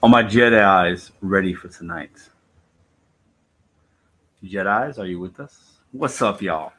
[0.00, 2.12] Are my Jedi's ready for tonight?
[4.44, 5.80] Jedi's, are you with us?
[5.90, 6.72] What's up, y'all?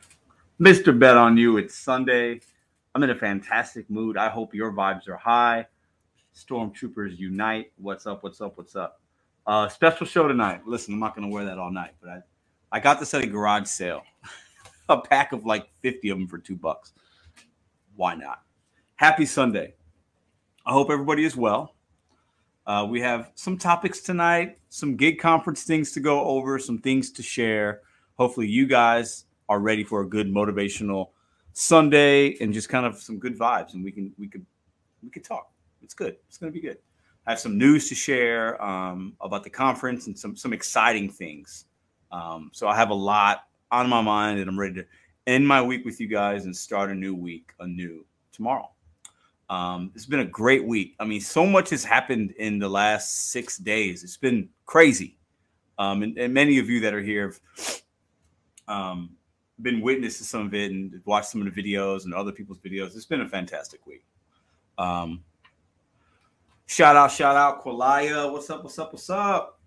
[0.58, 0.98] Mr.
[0.98, 1.58] Bet on you.
[1.58, 2.40] It's Sunday.
[2.96, 4.16] I'm in a fantastic mood.
[4.16, 5.68] I hope your vibes are high.
[6.34, 7.74] Stormtroopers unite.
[7.76, 8.24] What's up?
[8.24, 8.58] What's up?
[8.58, 9.02] What's up?
[9.46, 10.66] Uh, special show tonight.
[10.66, 12.22] Listen, I'm not going to wear that all night, but I,
[12.72, 14.04] I got this at a garage sale.
[14.88, 16.94] a pack of like 50 of them for two bucks.
[17.98, 18.44] Why not?
[18.96, 19.74] Happy Sunday.
[20.66, 21.76] I hope everybody is well.
[22.70, 27.10] Uh, we have some topics tonight, some gig conference things to go over, some things
[27.10, 27.82] to share.
[28.14, 31.10] Hopefully, you guys are ready for a good motivational
[31.54, 34.46] Sunday and just kind of some good vibes, and we can we could
[35.02, 35.52] we could talk.
[35.82, 36.18] It's good.
[36.28, 36.78] It's going to be good.
[37.26, 41.66] I have some news to share um, about the conference and some some exciting things.
[42.12, 44.86] Um, so I have a lot on my mind, and I'm ready to
[45.26, 48.70] end my week with you guys and start a new week anew tomorrow.
[49.50, 50.96] Um, it's been a great week.
[51.00, 54.04] I mean, so much has happened in the last six days.
[54.04, 55.18] It's been crazy.
[55.80, 57.82] Um, and, and, many of you that are here have
[58.68, 59.12] um,
[59.62, 62.60] been witness to some of it and watched some of the videos and other people's
[62.60, 62.96] videos.
[62.96, 64.04] It's been a fantastic week.
[64.78, 65.24] Um,
[66.68, 68.32] shout out, shout out, Qualia.
[68.32, 68.64] What's up?
[68.64, 68.94] What's up?
[68.94, 69.60] What's up?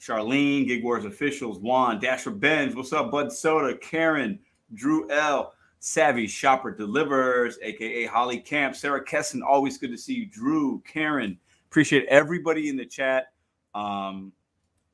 [0.00, 2.74] Charlene, Gig Wars officials, Juan, Dasher Benz.
[2.74, 4.40] What's up, Bud Soda, Karen,
[4.74, 5.54] Drew L.
[5.84, 9.42] Savvy Shopper Delivers, aka Holly Camp, Sarah Kesson.
[9.42, 11.36] Always good to see you, Drew, Karen.
[11.66, 13.32] Appreciate everybody in the chat.
[13.74, 14.32] Um,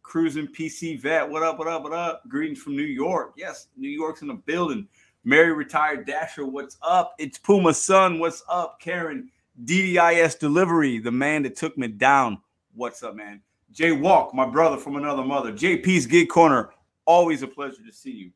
[0.00, 2.22] Cruising PC Vet, what up, what up, what up?
[2.27, 3.34] Greetings from New York.
[3.36, 4.89] Yes, New York's in the building.
[5.25, 7.14] Mary Retired Dasher, what's up?
[7.19, 8.81] It's Puma Son, what's up?
[8.81, 9.31] Karen,
[9.66, 12.39] DDIS Delivery, the man that took me down.
[12.72, 13.42] What's up, man?
[13.72, 15.53] Jay Walk, my brother from another mother.
[15.53, 16.70] JP's Gig Corner,
[17.05, 18.31] always a pleasure to see you.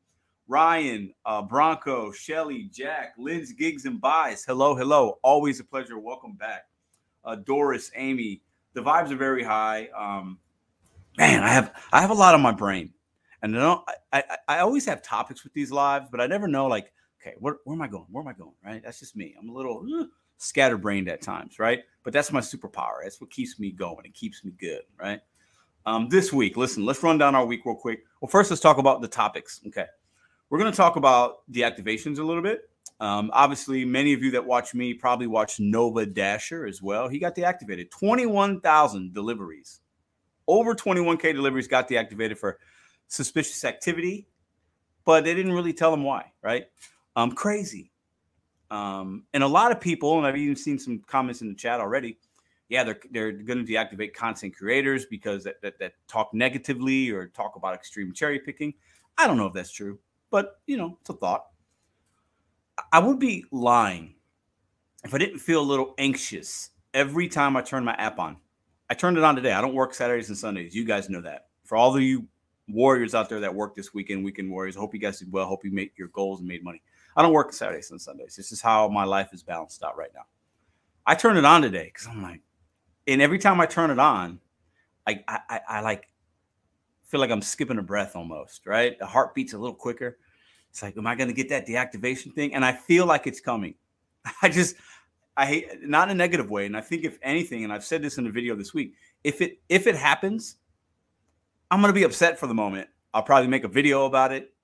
[0.48, 4.44] Ryan, uh, Bronco, Shelly, Jack, Lynn's Gigs and Buys.
[4.44, 5.18] Hello, hello.
[5.22, 5.98] Always a pleasure.
[5.98, 6.66] Welcome back.
[7.24, 8.42] Uh, Doris, Amy.
[8.74, 9.88] The vibes are very high.
[9.96, 10.38] Um,
[11.18, 12.92] man, I have I have a lot on my brain,
[13.42, 13.82] and I don't.
[14.12, 17.36] I, I, I always have topics with these lives, but I never know like, okay,
[17.38, 18.06] where, where am I going?
[18.10, 18.54] Where am I going?
[18.64, 18.82] Right?
[18.82, 19.34] That's just me.
[19.38, 21.80] I'm a little scatterbrained at times, right?
[22.02, 23.02] But that's my superpower.
[23.02, 24.04] That's what keeps me going.
[24.04, 25.20] It keeps me good, right?
[25.84, 28.04] Um, this week, listen, let's run down our week real quick.
[28.20, 29.60] Well, first, let's talk about the topics.
[29.66, 29.86] Okay.
[30.52, 32.68] We're going to talk about deactivations a little bit.
[33.00, 37.08] Um, obviously, many of you that watch me probably watch Nova Dasher as well.
[37.08, 37.88] He got deactivated.
[37.88, 39.80] 21,000 deliveries.
[40.46, 42.58] Over 21K deliveries got deactivated for
[43.08, 44.26] suspicious activity,
[45.06, 46.66] but they didn't really tell him why, right?
[47.16, 47.90] Um, crazy.
[48.70, 51.80] Um, and a lot of people, and I've even seen some comments in the chat
[51.80, 52.18] already.
[52.68, 57.28] Yeah, they're they're going to deactivate content creators because that, that, that talk negatively or
[57.28, 58.74] talk about extreme cherry picking.
[59.16, 59.98] I don't know if that's true
[60.32, 61.46] but you know, it's a thought.
[62.90, 64.14] I would be lying
[65.04, 68.38] if I didn't feel a little anxious every time I turn my app on.
[68.90, 69.52] I turned it on today.
[69.52, 70.74] I don't work Saturdays and Sundays.
[70.74, 71.46] You guys know that.
[71.64, 72.26] For all of you
[72.68, 75.46] warriors out there that work this weekend, weekend warriors, I hope you guys did well.
[75.46, 76.82] Hope you made your goals and made money.
[77.16, 78.34] I don't work Saturdays and Sundays.
[78.34, 80.24] This is how my life is balanced out right now.
[81.06, 82.40] I turned it on today because I'm like,
[83.06, 84.40] and every time I turn it on,
[85.06, 86.08] I, I, I like
[87.12, 88.98] feel like I'm skipping a breath almost, right?
[88.98, 90.16] The heart beats a little quicker.
[90.70, 92.54] It's like, am I going to get that deactivation thing?
[92.54, 93.74] And I feel like it's coming.
[94.42, 94.76] I just,
[95.36, 96.64] I hate not in a negative way.
[96.64, 99.42] And I think if anything, and I've said this in a video this week, if
[99.42, 100.56] it if it happens,
[101.70, 102.88] I'm going to be upset for the moment.
[103.12, 104.54] I'll probably make a video about it.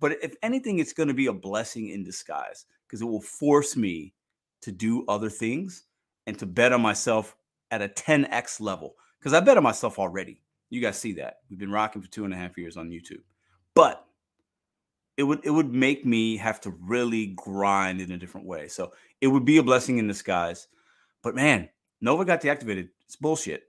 [0.00, 3.76] But if anything, it's going to be a blessing in disguise because it will force
[3.76, 4.14] me
[4.62, 5.82] to do other things
[6.26, 7.36] and to bet on myself
[7.70, 8.94] at a 10x level.
[9.20, 10.40] Because I bet on myself already.
[10.74, 11.38] You guys see that.
[11.48, 13.20] We've been rocking for two and a half years on YouTube.
[13.74, 14.04] But
[15.16, 18.66] it would it would make me have to really grind in a different way.
[18.66, 20.66] So it would be a blessing in disguise.
[21.22, 21.68] But man,
[22.00, 22.88] Nova got deactivated.
[23.06, 23.62] It's bullshit.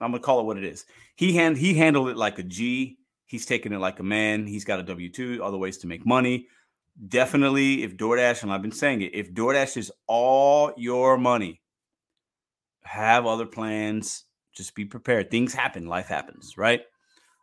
[0.00, 0.84] I'm gonna call it what it is.
[1.16, 2.98] He hand he handled it like a G.
[3.26, 4.46] He's taking it like a man.
[4.46, 6.46] He's got a W two, other ways to make money.
[7.08, 11.60] Definitely, if DoorDash, and I've been saying it, if DoorDash is all your money,
[12.84, 14.24] have other plans,
[14.54, 15.30] just be prepared.
[15.30, 16.82] Things happen, life happens, right?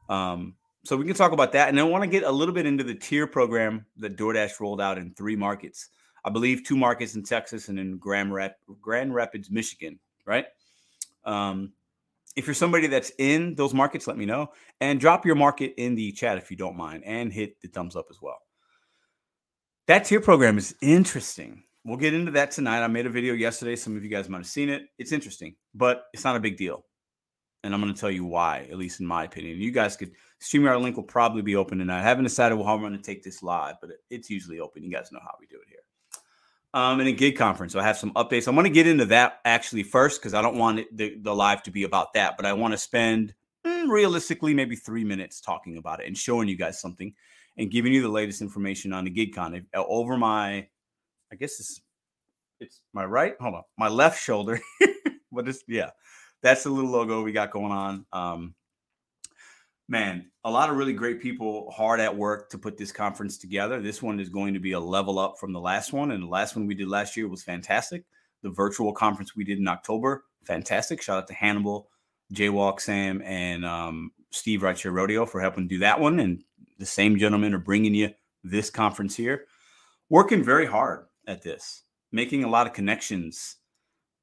[0.09, 1.69] Um, so we can talk about that.
[1.69, 4.81] And I want to get a little bit into the tier program that DoorDash rolled
[4.81, 5.89] out in three markets.
[6.25, 10.45] I believe two markets in Texas and in Grand, Rap- Grand Rapids, Michigan, right?
[11.23, 11.73] Um,
[12.35, 15.95] if you're somebody that's in those markets, let me know and drop your market in
[15.95, 18.39] the chat if you don't mind and hit the thumbs up as well.
[19.87, 21.63] That tier program is interesting.
[21.83, 22.83] We'll get into that tonight.
[22.83, 23.75] I made a video yesterday.
[23.75, 24.83] Some of you guys might have seen it.
[24.97, 26.85] It's interesting, but it's not a big deal
[27.63, 29.59] and I'm going to tell you why, at least in my opinion.
[29.59, 30.11] You guys could
[30.41, 31.99] StreamYard link will probably be open tonight.
[31.99, 34.83] I haven't decided how I'm going to take this live, but it's usually open.
[34.83, 35.79] You guys know how we do it here.
[36.73, 37.73] um, and a gig conference.
[37.73, 38.47] So I have some updates.
[38.47, 41.35] I'm going to get into that actually first because I don't want it, the, the
[41.35, 43.33] live to be about that, but I want to spend
[43.65, 47.13] mm, realistically maybe three minutes talking about it and showing you guys something
[47.57, 50.67] and giving you the latest information on the GigCon uh, over my,
[51.31, 51.81] I guess it's
[52.59, 53.35] it's my right.
[53.41, 54.61] Hold on, my left shoulder.
[55.31, 55.91] what is yeah,
[56.41, 58.05] that's the little logo we got going on.
[58.11, 58.55] Um,
[59.87, 63.81] man, a lot of really great people hard at work to put this conference together.
[63.81, 66.27] This one is going to be a level up from the last one, and the
[66.27, 68.05] last one we did last year was fantastic.
[68.41, 71.01] The virtual conference we did in October, fantastic.
[71.01, 71.89] Shout out to Hannibal,
[72.33, 76.19] Jaywalk, Sam, and um, Steve Right Here Rodeo for helping do that one.
[76.19, 76.43] And
[76.79, 78.09] the same gentlemen are bringing you
[78.43, 79.45] this conference here.
[80.09, 83.57] Working very hard at this, making a lot of connections,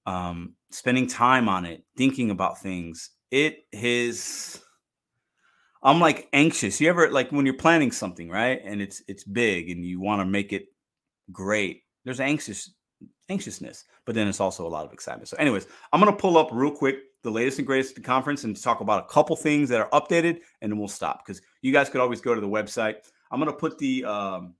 [0.06, 3.10] um, spending time on it, thinking about things.
[3.30, 4.60] It is
[5.82, 6.80] I'm like anxious.
[6.80, 8.60] You ever like when you're planning something, right?
[8.64, 10.66] And it's it's big and you want to make it
[11.30, 11.82] great.
[12.04, 12.72] There's anxious
[13.28, 15.28] anxiousness, but then it's also a lot of excitement.
[15.28, 18.60] So, anyways, I'm gonna pull up real quick the latest and greatest the conference and
[18.60, 21.88] talk about a couple things that are updated, and then we'll stop because you guys
[21.88, 22.96] could always go to the website.
[23.30, 24.54] I'm gonna put the um,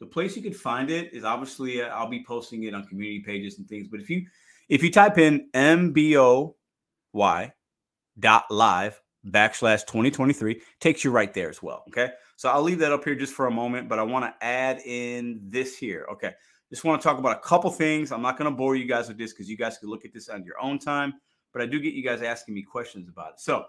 [0.00, 3.20] the place you can find it is obviously uh, I'll be posting it on community
[3.20, 3.88] pages and things.
[3.88, 4.26] But if you
[4.68, 7.52] if you type in mboy
[8.18, 11.84] dot live backslash 2023 takes you right there as well.
[11.88, 12.10] Okay.
[12.36, 14.80] So I'll leave that up here just for a moment, but I want to add
[14.84, 16.06] in this here.
[16.12, 16.32] Okay.
[16.70, 18.10] Just want to talk about a couple things.
[18.10, 20.12] I'm not going to bore you guys with this because you guys can look at
[20.12, 21.14] this on your own time,
[21.52, 23.40] but I do get you guys asking me questions about it.
[23.40, 23.66] So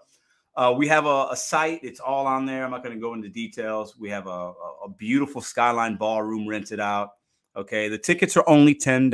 [0.56, 1.80] uh, we have a, a, site.
[1.82, 2.64] It's all on there.
[2.64, 3.96] I'm not going to go into details.
[3.96, 4.52] We have a,
[4.84, 7.10] a beautiful skyline ballroom rented out.
[7.54, 7.88] Okay.
[7.88, 9.10] The tickets are only $10.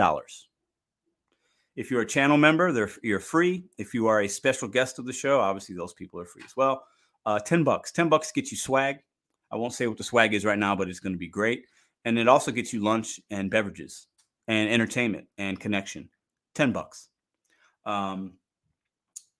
[1.74, 3.64] If you're a channel member, you're free.
[3.78, 6.56] If you are a special guest of the show, obviously those people are free as
[6.56, 6.84] well.
[7.24, 7.92] Uh, 10 bucks.
[7.92, 8.98] 10 bucks gets you swag.
[9.50, 11.64] I won't say what the swag is right now, but it's going to be great.
[12.04, 14.06] And it also gets you lunch and beverages
[14.48, 16.08] and entertainment and connection.
[16.54, 17.08] 10 bucks.
[17.86, 18.34] Um,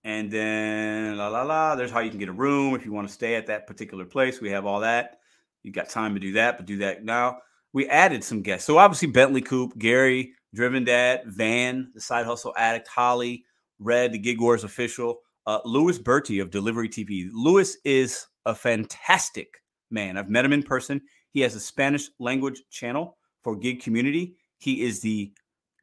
[0.05, 3.09] and then la la la, there's how you can get a room if you want
[3.09, 4.41] to stay at that particular place.
[4.41, 5.19] We have all that.
[5.63, 7.39] You got time to do that, but do that now.
[7.73, 8.67] We added some guests.
[8.67, 13.45] So obviously Bentley Coop, Gary, Driven Dad, Van, the Side Hustle Addict, Holly,
[13.79, 17.29] Red, the Gig Wars official, uh, Louis Bertie of Delivery TV.
[17.33, 20.17] Louis is a fantastic man.
[20.17, 21.01] I've met him in person.
[21.31, 24.37] He has a Spanish language channel for gig community.
[24.59, 25.33] He is the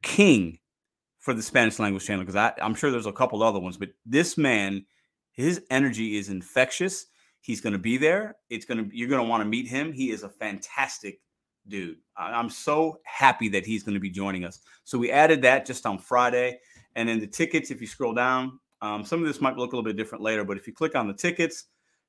[0.02, 0.58] king
[1.18, 4.38] for the Spanish language channel because I'm sure there's a couple other ones, but this
[4.38, 4.86] man,
[5.32, 7.06] his energy is infectious.
[7.42, 8.36] He's going to be there.
[8.48, 9.92] It's going to you're going to want to meet him.
[9.92, 11.20] He is a fantastic
[11.68, 11.98] dude.
[12.16, 14.60] I'm so happy that he's going to be joining us.
[14.84, 16.60] So we added that just on Friday.
[16.96, 19.76] And then the tickets, if you scroll down, um, some of this might look a
[19.76, 21.66] little bit different later, but if you click on the tickets,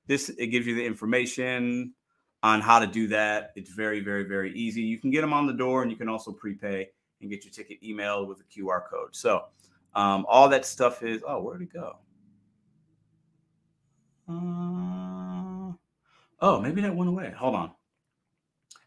[0.07, 1.93] this it gives you the information
[2.43, 3.51] on how to do that.
[3.55, 4.81] It's very, very, very easy.
[4.81, 6.87] You can get them on the door and you can also prepay
[7.21, 9.15] and get your ticket emailed with a QR code.
[9.15, 9.45] So
[9.93, 11.97] um, all that stuff is, oh, where'd it go?
[14.27, 15.73] Uh,
[16.39, 17.31] oh, maybe that went away.
[17.37, 17.71] Hold on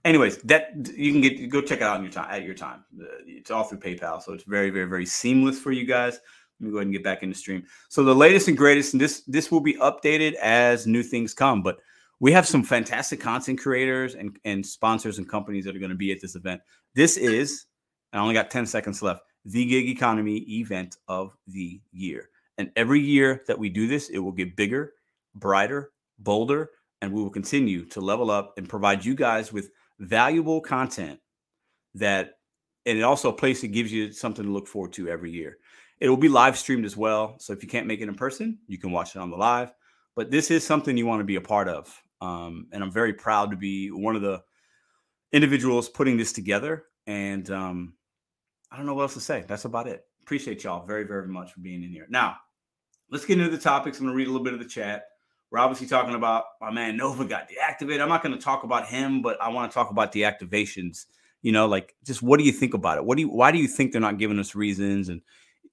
[0.05, 2.85] anyways, that you can get go check it out in your time at your time.
[3.01, 6.19] Uh, it's all through PayPal, so it's very, very, very seamless for you guys.
[6.61, 7.65] Let me go ahead and get back in the stream.
[7.89, 11.63] So the latest and greatest, and this this will be updated as new things come.
[11.63, 11.79] But
[12.21, 15.97] we have some fantastic content creators and, and sponsors and companies that are going to
[15.97, 16.61] be at this event.
[16.95, 17.67] This is,
[18.13, 22.31] I only got 10 seconds left, the gig economy event of the year.
[22.57, 24.93] And every year that we do this, it will get bigger,
[25.35, 25.91] brighter,
[26.21, 26.71] bolder,
[27.03, 31.21] and we will continue to level up and provide you guys with valuable content
[31.95, 32.35] that
[32.87, 35.59] and it also a place that gives you something to look forward to every year.
[36.01, 37.37] It will be live streamed as well.
[37.39, 39.73] So if you can't make it in person, you can watch it on the live.
[40.17, 42.03] But this is something you want to be a part of.
[42.21, 44.43] Um, and I'm very proud to be one of the
[45.33, 46.85] individuals putting this together.
[47.07, 47.95] And um,
[48.71, 49.45] I don't know what else to say.
[49.47, 50.05] That's about it.
[50.23, 52.07] Appreciate y'all very, very much for being in here.
[52.09, 52.37] Now,
[53.11, 53.99] let's get into the topics.
[53.99, 55.05] I'm going to read a little bit of the chat.
[55.55, 58.01] We're obviously talking about my man Nova got deactivated.
[58.01, 61.07] I'm not going to talk about him, but I want to talk about deactivations.
[61.43, 63.05] You know, like just what do you think about it?
[63.05, 65.11] What do you why do you think they're not giving us reasons?
[65.11, 65.21] And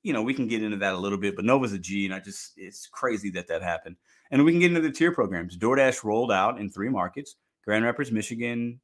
[0.03, 2.13] you know, we can get into that a little bit, but Nova's a G, and
[2.13, 3.95] I just it's crazy that that happened.
[4.29, 5.57] And we can get into the tier programs.
[5.57, 8.79] DoorDash rolled out in three markets: Grand Rapids, Michigan,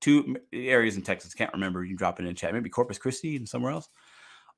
[0.00, 1.34] two areas in Texas.
[1.34, 1.84] Can't remember.
[1.84, 2.54] You drop it in chat.
[2.54, 3.90] Maybe Corpus Christi and somewhere else.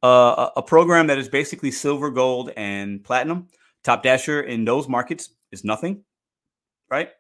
[0.00, 3.49] Uh, a, a program that is basically silver, gold, and platinum.
[3.83, 6.04] Top Dasher in those markets is nothing,
[6.90, 7.11] right?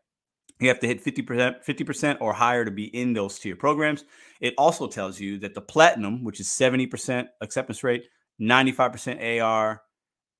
[0.60, 4.04] You have to hit 50%, 50% or higher to be in those tier programs.
[4.40, 8.04] It also tells you that the platinum, which is 70% acceptance rate,
[8.40, 9.82] 95% AR,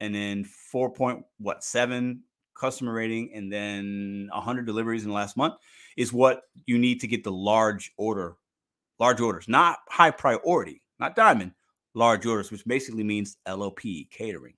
[0.01, 2.23] and then 4 point what seven
[2.59, 5.55] customer rating, and then 100 deliveries in the last month,
[5.97, 8.37] is what you need to get the large order
[9.01, 11.53] large orders, not high priority, not diamond,
[11.95, 13.81] large orders, which basically means LOP,
[14.11, 14.55] catering.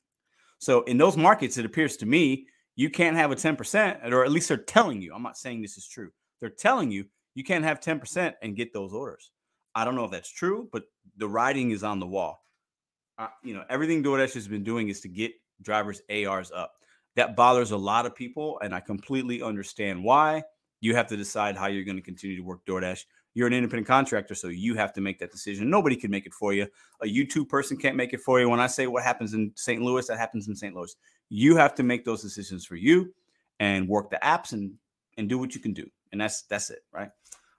[0.58, 4.32] So in those markets, it appears to me you can't have a 10%, or at
[4.32, 5.14] least they're telling you.
[5.14, 6.10] I'm not saying this is true.
[6.40, 9.30] They're telling you you can't have 10% and get those orders.
[9.74, 10.84] I don't know if that's true, but
[11.16, 12.44] the writing is on the wall.
[13.18, 16.74] Uh, you know, everything DoorDash has been doing is to get drivers' ARs up.
[17.16, 20.42] That bothers a lot of people, and I completely understand why.
[20.80, 23.04] You have to decide how you're going to continue to work DoorDash.
[23.34, 25.70] You're an independent contractor, so you have to make that decision.
[25.70, 26.66] Nobody can make it for you.
[27.02, 28.48] A YouTube person can't make it for you.
[28.48, 29.80] When I say what happens in St.
[29.80, 30.74] Louis, that happens in St.
[30.74, 30.94] Louis.
[31.30, 33.12] You have to make those decisions for you
[33.58, 34.72] and work the apps and
[35.18, 35.86] and do what you can do.
[36.10, 37.10] And that's that's it, right?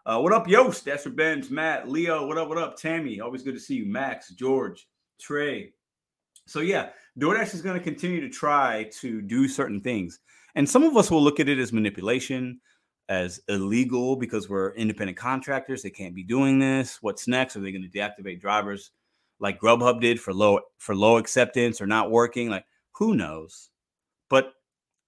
[0.06, 0.86] Uh, what up, Yost?
[0.86, 2.27] Dasher Benz, Matt, Leo.
[2.27, 2.50] What up?
[2.50, 3.20] What up, Tammy?
[3.20, 3.86] Always good to see you.
[3.86, 4.88] Max, George,
[5.20, 5.74] Trey.
[6.46, 6.89] So yeah,
[7.20, 10.20] DoorDash is going to continue to try to do certain things,
[10.56, 12.60] and some of us will look at it as manipulation
[13.10, 15.81] as illegal because we're independent contractors.
[15.81, 17.00] They can't be doing this.
[17.01, 17.55] What's next?
[17.55, 18.91] Are they going to deactivate drivers
[19.39, 22.50] like Grubhub did for low for low acceptance or not working?
[22.50, 23.69] Like who knows?
[24.29, 24.53] But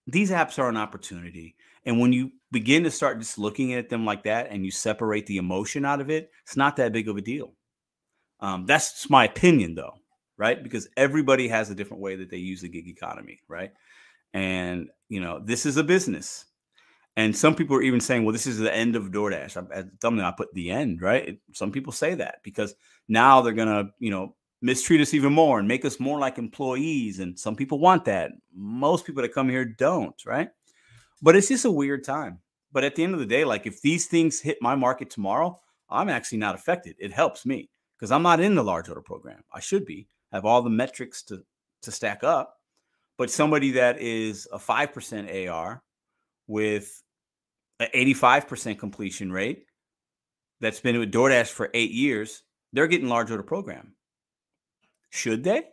[0.07, 1.55] these apps are an opportunity.
[1.85, 5.25] And when you begin to start just looking at them like that and you separate
[5.27, 7.53] the emotion out of it, it's not that big of a deal.
[8.39, 9.93] Um, that's my opinion, though,
[10.37, 10.61] right?
[10.61, 13.71] Because everybody has a different way that they use the gig economy, right?
[14.33, 16.45] And, you know, this is a business.
[17.17, 19.55] And some people are even saying, well, this is the end of DoorDash.
[19.55, 21.39] I, at thumbnail, I put the end, right?
[21.53, 22.75] Some people say that because
[23.07, 26.37] now they're going to, you know, mistreat us even more and make us more like
[26.37, 27.19] employees.
[27.19, 28.31] And some people want that.
[28.53, 30.49] Most people that come here don't, right?
[31.21, 32.39] But it's just a weird time.
[32.71, 35.59] But at the end of the day, like if these things hit my market tomorrow,
[35.89, 36.95] I'm actually not affected.
[36.99, 39.43] It helps me because I'm not in the large order program.
[39.53, 41.43] I should be, have all the metrics to,
[41.83, 42.57] to stack up.
[43.17, 45.81] But somebody that is a 5% AR
[46.47, 47.01] with
[47.79, 49.65] an 85% completion rate
[50.61, 53.95] that's been with DoorDash for eight years, they're getting large order program.
[55.09, 55.63] Should they?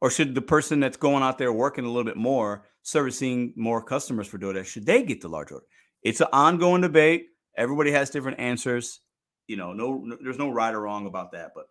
[0.00, 3.82] Or should the person that's going out there working a little bit more, servicing more
[3.82, 5.64] customers for DoorDash, should they get the large order?
[6.02, 7.26] It's an ongoing debate.
[7.56, 9.00] Everybody has different answers.
[9.46, 11.66] You know, no, no there's no right or wrong about that, but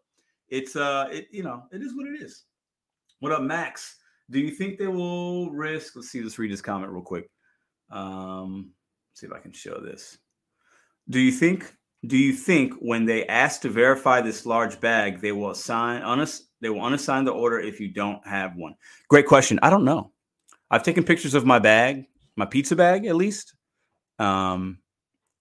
[0.48, 2.44] it's uh it you know, it is what it is.
[3.20, 3.98] What up, Max?
[4.30, 5.96] Do you think they will risk?
[5.96, 7.30] Let's see, let's read this comment real quick.
[7.90, 8.72] Um,
[9.14, 10.18] see if I can show this.
[11.10, 11.76] Do you think
[12.08, 16.44] do you think when they ask to verify this large bag, they will assign unass-
[16.60, 18.76] they will unassign the order if you don't have one?
[19.08, 19.60] Great question.
[19.62, 20.12] I don't know.
[20.72, 23.54] I've taken pictures of my bag, my pizza bag at least,
[24.18, 24.80] um,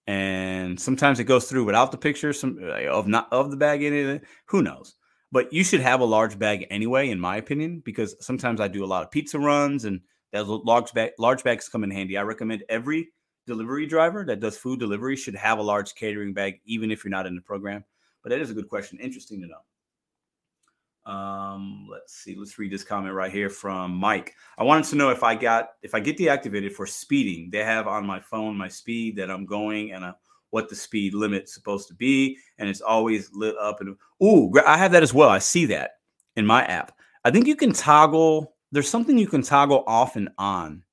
[0.05, 2.59] and sometimes it goes through without the picture some
[2.89, 4.23] of not of the bag in it.
[4.47, 4.95] Who knows?
[5.31, 8.83] But you should have a large bag anyway, in my opinion, because sometimes I do
[8.83, 10.01] a lot of pizza runs and
[10.33, 12.17] those large bag large bags come in handy.
[12.17, 13.09] I recommend every
[13.47, 17.11] delivery driver that does food delivery should have a large catering bag, even if you're
[17.11, 17.83] not in the program.
[18.23, 18.99] But that is a good question.
[18.99, 21.11] Interesting to know.
[21.11, 22.35] Um, let's see.
[22.37, 24.35] Let's read this comment right here from Mike.
[24.57, 27.49] I wanted to know if I got if I get deactivated for speeding.
[27.51, 30.13] They have on my phone my speed that I'm going and uh,
[30.51, 33.81] what the speed limit's supposed to be, and it's always lit up.
[33.81, 35.29] And ooh, I have that as well.
[35.29, 35.91] I see that
[36.35, 36.95] in my app.
[37.25, 38.55] I think you can toggle.
[38.71, 40.83] There's something you can toggle off and on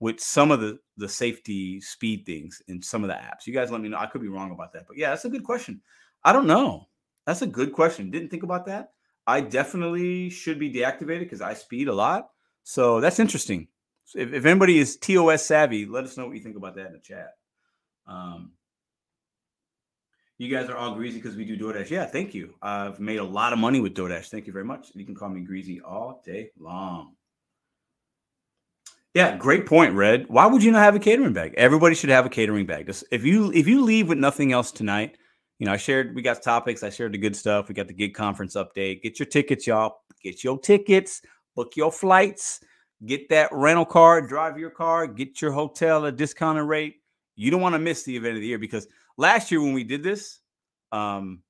[0.00, 3.46] with some of the the safety speed things in some of the apps.
[3.46, 3.98] You guys let me know.
[3.98, 5.80] I could be wrong about that, but yeah, that's a good question.
[6.24, 6.88] I don't know.
[7.26, 8.10] That's a good question.
[8.10, 8.92] Didn't think about that.
[9.26, 12.28] I definitely should be deactivated because I speed a lot.
[12.62, 13.68] So that's interesting.
[14.04, 16.86] So if, if anybody is TOS savvy, let us know what you think about that
[16.86, 17.32] in the chat.
[18.06, 18.52] Um,
[20.38, 21.90] you guys are all greasy because we do DoorDash.
[21.90, 22.54] Yeah, thank you.
[22.62, 24.28] I've made a lot of money with DoorDash.
[24.28, 24.88] Thank you very much.
[24.94, 27.14] You can call me greasy all day long.
[29.16, 30.28] Yeah, great point, Red.
[30.28, 31.54] Why would you not have a catering bag?
[31.56, 32.84] Everybody should have a catering bag.
[32.84, 35.16] Just, if you if you leave with nothing else tonight,
[35.58, 36.82] you know, I shared we got topics.
[36.82, 37.68] I shared the good stuff.
[37.68, 39.00] We got the gig conference update.
[39.00, 40.00] Get your tickets, y'all.
[40.22, 41.22] Get your tickets.
[41.54, 42.60] Book your flights.
[43.06, 44.20] Get that rental car.
[44.20, 45.06] Drive your car.
[45.06, 46.96] Get your hotel at a discounted rate.
[47.36, 49.82] You don't want to miss the event of the year because last year when we
[49.82, 50.40] did this,
[50.92, 51.40] um,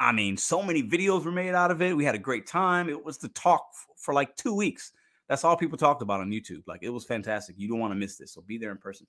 [0.00, 1.96] I mean, so many videos were made out of it.
[1.96, 2.88] We had a great time.
[2.88, 3.64] It was the talk
[3.96, 4.90] for like two weeks.
[5.28, 6.62] That's all people talked about on YouTube.
[6.66, 7.56] Like it was fantastic.
[7.58, 8.32] You don't want to miss this.
[8.32, 9.06] So be there in person.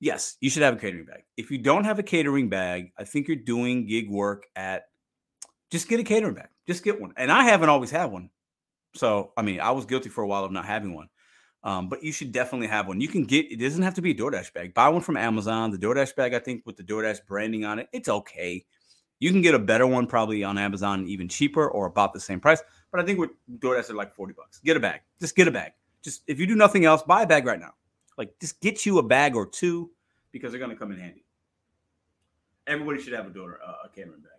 [0.00, 1.22] Yes, you should have a catering bag.
[1.36, 4.84] If you don't have a catering bag, I think you're doing gig work at
[5.70, 6.48] just get a catering bag.
[6.66, 7.12] Just get one.
[7.16, 8.30] And I haven't always had one.
[8.94, 11.08] So, I mean, I was guilty for a while of not having one.
[11.64, 13.00] Um, but you should definitely have one.
[13.00, 14.74] You can get it doesn't have to be a DoorDash bag.
[14.74, 15.70] Buy one from Amazon.
[15.70, 18.64] The DoorDash bag, I think, with the DoorDash branding on it, it's okay.
[19.20, 22.40] You can get a better one probably on Amazon, even cheaper or about the same
[22.40, 22.60] price.
[22.92, 24.60] But I think with DoorDash are like 40 bucks.
[24.60, 25.00] Get a bag.
[25.18, 25.72] Just get a bag.
[26.02, 27.72] Just if you do nothing else, buy a bag right now.
[28.18, 29.90] Like just get you a bag or two
[30.30, 31.24] because they're gonna come in handy.
[32.66, 34.32] Everybody should have a daughter uh, a catering bag.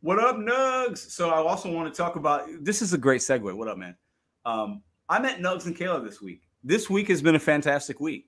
[0.00, 0.98] What up, Nugs?
[0.98, 3.54] So I also want to talk about this is a great segue.
[3.54, 3.94] What up, man?
[4.44, 6.42] Um, I met Nugs and Kayla this week.
[6.64, 8.26] This week has been a fantastic week.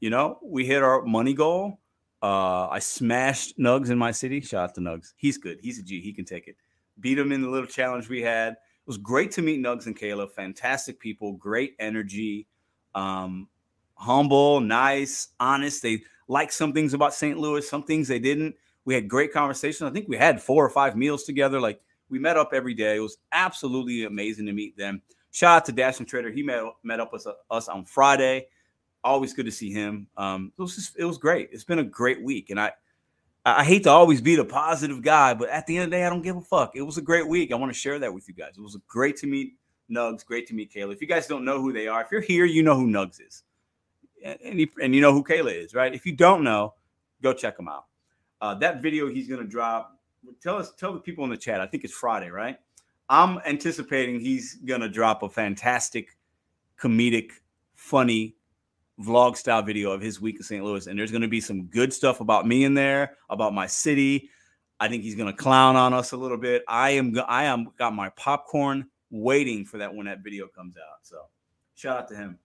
[0.00, 1.80] You know, we hit our money goal.
[2.22, 4.40] Uh, I smashed Nugs in my city.
[4.40, 5.12] Shout out to Nugs.
[5.16, 5.58] He's good.
[5.60, 6.00] He's a G.
[6.00, 6.56] He can take it.
[6.98, 8.56] Beat him in the little challenge we had.
[8.86, 10.30] It was great to meet Nugs and Kayla.
[10.30, 11.32] Fantastic people.
[11.32, 12.46] Great energy.
[12.94, 13.48] Um,
[13.96, 15.82] humble, nice, honest.
[15.82, 17.36] They liked some things about St.
[17.36, 18.54] Louis, some things they didn't.
[18.84, 19.82] We had great conversations.
[19.82, 21.58] I think we had four or five meals together.
[21.58, 22.94] Like we met up every day.
[22.94, 25.02] It was absolutely amazing to meet them.
[25.32, 26.30] Shout out to Dash and Trader.
[26.30, 28.46] He met met up with us on Friday.
[29.02, 30.06] Always good to see him.
[30.16, 31.48] Um, it was just, it was great.
[31.50, 32.70] It's been a great week, and I
[33.48, 36.04] I hate to always be the positive guy, but at the end of the day,
[36.04, 36.74] I don't give a fuck.
[36.74, 37.52] It was a great week.
[37.52, 38.54] I want to share that with you guys.
[38.58, 39.54] It was great to meet
[39.88, 40.26] Nugs.
[40.26, 40.92] Great to meet Kayla.
[40.92, 43.24] If you guys don't know who they are, if you're here, you know who Nugs
[43.24, 43.44] is,
[44.24, 45.94] and, he, and you know who Kayla is, right?
[45.94, 46.74] If you don't know,
[47.22, 47.84] go check them out.
[48.40, 49.96] Uh, that video he's going to drop.
[50.42, 51.60] Tell us, tell the people in the chat.
[51.60, 52.58] I think it's Friday, right?
[53.08, 56.16] I'm anticipating he's going to drop a fantastic,
[56.80, 57.30] comedic,
[57.76, 58.34] funny
[59.00, 60.64] vlog style video of his week in St.
[60.64, 63.66] Louis, and there's going to be some good stuff about me in there, about my
[63.66, 64.30] city.
[64.80, 66.62] I think he's going to clown on us a little bit.
[66.68, 70.98] I am, I am got my popcorn waiting for that when that video comes out.
[71.02, 71.18] So,
[71.74, 72.38] shout out to him.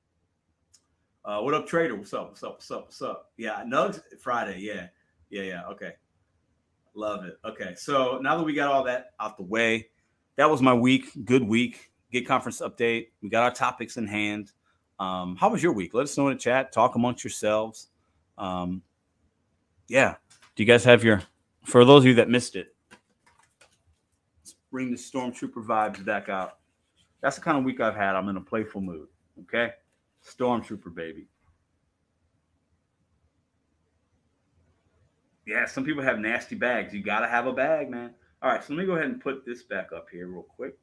[1.23, 1.95] Uh, what up, Trader?
[1.95, 2.29] What's up?
[2.29, 2.53] What's up?
[2.53, 2.85] What's up?
[2.85, 3.31] What's up?
[3.37, 4.59] Yeah, Nugs Friday.
[4.59, 4.87] Yeah.
[5.29, 5.61] Yeah, yeah.
[5.67, 5.93] Okay.
[6.95, 7.37] Love it.
[7.45, 7.73] Okay.
[7.75, 9.87] So now that we got all that out the way,
[10.37, 11.05] that was my week.
[11.23, 11.91] Good week.
[12.11, 13.07] Gig conference update.
[13.21, 14.51] We got our topics in hand.
[15.01, 15.95] Um, how was your week?
[15.95, 16.71] Let us know in the chat.
[16.71, 17.87] Talk amongst yourselves.
[18.37, 18.83] Um,
[19.87, 20.13] yeah.
[20.55, 21.23] Do you guys have your,
[21.63, 22.75] for those of you that missed it,
[24.39, 26.59] let's bring the Stormtrooper vibes back out.
[27.21, 28.15] That's the kind of week I've had.
[28.15, 29.07] I'm in a playful mood.
[29.41, 29.71] Okay.
[30.23, 31.25] Stormtrooper, baby.
[35.47, 36.93] Yeah, some people have nasty bags.
[36.93, 38.13] You got to have a bag, man.
[38.43, 40.77] All right, so let me go ahead and put this back up here real quick.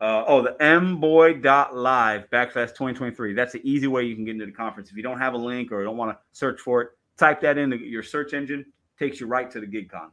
[0.00, 3.34] Uh, oh, the mboy.live backslash 2023.
[3.34, 4.90] That's the easy way you can get into the conference.
[4.90, 7.58] If you don't have a link or don't want to search for it, type that
[7.58, 8.64] into your search engine.
[8.98, 10.10] Takes you right to the GigCon.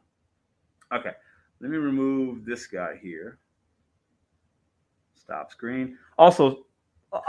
[0.92, 1.12] Okay,
[1.60, 3.38] let me remove this guy here.
[5.14, 5.96] Stop screen.
[6.18, 6.66] Also,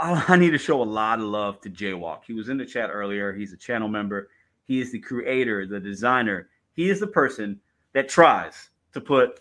[0.00, 2.20] I need to show a lot of love to Jaywalk.
[2.26, 3.32] He was in the chat earlier.
[3.32, 4.28] He's a channel member.
[4.64, 6.48] He is the creator, the designer.
[6.74, 7.60] He is the person
[7.92, 9.40] that tries to put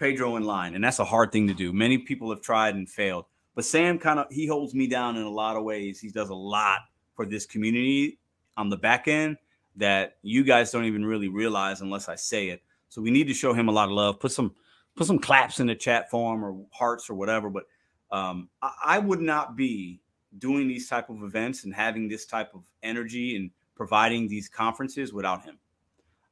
[0.00, 1.72] Pedro in line, and that's a hard thing to do.
[1.72, 5.22] Many people have tried and failed, but Sam kind of he holds me down in
[5.22, 6.00] a lot of ways.
[6.00, 6.80] He does a lot
[7.14, 8.18] for this community
[8.56, 9.36] on the back end
[9.76, 12.62] that you guys don't even really realize unless I say it.
[12.88, 14.18] So we need to show him a lot of love.
[14.18, 14.54] Put some
[14.96, 17.50] put some claps in the chat form or hearts or whatever.
[17.50, 17.64] But
[18.10, 20.00] um, I, I would not be
[20.38, 25.12] doing these type of events and having this type of energy and providing these conferences
[25.12, 25.58] without him.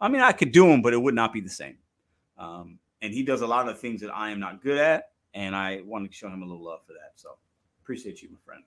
[0.01, 1.79] I mean, I could do them, but it would not be the same.
[2.39, 5.55] Um, and he does a lot of things that I am not good at, and
[5.55, 7.13] I wanted to show him a little love for that.
[7.17, 7.31] So
[7.83, 8.63] appreciate you, my friend.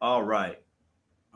[0.00, 0.58] All right,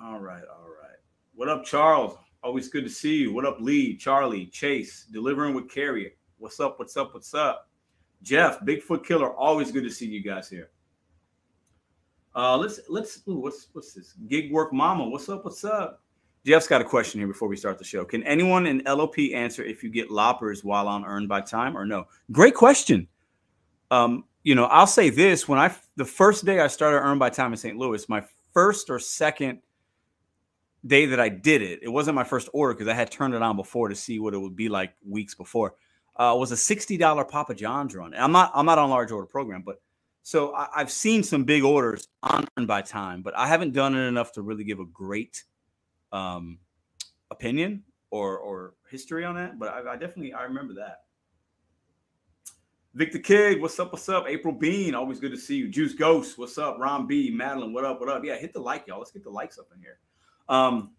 [0.01, 0.99] all right, all right.
[1.35, 2.17] What up, Charles?
[2.43, 3.33] Always good to see you.
[3.33, 6.11] What up, Lee, Charlie, Chase, delivering with Carrier.
[6.39, 6.79] What's up?
[6.79, 7.15] What's up?
[7.15, 7.69] What's up?
[8.23, 9.35] Jeff, Bigfoot Killer.
[9.35, 10.71] Always good to see you guys here.
[12.37, 14.15] Uh, let's let's ooh, what's what's this?
[14.29, 15.09] Gig work mama.
[15.09, 15.45] What's up?
[15.45, 16.04] What's up?
[16.45, 18.05] Jeff's got a question here before we start the show.
[18.05, 21.87] Can anyone in LOP answer if you get loppers while on earned by time or
[21.87, 22.07] no?
[22.33, 23.09] Great question.
[23.91, 27.31] Um, you know, I'll say this: when I the first day I started earned by
[27.31, 27.79] time in St.
[27.79, 29.61] Louis, my first or second
[30.87, 33.41] day that I did it, it wasn't my first order because I had turned it
[33.41, 35.75] on before to see what it would be like weeks before.
[36.17, 38.13] Uh, was a sixty dollar Papa John's run.
[38.15, 39.81] I'm not I'm not on large order program, but
[40.23, 44.07] so I, have seen some big orders on by time, but I haven't done it
[44.07, 45.43] enough to really give a great
[46.15, 46.59] um,
[47.31, 51.01] opinion or or history on that, but I, I, definitely I remember that.
[52.95, 53.93] Victor Kid, what's up?
[53.93, 54.27] What's up?
[54.29, 55.69] April Bean, always good to see you.
[55.69, 56.79] Juice Ghost, what's up?
[56.79, 57.99] Ron B, Madeline, what up?
[57.99, 58.25] What up?
[58.25, 58.99] Yeah, hit the like, y'all.
[58.99, 59.99] Let's get the likes up in here.
[60.49, 60.93] Um,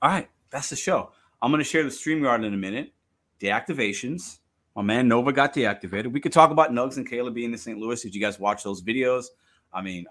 [0.00, 1.10] all right, that's the show.
[1.42, 2.92] I'm gonna share the StreamYard in a minute.
[3.40, 4.38] Deactivations.
[4.76, 6.12] My man Nova got deactivated.
[6.12, 7.78] We could talk about Nugs and Caleb being in St.
[7.78, 8.00] Louis.
[8.00, 9.24] Did you guys watch those videos?
[9.72, 10.06] I mean,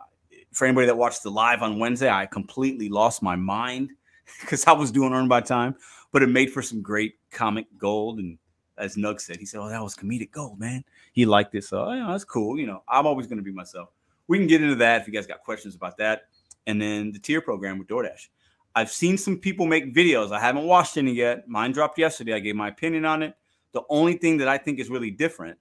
[0.56, 3.92] for anybody that watched the live on Wednesday, I completely lost my mind
[4.42, 5.76] because I was doing Earn by time,
[6.12, 8.20] but it made for some great comic gold.
[8.20, 8.38] And
[8.78, 11.92] as Nug said, he said, "Oh, that was comedic gold, man." He liked it, so
[11.92, 12.58] yeah, that's cool.
[12.58, 13.90] You know, I'm always going to be myself.
[14.28, 16.24] We can get into that if you guys got questions about that.
[16.68, 18.30] And then the tier program with DoorDash.
[18.74, 20.32] I've seen some people make videos.
[20.32, 21.48] I haven't watched any yet.
[21.48, 22.34] Mine dropped yesterday.
[22.34, 23.36] I gave my opinion on it.
[23.72, 25.58] The only thing that I think is really different,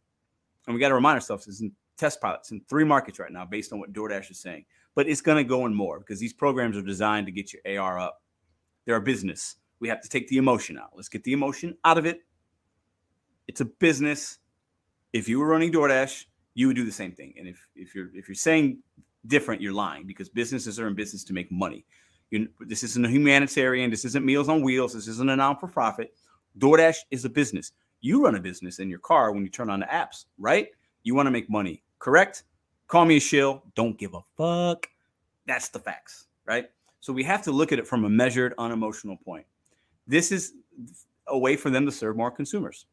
[0.66, 1.62] and we got to remind ourselves, is
[1.96, 5.20] test pilots in three markets right now, based on what DoorDash is saying but it's
[5.20, 8.22] going to go in more because these programs are designed to get your AR up.
[8.85, 9.57] They're a business.
[9.80, 10.90] We have to take the emotion out.
[10.94, 12.20] Let's get the emotion out of it.
[13.48, 14.38] It's a business.
[15.12, 17.35] If you were running DoorDash, you would do the same thing.
[17.38, 18.78] And if if you're if you're saying
[19.26, 21.85] different, you're lying because businesses are in business to make money.
[22.30, 23.90] You, this isn't a humanitarian.
[23.90, 24.94] This isn't Meals on Wheels.
[24.94, 26.14] This isn't a non for profit.
[26.59, 27.72] DoorDash is a business.
[28.00, 30.68] You run a business in your car when you turn on the apps, right?
[31.04, 32.42] You want to make money, correct?
[32.88, 33.62] Call me a shill.
[33.74, 34.88] Don't give a fuck.
[35.46, 36.70] That's the facts, right?
[37.00, 39.46] So we have to look at it from a measured, unemotional point.
[40.06, 40.54] This is
[41.28, 42.86] a way for them to serve more consumers.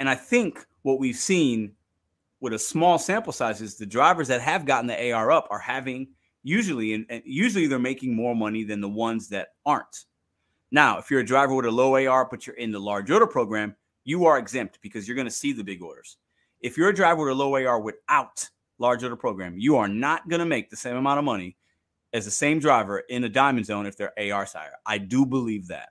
[0.00, 1.72] And I think what we've seen
[2.40, 5.58] with a small sample size is the drivers that have gotten the AR up are
[5.58, 6.08] having
[6.42, 10.04] usually and, usually they're making more money than the ones that aren't.
[10.70, 13.26] Now, if you're a driver with a low AR but you're in the large order
[13.26, 16.18] program, you are exempt because you're going to see the big orders.
[16.64, 18.48] If you're a driver with a low AR without
[18.78, 21.58] large order program, you are not going to make the same amount of money
[22.14, 24.72] as the same driver in a diamond zone if they're AR sire.
[24.86, 25.90] I do believe that.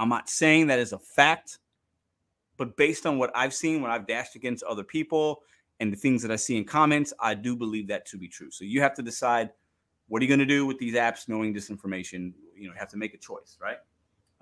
[0.00, 1.60] I'm not saying that is a fact,
[2.56, 5.42] but based on what I've seen when I've dashed against other people
[5.78, 8.50] and the things that I see in comments, I do believe that to be true.
[8.50, 9.50] So you have to decide
[10.08, 12.34] what are you going to do with these apps knowing this information.
[12.56, 13.78] You know, you have to make a choice, right?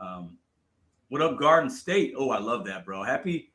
[0.01, 0.39] Um,
[1.09, 2.15] what up, Garden State?
[2.17, 3.03] Oh, I love that, bro.
[3.03, 3.53] Happy.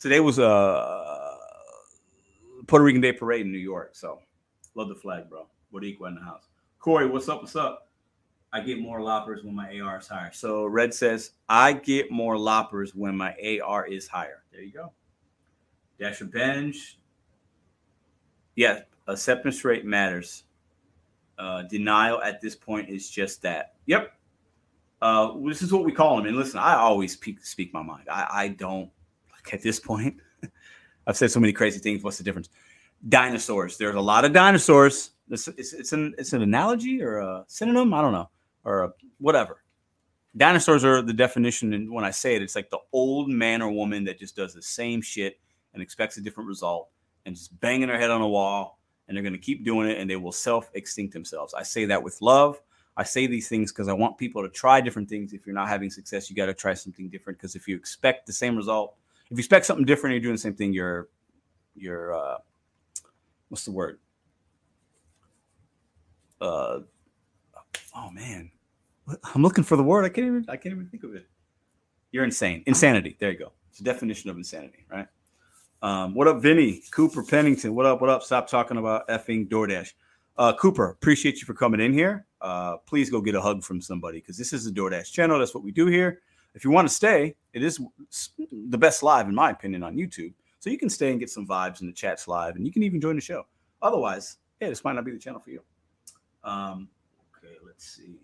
[0.00, 1.36] Today was a
[2.68, 4.20] Puerto Rican Day parade in New York, so
[4.76, 5.48] love the flag, bro.
[5.70, 6.44] What equal in the house?
[6.78, 7.40] Corey, what's up?
[7.40, 7.88] What's up?
[8.52, 10.30] I get more loppers when my AR is higher.
[10.32, 13.34] So Red says I get more loppers when my
[13.64, 14.44] AR is higher.
[14.52, 14.92] There you go.
[15.98, 16.98] Dash Bench.
[18.54, 20.44] Yeah, acceptance rate matters.
[21.38, 23.74] Uh, denial at this point is just that.
[23.86, 24.12] Yep.
[25.02, 26.26] Uh, this is what we call them.
[26.26, 28.08] And listen, I always speak, speak my mind.
[28.08, 28.90] I, I don't
[29.44, 30.20] like at this point.
[31.06, 32.02] I've said so many crazy things.
[32.02, 32.50] What's the difference?
[33.08, 33.78] Dinosaurs.
[33.78, 35.10] There's a lot of dinosaurs.
[35.30, 37.94] It's, it's, it's an it's an analogy or a synonym.
[37.94, 38.28] I don't know
[38.68, 39.62] or a, whatever.
[40.36, 41.72] Dinosaurs are the definition.
[41.72, 44.54] And when I say it, it's like the old man or woman that just does
[44.54, 45.40] the same shit
[45.72, 46.88] and expects a different result
[47.26, 48.78] and just banging their head on a wall.
[49.06, 51.54] And they're going to keep doing it and they will self extinct themselves.
[51.54, 52.60] I say that with love.
[52.96, 55.32] I say these things because I want people to try different things.
[55.32, 57.38] If you're not having success, you got to try something different.
[57.38, 58.96] Because if you expect the same result,
[59.30, 60.72] if you expect something different, you're doing the same thing.
[60.72, 61.08] You're,
[61.74, 62.38] you're, uh,
[63.48, 63.98] what's the word?
[66.40, 66.80] Uh,
[67.96, 68.50] oh man,
[69.34, 70.04] I'm looking for the word.
[70.04, 70.46] I can't even.
[70.48, 71.26] I can't even think of it.
[72.12, 72.62] You're insane.
[72.66, 73.16] Insanity.
[73.18, 73.52] There you go.
[73.70, 75.08] It's a definition of insanity, right?
[75.82, 77.74] Um, what up, Vinny Cooper Pennington?
[77.74, 78.00] What up?
[78.00, 78.22] What up?
[78.22, 79.92] Stop talking about effing DoorDash.
[80.36, 82.26] Uh, Cooper, appreciate you for coming in here.
[82.40, 85.38] Uh, please go get a hug from somebody because this is the DoorDash channel.
[85.38, 86.20] That's what we do here.
[86.54, 87.80] If you want to stay, it is
[88.50, 90.32] the best live, in my opinion, on YouTube.
[90.60, 92.82] So you can stay and get some vibes in the chats live, and you can
[92.82, 93.46] even join the show.
[93.80, 95.62] Otherwise, yeah, this might not be the channel for you.
[96.42, 96.88] Um,
[97.36, 98.16] okay, let's see.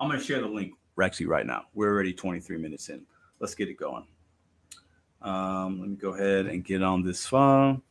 [0.00, 1.64] I'm going to share the link, Rexy, right now.
[1.74, 3.04] We're already 23 minutes in.
[3.38, 4.06] Let's get it going.
[5.20, 7.82] Um, let me go ahead and get on this phone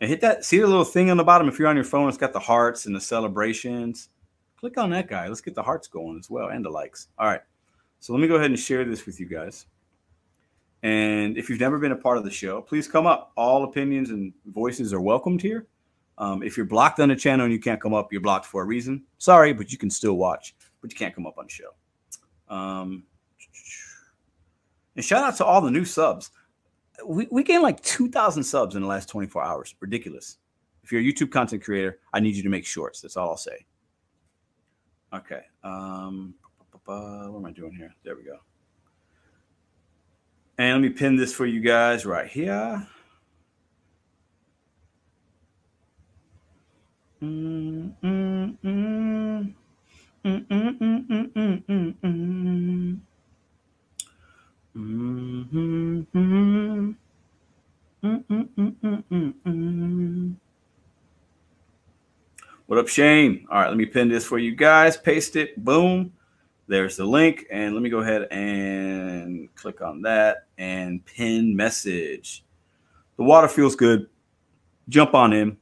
[0.00, 0.44] and hit that.
[0.44, 1.48] See the little thing on the bottom.
[1.48, 4.08] If you're on your phone, it's got the hearts and the celebrations.
[4.58, 5.28] Click on that guy.
[5.28, 7.08] Let's get the hearts going as well and the likes.
[7.18, 7.40] All right.
[8.02, 9.66] So let me go ahead and share this with you guys.
[10.82, 13.32] And if you've never been a part of the show, please come up.
[13.36, 15.68] All opinions and voices are welcomed here.
[16.18, 18.62] Um, if you're blocked on the channel and you can't come up, you're blocked for
[18.62, 19.04] a reason.
[19.18, 21.70] Sorry, but you can still watch, but you can't come up on the show.
[22.48, 23.04] Um,
[24.96, 26.32] and shout out to all the new subs
[27.06, 29.74] we, we gained like 2,000 subs in the last 24 hours.
[29.80, 30.38] Ridiculous.
[30.82, 33.00] If you're a YouTube content creator, I need you to make shorts.
[33.00, 33.66] That's all I'll say.
[35.14, 35.42] Okay.
[35.62, 36.34] Um,
[36.86, 37.94] Uh, what am I doing here?
[38.04, 38.38] There we go.
[40.58, 42.86] And let me pin this for you guys right here.
[62.66, 63.46] What up, Shane?
[63.50, 64.96] All right, let me pin this for you guys.
[64.96, 65.62] Paste it.
[65.62, 66.12] Boom.
[66.72, 67.44] There's the link.
[67.50, 72.46] And let me go ahead and click on that and pin message.
[73.18, 74.08] The water feels good.
[74.88, 75.58] Jump on in.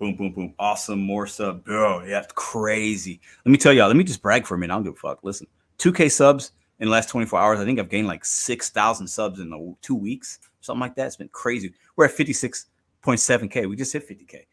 [0.00, 0.54] Boom, boom, boom.
[0.58, 0.98] Awesome.
[0.98, 1.64] More sub.
[1.64, 3.20] Bro, yeah, crazy.
[3.44, 4.74] Let me tell y'all, let me just brag for a minute.
[4.74, 5.20] I don't give a fuck.
[5.22, 5.46] Listen,
[5.78, 7.60] 2K subs in the last 24 hours.
[7.60, 11.06] I think I've gained like 6,000 subs in the two weeks, something like that.
[11.06, 11.72] It's been crazy.
[11.94, 13.68] We're at 56.7K.
[13.68, 14.46] We just hit 50K.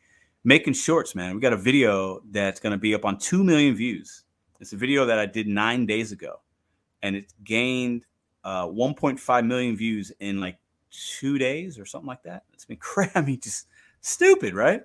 [0.44, 1.34] Making shorts, man.
[1.34, 4.23] We got a video that's going to be up on 2 million views.
[4.64, 6.40] It's a video that I did nine days ago,
[7.02, 8.06] and it gained
[8.46, 10.58] uh, 1.5 million views in like
[10.90, 12.44] two days or something like that.
[12.54, 13.12] It's been crazy.
[13.14, 13.68] I mean, just
[14.00, 14.84] stupid, right?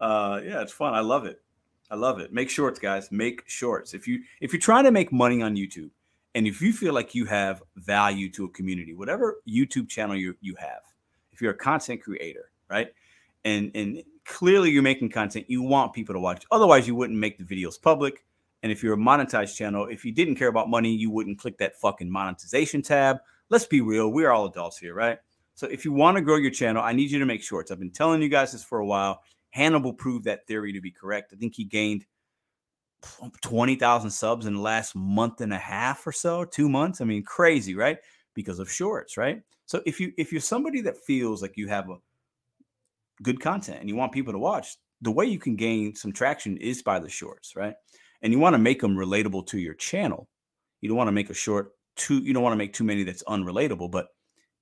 [0.00, 0.94] Uh, yeah, it's fun.
[0.94, 1.40] I love it.
[1.88, 2.32] I love it.
[2.32, 3.12] Make shorts, guys.
[3.12, 3.94] Make shorts.
[3.94, 5.90] If you if you're trying to make money on YouTube,
[6.34, 10.34] And if you feel like you have value to a community, whatever YouTube channel you,
[10.40, 10.82] you have,
[11.30, 12.92] if you're a content creator, right?
[13.44, 16.44] And and clearly you're making content, you want people to watch.
[16.50, 18.24] Otherwise, you wouldn't make the videos public.
[18.62, 21.58] And if you're a monetized channel, if you didn't care about money, you wouldn't click
[21.58, 23.18] that fucking monetization tab.
[23.50, 25.18] Let's be real, we're all adults here, right?
[25.54, 27.70] So if you want to grow your channel, I need you to make shorts.
[27.70, 29.22] I've been telling you guys this for a while.
[29.50, 31.32] Hannibal proved that theory to be correct.
[31.32, 32.06] I think he gained
[33.42, 37.00] 20,000 subs in the last month and a half or so, 2 months.
[37.00, 37.98] I mean, crazy, right?
[38.34, 39.42] Because of shorts, right?
[39.66, 41.96] So if you if you're somebody that feels like you have a
[43.22, 46.56] good content and you want people to watch, the way you can gain some traction
[46.56, 47.74] is by the shorts, right?
[48.22, 50.28] And you want to make them relatable to your channel.
[50.80, 53.02] You don't want to make a short too you don't want to make too many
[53.02, 54.08] that's unrelatable, but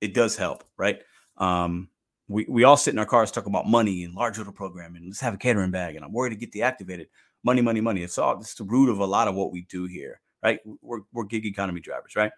[0.01, 0.99] it does help, right?
[1.37, 1.89] Um,
[2.27, 5.03] we, we all sit in our cars talk about money and large order programming.
[5.05, 7.07] Let's have a catering bag, and I'm worried to get deactivated.
[7.43, 8.03] Money, money, money.
[8.03, 10.59] It's all it's the root of a lot of what we do here, right?
[10.81, 12.31] We're we're gig economy drivers, right?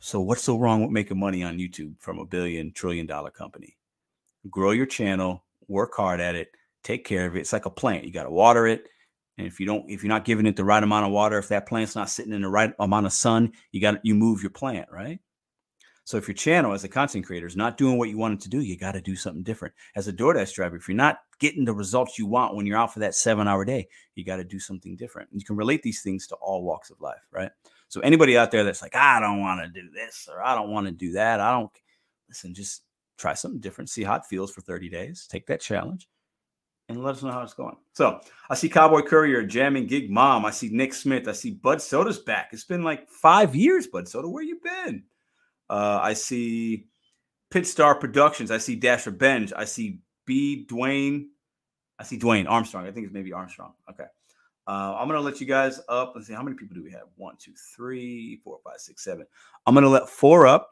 [0.00, 3.76] So what's so wrong with making money on YouTube from a billion trillion dollar company?
[4.50, 6.50] Grow your channel, work hard at it,
[6.82, 7.40] take care of it.
[7.40, 8.04] It's like a plant.
[8.04, 8.88] You got to water it.
[9.38, 11.48] And if you don't, if you're not giving it the right amount of water, if
[11.48, 14.50] that plant's not sitting in the right amount of sun, you got you move your
[14.50, 15.20] plant, right?
[16.04, 18.48] So if your channel as a content creator is not doing what you wanted to
[18.48, 19.74] do, you got to do something different.
[19.94, 22.92] As a DoorDash driver, if you're not getting the results you want when you're out
[22.94, 25.28] for that seven hour day, you got to do something different.
[25.32, 27.50] You can relate these things to all walks of life, right?
[27.88, 30.70] So anybody out there that's like, I don't want to do this or I don't
[30.70, 31.70] want to do that, I don't
[32.28, 32.82] listen, just
[33.18, 36.08] try something different, see how it feels for 30 days, take that challenge
[36.88, 37.76] and let us know how it's going.
[37.92, 40.44] So I see Cowboy Courier, jamming gig mom.
[40.44, 41.28] I see Nick Smith.
[41.28, 42.50] I see Bud Soda's back.
[42.52, 44.28] It's been like five years, Bud Soda.
[44.28, 45.04] Where you been?
[45.68, 46.86] Uh, I see
[47.50, 48.50] Pit Star Productions.
[48.50, 49.52] I see Dasher Benj.
[49.54, 50.66] I see B.
[50.68, 51.26] Dwayne.
[51.98, 52.86] I see Dwayne Armstrong.
[52.86, 53.74] I think it's maybe Armstrong.
[53.90, 54.04] Okay.
[54.66, 56.12] Uh, I'm gonna let you guys up.
[56.14, 57.04] Let's see how many people do we have?
[57.16, 59.26] One, two, three, four, five, six, seven.
[59.66, 60.70] I'm gonna let four up,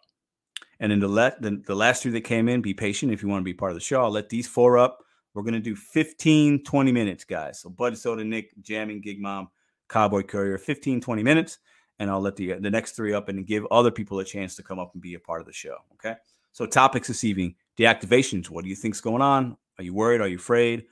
[0.81, 2.61] and then the let the, the last two that came in.
[2.61, 4.03] Be patient if you want to be part of the show.
[4.03, 4.99] I'll let these four up.
[5.37, 7.61] We're gonna do 15, 20 minutes, guys.
[7.61, 9.49] So Bud Soda, Nick, Jamming, Gig Mom,
[9.89, 11.59] Cowboy Courier, 15, 20 minutes
[11.99, 14.63] and I'll let the the next three up and give other people a chance to
[14.63, 15.77] come up and be a part of the show.
[15.95, 16.17] Okay.
[16.53, 18.51] So topics this evening: deactivations.
[18.51, 19.57] What do you think's going on?
[19.79, 20.21] Are you worried?
[20.21, 20.85] Are you afraid?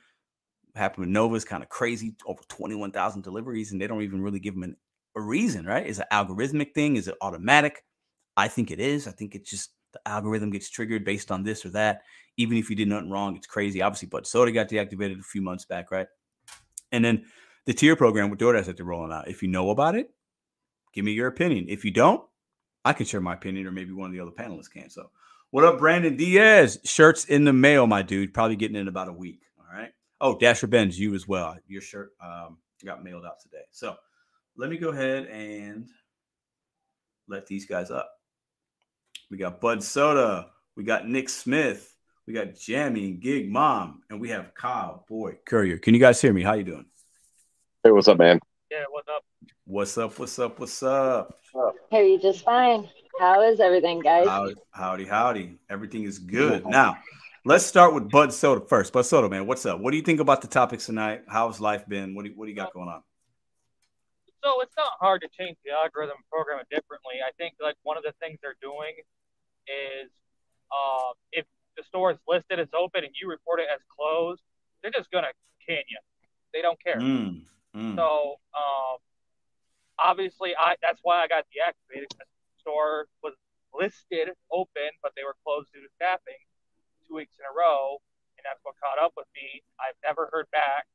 [0.75, 2.17] happened with Nova is kind of crazy.
[2.27, 4.77] Over twenty one thousand deliveries, and they don't even really give them an,
[5.17, 5.67] a reason.
[5.67, 5.87] Right?
[5.87, 6.97] Is it algorithmic thing?
[6.97, 7.85] Is it automatic?
[8.37, 9.07] I think it is.
[9.07, 12.03] I think it's just the algorithm gets triggered based on this or that.
[12.37, 13.81] Even if you did nothing wrong, it's crazy.
[13.81, 16.09] Obviously, but Soda got deactivated a few months back, right?
[16.93, 17.25] And then
[17.65, 19.29] the tier program with DoorDash that they're rolling out.
[19.29, 20.11] If you know about it,
[20.95, 21.67] Give me your opinion.
[21.69, 22.23] If you don't,
[22.85, 24.89] I can share my opinion, or maybe one of the other panelists can.
[24.89, 25.11] So,
[25.51, 26.79] what up, Brandon Diaz?
[26.85, 28.33] Shirts in the mail, my dude.
[28.33, 29.41] Probably getting in about a week.
[29.59, 29.91] All right.
[30.21, 31.57] Oh, Dasher Benz, you as well.
[31.67, 33.65] Your shirt um, got mailed out today.
[33.73, 33.97] So,
[34.57, 35.89] let me go ahead and
[37.27, 38.09] let these guys up.
[39.35, 40.51] We got Bud Soda.
[40.77, 41.93] We got Nick Smith.
[42.25, 45.77] We got Jammy Gig Mom, and we have Cowboy Courier.
[45.77, 46.45] Can you guys hear me?
[46.45, 46.85] How you doing?
[47.83, 48.39] Hey, what's up, man?
[48.71, 49.25] Yeah, what's up?
[49.65, 50.17] What's up?
[50.21, 50.61] What's up?
[50.61, 51.37] What's up?
[51.91, 52.89] Hey, you just fine.
[53.19, 54.29] How is everything, guys?
[54.29, 55.59] Howdy, howdy, howdy.
[55.69, 56.65] Everything is good.
[56.65, 56.99] Now,
[57.45, 58.93] let's start with Bud Soda first.
[58.93, 59.81] Bud Soda, man, what's up?
[59.81, 61.23] What do you think about the topics tonight?
[61.27, 62.15] How's life been?
[62.15, 63.03] What do you, what do you got going on?
[64.45, 67.15] So it's not hard to change the algorithm and program it differently.
[67.27, 68.95] I think like one of the things they're doing
[69.69, 70.11] is
[70.73, 71.47] uh, if
[71.77, 74.43] the store is listed as open and you report it as closed,
[74.83, 75.33] they're just gonna
[75.67, 75.99] can you.
[76.53, 77.01] They don't care.
[77.01, 77.43] Mm.
[77.75, 77.97] Mm.
[77.97, 78.99] So um,
[79.99, 82.11] obviously, I that's why I got deactivated.
[82.19, 82.27] The
[82.61, 83.35] store was
[83.75, 86.39] listed open, but they were closed due to staffing
[87.09, 87.99] two weeks in a row,
[88.39, 89.63] and that's what caught up with me.
[89.83, 90.87] I've never heard back,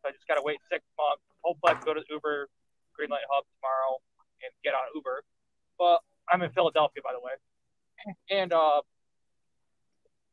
[0.00, 1.26] so I just got to wait six months.
[1.42, 2.48] Hopefully, I can go to Uber
[2.94, 3.98] Greenlight Hub tomorrow
[4.44, 5.24] and get on Uber.
[5.80, 7.34] But I'm in Philadelphia, by the way,
[8.30, 8.80] and uh,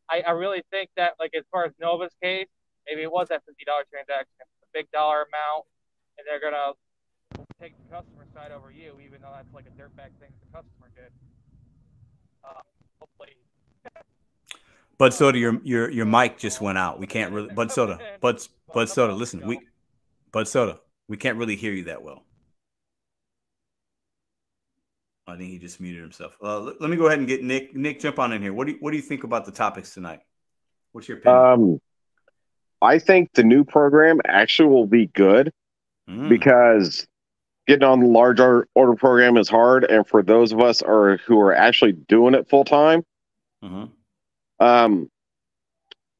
[0.09, 2.47] I, I really think that like as far as Nova's case,
[2.87, 5.65] maybe it was that fifty dollar transaction, a big dollar amount
[6.17, 6.73] and they're gonna
[7.59, 10.89] take the customer side over you, even though that's like a dirtbag thing the customer
[10.95, 11.11] did.
[12.43, 12.61] Uh,
[12.99, 13.35] hopefully.
[14.97, 16.99] Bud Soda, your your your mic just went out.
[16.99, 17.99] We can't really Bud Soda.
[18.21, 18.41] Bud
[18.73, 19.59] Bud Soda, listen, we
[20.31, 22.23] Bud Soda, we can't really hear you that well.
[25.27, 26.37] I think he just muted himself.
[26.41, 27.75] Uh, let, let, me go ahead and get Nick.
[27.75, 28.53] Nick, jump on in here.
[28.53, 30.21] What do you, what do you think about the topics tonight?
[30.93, 31.45] What's your opinion?
[31.45, 31.81] Um,
[32.81, 35.51] I think the new program actually will be good
[36.09, 36.29] mm.
[36.29, 37.05] because
[37.67, 41.39] getting on the large order program is hard, and for those of us are who
[41.41, 43.03] are actually doing it full time,
[43.63, 44.65] mm-hmm.
[44.65, 45.09] um,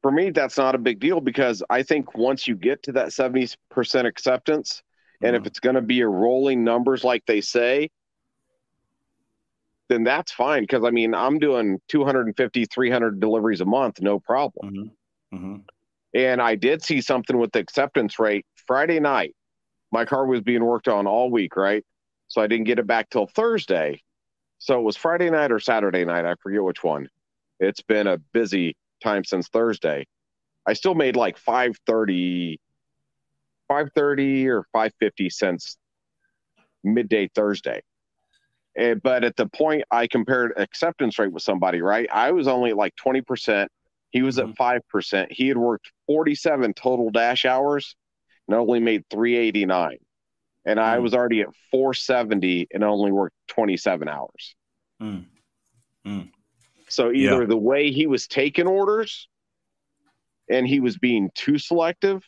[0.02, 3.12] for me that's not a big deal because I think once you get to that
[3.12, 5.26] seventy percent acceptance, mm-hmm.
[5.26, 5.46] and if mm-hmm.
[5.46, 7.88] it's going to be a rolling numbers like they say,
[9.88, 10.66] then that's fine.
[10.66, 14.92] Cause I mean, I'm doing 250, 300 deliveries a month, no problem.
[15.32, 15.36] Mm-hmm.
[15.36, 15.56] Mm-hmm.
[16.14, 19.34] And I did see something with the acceptance rate Friday night.
[19.92, 21.84] My car was being worked on all week, right?
[22.28, 24.02] So I didn't get it back till Thursday.
[24.58, 26.26] So it was Friday night or Saturday night.
[26.26, 27.08] I forget which one.
[27.60, 30.06] It's been a busy time since Thursday.
[30.66, 32.60] I still made like 530,
[33.68, 35.78] 530 or 550 since
[36.84, 37.82] midday Thursday.
[38.78, 42.08] And, but at the point I compared acceptance rate with somebody, right?
[42.12, 43.66] I was only like 20%.
[44.10, 45.26] He was at 5%.
[45.30, 47.96] He had worked 47 total dash hours
[48.46, 49.98] and only made 389.
[50.64, 51.02] And I Mm.
[51.02, 54.54] was already at 470 and only worked 27 hours.
[55.02, 55.26] Mm.
[56.06, 56.30] Mm.
[56.88, 57.32] So Yeah.
[57.32, 59.28] either the way he was taking orders
[60.48, 62.24] and he was being too selective.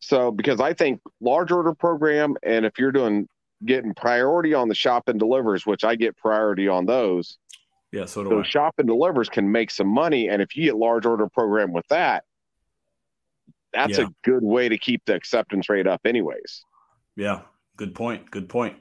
[0.00, 3.28] So because I think large order program and if you're doing
[3.64, 7.38] getting priority on the shop and delivers, which I get priority on those,
[7.92, 8.34] Yeah, so do I.
[8.36, 10.28] those shop and delivers can make some money.
[10.28, 12.24] And if you get large order program with that,
[13.72, 14.06] that's Yeah.
[14.06, 16.64] a good way to keep the acceptance rate up anyways.
[17.16, 17.42] Yeah,
[17.76, 18.30] good point.
[18.30, 18.76] Good point.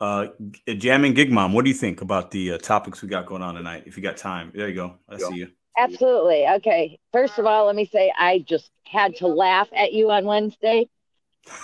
[0.00, 0.28] Uh,
[0.66, 3.42] G- jamming gig mom, what do you think about the uh, topics we got going
[3.42, 3.82] on tonight?
[3.86, 4.94] If you got time, there you go.
[5.08, 5.48] I see you.
[5.76, 6.46] Absolutely.
[6.46, 6.98] Okay.
[7.12, 10.88] First of all, let me say I just had to laugh at you on Wednesday.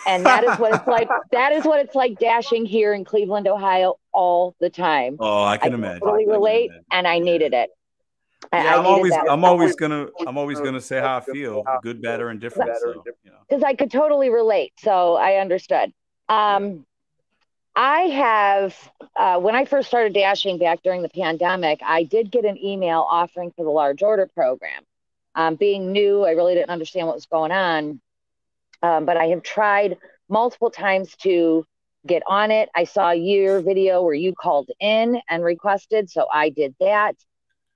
[0.07, 1.09] And that is what it's like.
[1.33, 5.16] That is what it's like dashing here in Cleveland, Ohio all the time.
[5.18, 6.01] Oh, I can I imagine.
[6.01, 6.85] totally I can relate imagine.
[6.92, 7.70] and I needed it.
[8.53, 9.27] Yeah, I I'm always, that.
[9.29, 12.77] I'm always gonna, I'm always gonna say how I feel, good, bad, or indifferent.
[12.81, 13.38] So, you know.
[13.49, 14.73] because I could totally relate.
[14.79, 15.92] So I understood.
[16.29, 16.85] Um,
[17.77, 18.77] I have,
[19.16, 23.05] uh, when I first started dashing back during the pandemic, I did get an email
[23.09, 24.83] offering for the large order program.
[25.35, 28.01] Um, being new, I really didn't understand what was going on.
[28.85, 29.97] Um, but I have tried
[30.29, 31.64] multiple times to
[32.07, 32.68] get on it.
[32.77, 37.16] I saw your video where you called in and requested, so I did that.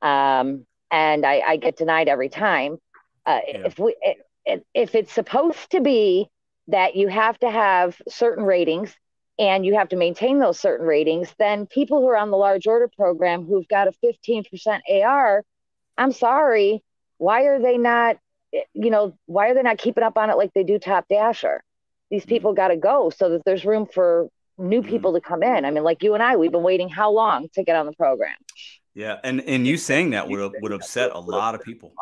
[0.02, 2.78] Um, and I, I get denied every time.
[3.26, 3.66] Uh, Yeah.
[3.66, 3.96] If we,
[4.44, 6.28] if, if it's supposed to be
[6.68, 8.94] that you have to have certain ratings
[9.38, 12.66] and you have to maintain those certain ratings, then people who are on the large
[12.66, 15.44] order program who've got a 15% AR,
[15.96, 16.82] I'm sorry,
[17.18, 18.18] why are they not,
[18.52, 21.62] you know, why are they not keeping up on it like they do Top Dasher?
[22.10, 22.28] These Mhm.
[22.28, 24.88] people got to go so that there's room for new Mhm.
[24.88, 25.64] people to come in.
[25.64, 27.92] I mean, like you and I, we've been waiting how long to get on the
[27.92, 28.36] program?
[28.94, 31.92] Yeah, and and you saying that would would upset a lot of people.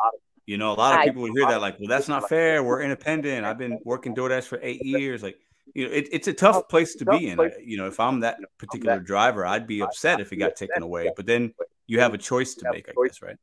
[0.47, 2.63] You know, a lot of people would hear that like, well, that's not fair.
[2.63, 3.45] We're independent.
[3.45, 5.23] I've been working DoorDash for eight years.
[5.23, 5.37] Like,
[5.75, 7.39] you know, it, it's a tough place to be in.
[7.65, 11.11] You know, if I'm that particular driver, I'd be upset if it got taken away.
[11.17, 11.53] But then
[11.89, 13.37] you have a choice to make, I guess, right?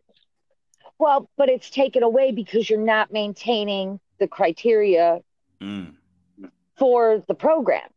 [1.00, 5.22] Well, but it's taken away because you're not maintaining the criteria
[5.62, 5.96] Mm.
[6.78, 7.90] for the program.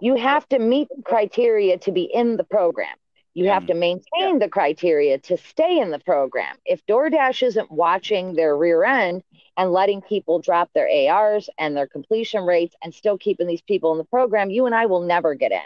[0.00, 2.96] You have to meet the criteria to be in the program.
[3.34, 6.56] You have to maintain the criteria to stay in the program.
[6.66, 9.22] If DoorDash isn't watching their rear end
[9.56, 13.92] and letting people drop their ARs and their completion rates and still keeping these people
[13.92, 15.60] in the program, you and I will never get in.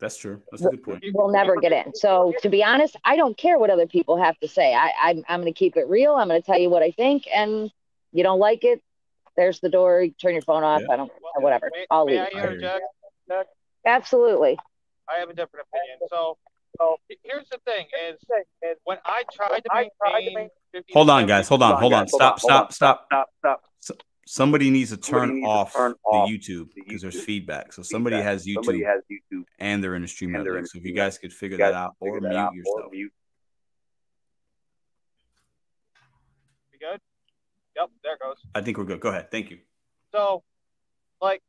[0.00, 0.40] That's true.
[0.50, 1.04] That's a good point.
[1.12, 1.94] We'll never get in.
[1.94, 4.72] So, to be honest, I don't care what other people have to say.
[4.74, 6.14] I, I'm, I'm going to keep it real.
[6.14, 7.24] I'm going to tell you what I think.
[7.34, 7.70] And
[8.12, 8.80] you don't like it,
[9.36, 10.02] there's the door.
[10.02, 10.82] You turn your phone off.
[10.86, 10.94] Yeah.
[10.94, 11.70] I don't, whatever.
[11.72, 12.28] May, I'll may leave.
[12.32, 12.84] I interject?
[13.84, 14.58] Absolutely.
[15.08, 15.98] I have a different opinion.
[16.08, 16.38] So,
[17.08, 20.50] he- here's the thing: is when I tried to maintain.
[20.92, 21.48] Hold on, guys.
[21.48, 21.80] Hold on.
[21.80, 22.02] Hold on.
[22.04, 22.12] guys.
[22.12, 22.38] Stop.
[22.40, 22.70] hold on.
[22.70, 23.06] Stop.
[23.08, 23.28] Stop.
[23.40, 23.98] Stop, stop.
[24.30, 27.72] Somebody needs to turn needs to off the off YouTube the because there's feedback.
[27.72, 28.30] So somebody Feedback.
[28.30, 29.44] has YouTube Somebody has YouTube.
[29.58, 30.34] and they're in the stream
[30.66, 32.92] So if you guys could figure that out figure or that mute out or yourself.
[32.92, 33.12] mute.
[36.70, 37.00] We good?
[37.74, 38.36] Yep, there it goes.
[38.54, 39.00] I think we're good.
[39.00, 39.30] Go ahead.
[39.30, 39.60] Thank you.
[40.12, 40.44] So,
[41.22, 41.40] like,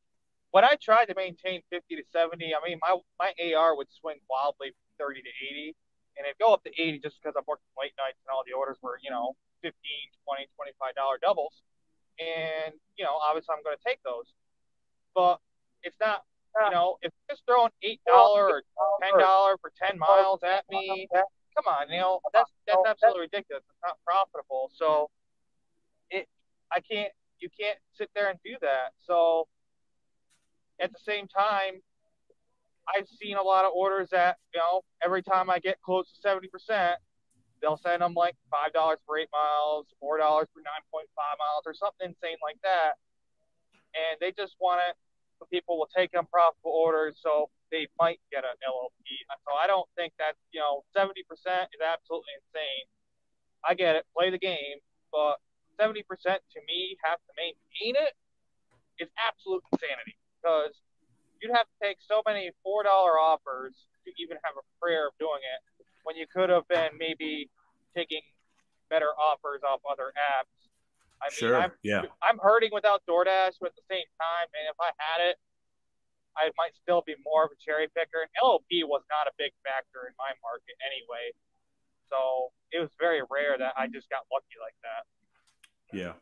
[0.52, 4.20] when I tried to maintain 50 to 70, I mean, my my AR would swing
[4.30, 5.76] wildly from 30 to 80,
[6.15, 8.56] and it'd go up to 80 just because I'm working late nights and all the
[8.56, 9.76] orders were, you know, 15,
[10.24, 11.60] 20, 25 dollar doubles,
[12.20, 14.26] and you know, obviously I'm going to take those,
[15.15, 15.40] but
[15.84, 16.24] it's not,
[16.65, 18.62] you know, if you're just throwing eight dollar or
[19.02, 21.08] ten dollar for 10 miles at me,
[21.56, 23.63] come on, you know, that's that's absolutely ridiculous.
[23.70, 25.10] It's not profitable, so
[26.10, 26.28] it,
[26.72, 28.92] I can't you can't sit there and do that.
[29.08, 29.48] So
[30.82, 31.82] at the same time,
[32.88, 36.28] I've seen a lot of orders that, you know, every time I get close to
[36.28, 36.96] 70%,
[37.62, 38.74] they'll send them like $5
[39.06, 40.20] for eight miles, $4
[40.54, 43.00] for 9.5 miles, or something insane like that.
[43.96, 44.96] And they just want it
[45.40, 48.92] so people will take unprofitable orders so they might get an LOP.
[49.48, 52.86] So I don't think that, you know, 70% is absolutely insane.
[53.64, 55.40] I get it, play the game, but
[55.80, 58.14] 70% to me have to maintain it
[59.00, 60.76] is absolute insanity because
[61.40, 65.40] you'd have to take so many $4 offers to even have a prayer of doing
[65.40, 65.60] it
[66.04, 67.50] when you could have been maybe
[67.95, 68.21] taking
[68.89, 70.56] better offers off other apps.
[71.21, 71.56] I mean, sure.
[71.60, 72.08] I'm, yeah.
[72.23, 75.35] I'm hurting without DoorDash, but at the same time, and if I had it,
[76.37, 78.23] I might still be more of a cherry picker.
[78.23, 81.35] And LOP was not a big factor in my market anyway,
[82.08, 85.04] so it was very rare that I just got lucky like that.
[85.91, 86.13] Yeah.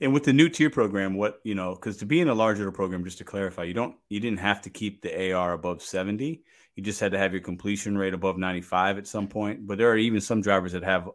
[0.00, 2.70] And with the new tier program, what you know, because to be in a larger
[2.70, 6.42] program, just to clarify, you don't you didn't have to keep the AR above 70.
[6.76, 9.66] You just had to have your completion rate above 95 at some point.
[9.66, 11.08] But there are even some drivers that have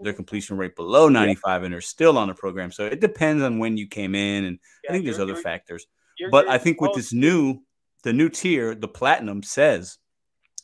[0.00, 1.66] their completion rate below 95 yeah.
[1.66, 2.70] and are still on the program.
[2.72, 5.86] So it depends on when you came in, and yeah, I think there's other factors.
[6.30, 7.60] But I think with this new
[8.02, 9.98] the new tier, the platinum says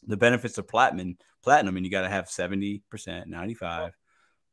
[0.07, 3.93] the benefits of platinum platinum, and you got to have 70 percent, 95.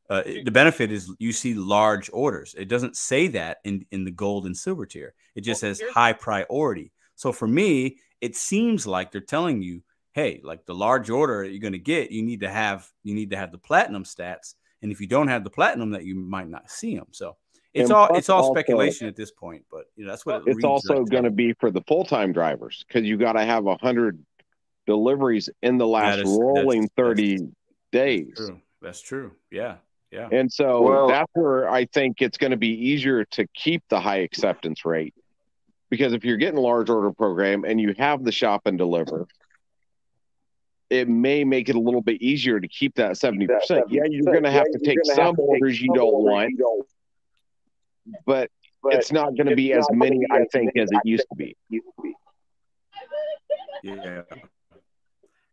[0.10, 2.56] Uh, the benefit is you see large orders.
[2.58, 5.14] It doesn't say that in, in the gold and silver tier.
[5.36, 6.94] It just well, says high priority.
[7.16, 9.84] So for me, it seems like they're telling you,
[10.18, 13.30] hey, like the large order you're going to get, you need to have you need
[13.30, 16.50] to have the platinum stats, and if you don't have the platinum, that you might
[16.50, 17.06] not see them.
[17.12, 17.38] So
[17.74, 20.56] it's and all it's all speculation at this point, but you know that's what it
[20.56, 23.68] it's also going to be for the full time drivers because you got to have
[23.68, 24.20] a hundred
[24.88, 27.52] deliveries in the last is, rolling that's, 30 that's,
[27.92, 28.28] days.
[28.30, 28.62] That's true.
[28.82, 29.32] That's true.
[29.52, 29.76] Yeah.
[30.12, 30.30] Yeah.
[30.32, 34.00] And so well, that's where I think it's going to be easier to keep the
[34.00, 35.14] high acceptance rate.
[35.90, 39.28] Because if you're getting a large order program and you have the shop and deliver,
[40.90, 43.48] it may make it a little bit easier to keep that 70%.
[43.90, 46.54] Yeah, you're going to have to take some orders you don't want,
[48.26, 48.50] but,
[48.82, 51.56] but it's not going to be as many, I think, as it used to be.
[53.84, 54.22] Yeah.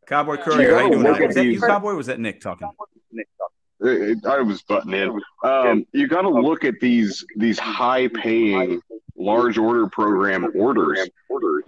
[0.06, 1.26] Cowboy Courier, how you doing?
[1.26, 1.94] Was that you, Cowboy?
[1.94, 2.68] was that Nick talking?
[3.10, 4.20] Nick talking.
[4.26, 5.20] I was butting in.
[5.42, 8.80] Um, you got to look at these these high paying
[9.16, 11.08] large order program orders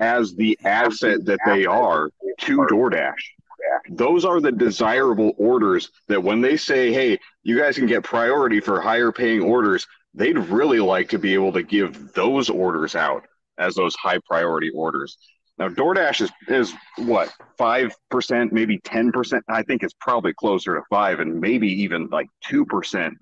[0.00, 2.10] as the asset that they are
[2.40, 3.12] to DoorDash.
[3.88, 8.60] Those are the desirable orders that when they say, "Hey, you guys can get priority
[8.60, 13.26] for higher paying orders," they'd really like to be able to give those orders out
[13.58, 15.16] as those high priority orders.
[15.58, 19.44] Now DoorDash is is what five percent, maybe ten percent.
[19.48, 23.14] I think it's probably closer to five, and maybe even like two percent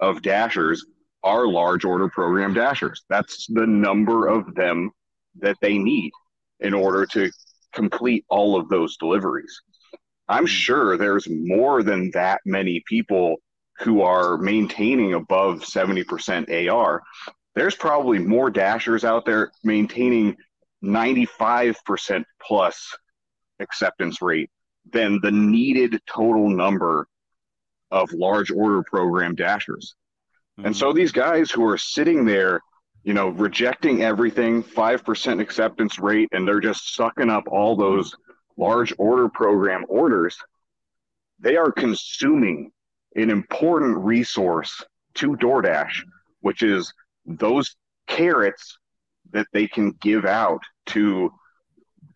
[0.00, 0.84] of dashers
[1.22, 3.02] are large order program dashers.
[3.08, 4.90] That's the number of them
[5.40, 6.12] that they need
[6.60, 7.30] in order to
[7.72, 9.60] complete all of those deliveries.
[10.28, 10.48] I'm hmm.
[10.48, 13.36] sure there's more than that many people
[13.80, 17.02] who are maintaining above 70% AR.
[17.54, 20.36] There's probably more dashers out there maintaining
[20.82, 22.96] 95% plus
[23.60, 24.50] acceptance rate
[24.92, 27.08] than the needed total number
[27.90, 29.94] of large order program dashers.
[30.58, 30.66] Mm-hmm.
[30.66, 30.96] And so mm-hmm.
[30.96, 32.60] these guys who are sitting there,
[33.02, 38.14] you know, rejecting everything, 5% acceptance rate, and they're just sucking up all those
[38.56, 40.36] large order program orders,
[41.38, 42.70] they are consuming
[43.16, 44.82] an important resource
[45.14, 46.02] to DoorDash,
[46.40, 46.92] which is
[47.26, 47.76] those
[48.06, 48.78] carrots
[49.32, 51.32] that they can give out to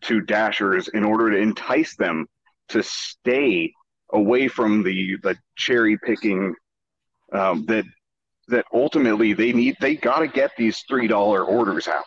[0.01, 2.25] to dashers in order to entice them
[2.69, 3.73] to stay
[4.11, 6.55] away from the the cherry picking
[7.33, 7.85] um, that
[8.47, 12.05] that ultimately they need they got to get these three dollar orders out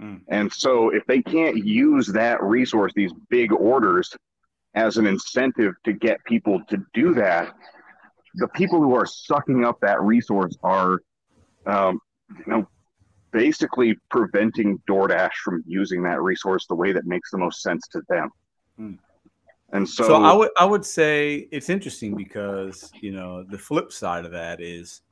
[0.00, 0.20] mm.
[0.28, 4.14] and so if they can't use that resource these big orders
[4.74, 7.54] as an incentive to get people to do that
[8.34, 11.00] the people who are sucking up that resource are
[11.66, 12.68] um, you know
[13.32, 18.02] basically preventing DoorDash from using that resource the way that makes the most sense to
[18.08, 18.30] them.
[18.76, 18.92] Hmm.
[19.70, 23.92] And so, so I would I would say it's interesting because you know the flip
[23.92, 25.02] side of that is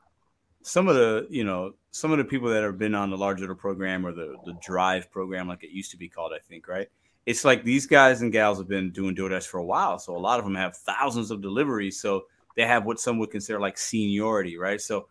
[0.66, 3.54] some of the you know some of the people that have been on the larger
[3.54, 6.88] program or the the drive program like it used to be called I think right
[7.24, 10.18] it's like these guys and gals have been doing DoorDash for a while so a
[10.18, 13.78] lot of them have thousands of deliveries so they have what some would consider like
[13.78, 15.08] seniority right so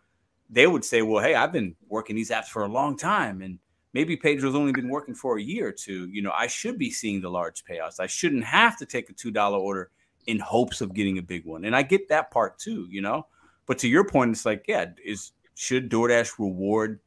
[0.50, 3.58] they would say, well, hey, I've been working these apps for a long time and
[3.92, 6.08] maybe Pedro's only been working for a year or two.
[6.08, 8.00] You know, I should be seeing the large payouts.
[8.00, 9.90] I shouldn't have to take a $2 order
[10.26, 11.64] in hopes of getting a big one.
[11.64, 13.26] And I get that part too, you know.
[13.66, 17.00] But to your point, it's like, yeah, is should DoorDash reward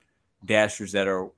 [0.43, 1.29] dashers that are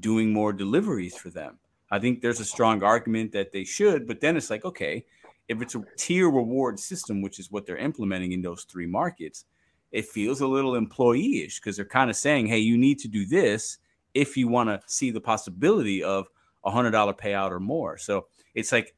[0.00, 1.58] doing more deliveries for them?
[1.90, 5.04] I think there's a strong argument that they should, but then it's like, okay,
[5.46, 9.44] if it's a tier reward system, which is what they're implementing in those three markets,
[9.92, 13.26] it feels a little employee-ish because they're kind of saying, "Hey, you need to do
[13.26, 13.78] this
[14.14, 16.26] if you want to see the possibility of
[16.64, 18.94] a hundred dollar payout or more." So it's like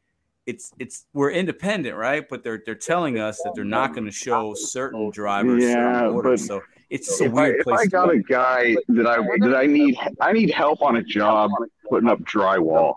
[0.46, 2.26] it's it's we're independent, right?
[2.26, 6.14] But they're they're telling us that they're not going to show certain drivers yeah, certain
[6.14, 6.42] orders.
[6.42, 7.80] But so it's just a weird I, place.
[7.80, 11.02] If I got a guy that I that I need I need help on a
[11.02, 11.50] job
[11.88, 12.94] putting up drywall,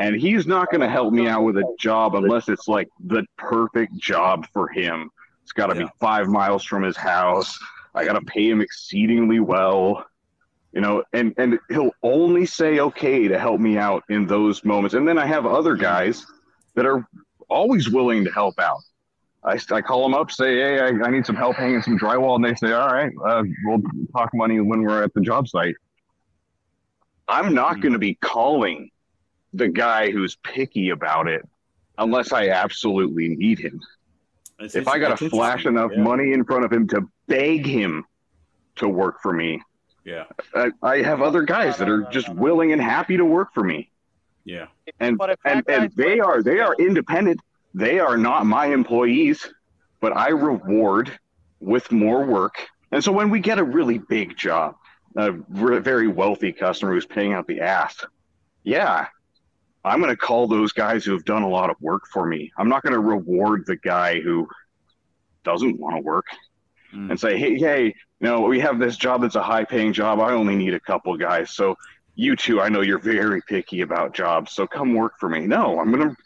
[0.00, 3.24] and he's not going to help me out with a job unless it's like the
[3.36, 5.10] perfect job for him.
[5.42, 5.84] It's got to yeah.
[5.84, 7.58] be five miles from his house.
[7.94, 10.04] I got to pay him exceedingly well,
[10.72, 14.94] you know, and and he'll only say okay to help me out in those moments.
[14.94, 16.26] And then I have other guys
[16.74, 17.06] that are
[17.48, 18.80] always willing to help out.
[19.44, 22.36] I, I call them up, say, hey, I, I need some help hanging some drywall,
[22.36, 23.82] and they say, all right, uh, we'll
[24.12, 25.74] talk money when we're at the job site.
[27.28, 28.90] I'm not going to be calling
[29.52, 31.46] the guy who's picky about it
[31.98, 33.80] unless I absolutely need him.
[34.58, 36.02] That's if I got to flash enough yeah.
[36.02, 38.04] money in front of him to beg him
[38.76, 39.60] to work for me,
[40.04, 40.24] yeah,
[40.54, 43.90] I, I have other guys that are just willing and happy to work for me.
[44.44, 44.66] Yeah,
[45.00, 47.40] and and, and they are they are independent.
[47.74, 49.46] They are not my employees,
[50.00, 51.10] but I reward
[51.60, 52.54] with more work.
[52.92, 54.76] And so when we get a really big job,
[55.16, 58.04] a very wealthy customer who's paying out the ass,
[58.62, 59.08] yeah,
[59.84, 62.52] I'm going to call those guys who have done a lot of work for me.
[62.56, 64.48] I'm not going to reward the guy who
[65.42, 66.26] doesn't want to work
[66.94, 67.10] mm.
[67.10, 70.20] and say, hey, hey, you know, we have this job that's a high paying job.
[70.20, 71.50] I only need a couple guys.
[71.50, 71.76] So
[72.14, 74.52] you two, I know you're very picky about jobs.
[74.52, 75.40] So come work for me.
[75.40, 76.16] No, I'm going to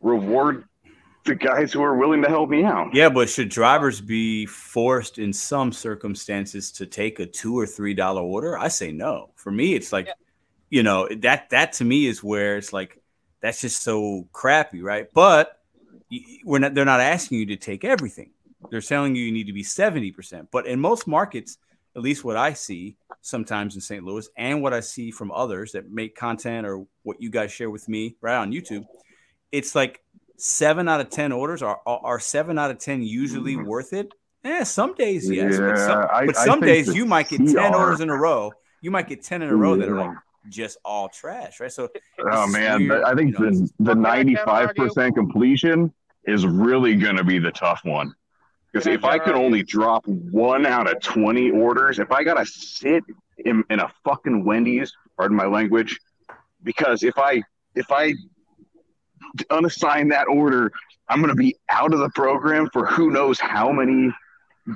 [0.00, 0.64] reward
[1.24, 2.94] the guys who are willing to help me out.
[2.94, 7.94] Yeah, but should drivers be forced in some circumstances to take a two or three
[7.94, 8.58] dollar order?
[8.58, 9.30] I say no.
[9.36, 10.14] For me, it's like yeah
[10.72, 12.98] you know that that to me is where it's like
[13.42, 15.06] that's just so crappy, right?
[15.12, 15.60] But
[16.44, 18.30] we're not they're not asking you to take everything.
[18.70, 20.46] They're telling you you need to be 70%.
[20.50, 21.58] But in most markets,
[21.94, 24.02] at least what I see sometimes in St.
[24.02, 27.68] Louis and what I see from others that make content or what you guys share
[27.68, 28.86] with me right on YouTube,
[29.50, 30.02] it's like
[30.42, 33.66] seven out of 10 orders are, are seven out of 10 usually mm-hmm.
[33.66, 34.12] worth it?
[34.44, 35.52] Yeah, some days, yes.
[35.52, 38.52] Yeah, but some, I, but some days you might get 10 orders in a row.
[38.80, 40.16] You might get 10 in a row that are like
[40.48, 41.70] just all trash, right?
[41.70, 41.88] So,
[42.18, 45.92] oh man, weird, I think you know, the the ninety five percent completion
[46.24, 48.12] is really going to be the tough one.
[48.72, 53.04] Because if I could only drop one out of twenty orders, if I gotta sit
[53.38, 56.00] in, in a fucking Wendy's, pardon my language,
[56.64, 57.42] because if I
[57.76, 58.14] if I
[59.50, 60.72] unassign that order,
[61.08, 64.12] I'm gonna be out of the program for who knows how many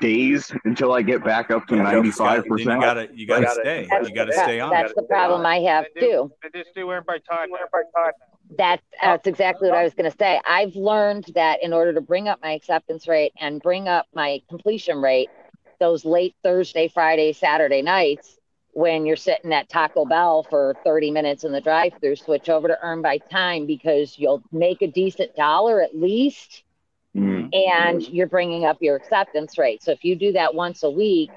[0.01, 2.81] days until I get back up to ninety five percent.
[2.81, 3.89] You gotta you gotta stay.
[4.03, 4.71] You gotta stay on.
[4.71, 6.31] That's the problem I have too.
[6.43, 7.51] They just do earn by time.
[7.51, 8.13] By time.
[8.57, 10.41] That's that's exactly what I was going to say.
[10.47, 14.41] I've learned that in order to bring up my acceptance rate and bring up my
[14.49, 15.29] completion rate,
[15.81, 18.39] those late Thursday, Friday, Saturday nights,
[18.77, 22.79] when you're sitting at Taco Bell for 30 minutes in the drive-through, switch over to
[22.83, 26.63] earn by time because you'll make a decent dollar at least
[27.17, 27.49] mm.
[27.55, 29.83] and you're bringing up your acceptance rate.
[29.83, 31.31] So if you do that once a week,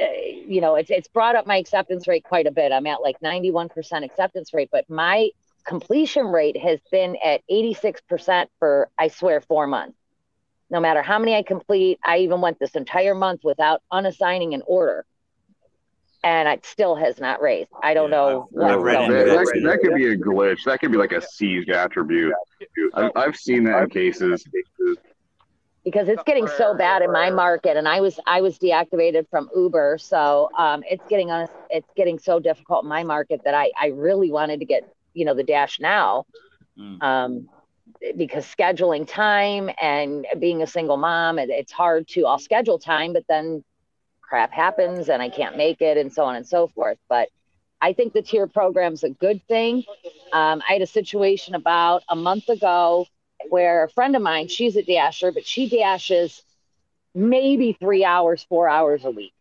[0.00, 0.04] uh,
[0.46, 2.70] you know, it's, it's brought up my acceptance rate quite a bit.
[2.70, 5.30] I'm at like 91% acceptance rate, but my
[5.64, 9.98] completion rate has been at 86% for, I swear, four months.
[10.70, 14.62] No matter how many I complete, I even went this entire month without unassigning an
[14.64, 15.04] order
[16.24, 17.70] and it still has not raised.
[17.82, 18.48] I don't yeah, know.
[18.60, 20.64] I've, I've that, that, that, could be a glitch.
[20.64, 22.32] That could be like a seized attribute.
[22.94, 24.44] I've, I've seen that in cases.
[25.84, 29.50] Because it's getting so bad in my market, and I was I was deactivated from
[29.54, 31.46] Uber, so um, it's getting on.
[31.68, 35.26] It's getting so difficult in my market that I I really wanted to get you
[35.26, 36.24] know the dash now,
[36.78, 37.02] mm.
[37.02, 37.50] um,
[38.16, 42.24] because scheduling time and being a single mom, it, it's hard to.
[42.24, 43.62] I'll schedule time, but then
[44.28, 46.98] crap happens and I can't make it and so on and so forth.
[47.08, 47.28] But
[47.80, 49.84] I think the tier program's a good thing.
[50.32, 53.06] Um, I had a situation about a month ago
[53.50, 56.42] where a friend of mine, she's a dasher, but she dashes
[57.14, 59.34] maybe three hours, four hours a week.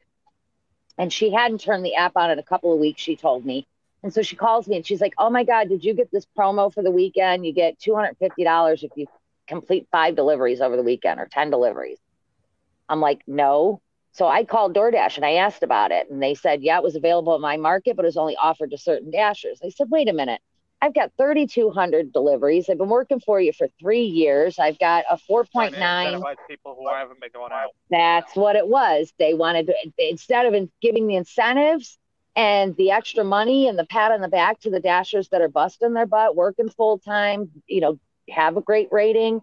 [0.97, 3.65] And she hadn't turned the app on in a couple of weeks, she told me.
[4.03, 6.27] And so she calls me and she's like, Oh my God, did you get this
[6.37, 7.45] promo for the weekend?
[7.45, 9.07] You get $250 if you
[9.47, 11.99] complete five deliveries over the weekend or 10 deliveries.
[12.89, 13.81] I'm like, No.
[14.13, 16.09] So I called DoorDash and I asked about it.
[16.09, 18.71] And they said, yeah, it was available in my market, but it was only offered
[18.71, 19.59] to certain dashers.
[19.63, 20.39] I said, wait a minute.
[20.81, 22.69] I've got 3,200 deliveries.
[22.69, 24.59] I've been working for you for three years.
[24.59, 26.35] I've got a 4.9.
[26.47, 27.69] People who haven't been going out.
[27.89, 29.11] That's what it was.
[29.17, 31.97] They wanted to, instead of giving the incentives
[32.35, 35.47] and the extra money and the pat on the back to the dashers that are
[35.47, 37.97] busting their butt, working full time, you know,
[38.29, 39.41] have a great rating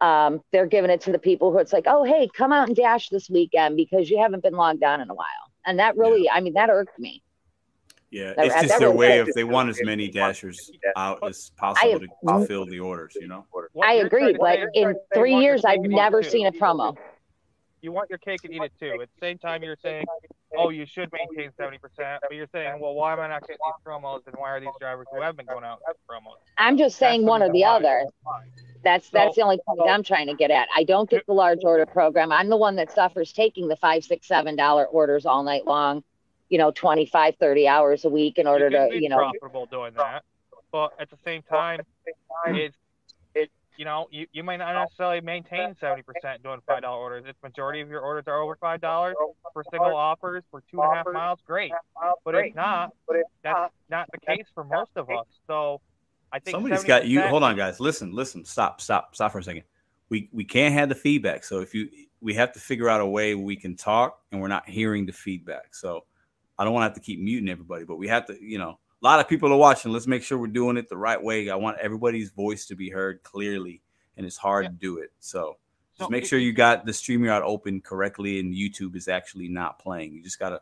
[0.00, 2.76] um, they're giving it to the people who it's like, oh, hey, come out and
[2.76, 5.26] dash this weekend because you haven't been logged on in a while.
[5.66, 6.34] And that really, yeah.
[6.34, 7.22] I mean, that irked me.
[8.10, 11.50] Yeah, it's just that their really way of they want as many dashers out as
[11.58, 13.44] possible to fulfill the orders, you know?
[13.82, 16.96] I agree, but in three years, I've never seen a promo.
[17.82, 18.98] You want your cake and eat it too.
[19.02, 20.06] At the same time, you're saying
[20.56, 21.78] Oh, oh, you should maintain 70%,
[22.22, 24.70] but you're saying, well, why am I not getting these promos and why are these
[24.80, 26.36] drivers who have been going out promos?
[26.56, 28.04] I'm just saying that's one or the other.
[28.82, 30.68] That's that's so, the only point so, I'm trying to get at.
[30.74, 32.32] I don't get the large order program.
[32.32, 36.02] I'm the one that suffers taking the five, six, seven dollar orders all night long,
[36.48, 40.24] you know, 25, 30 hours a week in order to, you know, profitable doing that.
[40.70, 41.80] But at the same time,
[42.46, 42.76] it's
[43.78, 46.02] you know, you, you might not necessarily maintain 70%
[46.42, 47.24] doing $5 orders.
[47.28, 49.12] If majority of your orders are over $5
[49.52, 51.70] for single offers for two and a half miles, great.
[52.24, 52.90] But if not,
[53.44, 55.26] that's not the case for most of us.
[55.46, 55.80] So
[56.32, 57.22] I think somebody's got you.
[57.22, 57.78] Hold on, guys.
[57.78, 59.62] Listen, listen, stop, stop, stop for a second.
[60.08, 61.44] We, we can't have the feedback.
[61.44, 61.88] So if you,
[62.20, 65.12] we have to figure out a way we can talk and we're not hearing the
[65.12, 65.72] feedback.
[65.76, 66.04] So
[66.58, 68.80] I don't want to have to keep muting everybody, but we have to, you know,
[69.00, 69.92] a lot of people are watching.
[69.92, 71.50] Let's make sure we're doing it the right way.
[71.50, 73.82] I want everybody's voice to be heard clearly,
[74.16, 74.70] and it's hard yeah.
[74.70, 75.12] to do it.
[75.20, 75.56] So
[75.96, 79.78] just so make sure you got the StreamYard open correctly, and YouTube is actually not
[79.78, 80.12] playing.
[80.12, 80.60] You just gotta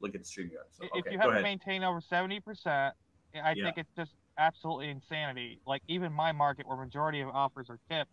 [0.00, 0.66] look at the StreamYard.
[0.72, 2.94] So, if you have to maintain over seventy percent,
[3.34, 3.64] eh, I yeah.
[3.64, 5.60] think it's just absolutely insanity.
[5.66, 8.10] Like even my market, where majority of offers are tipped,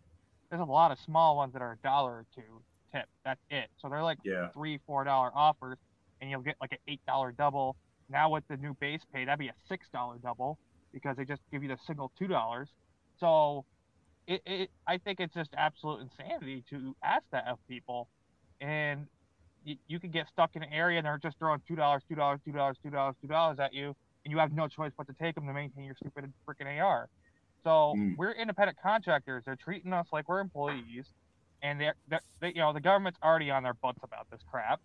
[0.50, 3.06] there's a lot of small ones that are a dollar or two tip.
[3.24, 3.68] That's it.
[3.80, 4.48] So they're like yeah.
[4.48, 5.78] three, four dollar offers,
[6.20, 7.76] and you'll get like an eight dollar double
[8.14, 10.56] now with the new base pay, that'd be a six dollar double
[10.92, 12.68] because they just give you the single two dollars.
[13.20, 13.66] So
[14.26, 18.08] it, it I think it's just absolute insanity to ask that of people.
[18.60, 19.06] And
[19.64, 22.14] you, you can get stuck in an area and they're just throwing two dollars, two
[22.14, 23.94] dollars, two dollars, two dollars, two dollars at you,
[24.24, 27.08] and you have no choice but to take them to maintain your stupid freaking AR.
[27.64, 28.16] So mm.
[28.16, 29.42] we're independent contractors.
[29.44, 31.06] They're treating us like we're employees,
[31.62, 34.80] and they're, they're they, you know the government's already on their butts about this crap.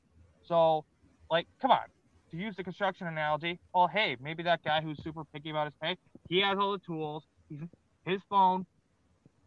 [0.47, 0.85] So,
[1.29, 1.87] like, come on,
[2.31, 5.73] to use the construction analogy, well, hey, maybe that guy who's super picky about his
[5.81, 5.97] pay,
[6.29, 7.23] he has all the tools.
[7.49, 7.59] He's
[8.05, 8.65] his phone.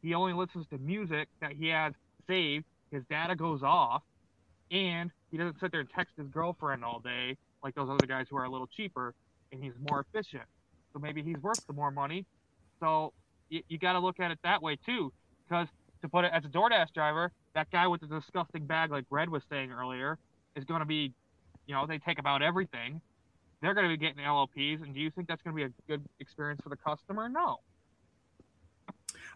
[0.02, 1.92] He only listens to music that he has
[2.26, 2.64] saved.
[2.90, 4.02] His data goes off,
[4.70, 8.26] and he doesn't sit there and text his girlfriend all day like those other guys
[8.28, 9.14] who are a little cheaper,
[9.52, 10.42] and he's more efficient.
[10.92, 12.26] So maybe he's worth the more money.
[12.80, 13.12] So
[13.48, 15.12] you, you got to look at it that way too,
[15.48, 15.68] because
[16.02, 19.28] to put it as a DoorDash driver, that guy with the disgusting bag, like Red
[19.28, 20.18] was saying earlier,
[20.56, 21.12] is going to be
[21.66, 23.00] you know, they take about everything.
[23.60, 25.72] They're going to be getting LOPs, and do you think that's going to be a
[25.88, 27.28] good experience for the customer?
[27.28, 27.60] No.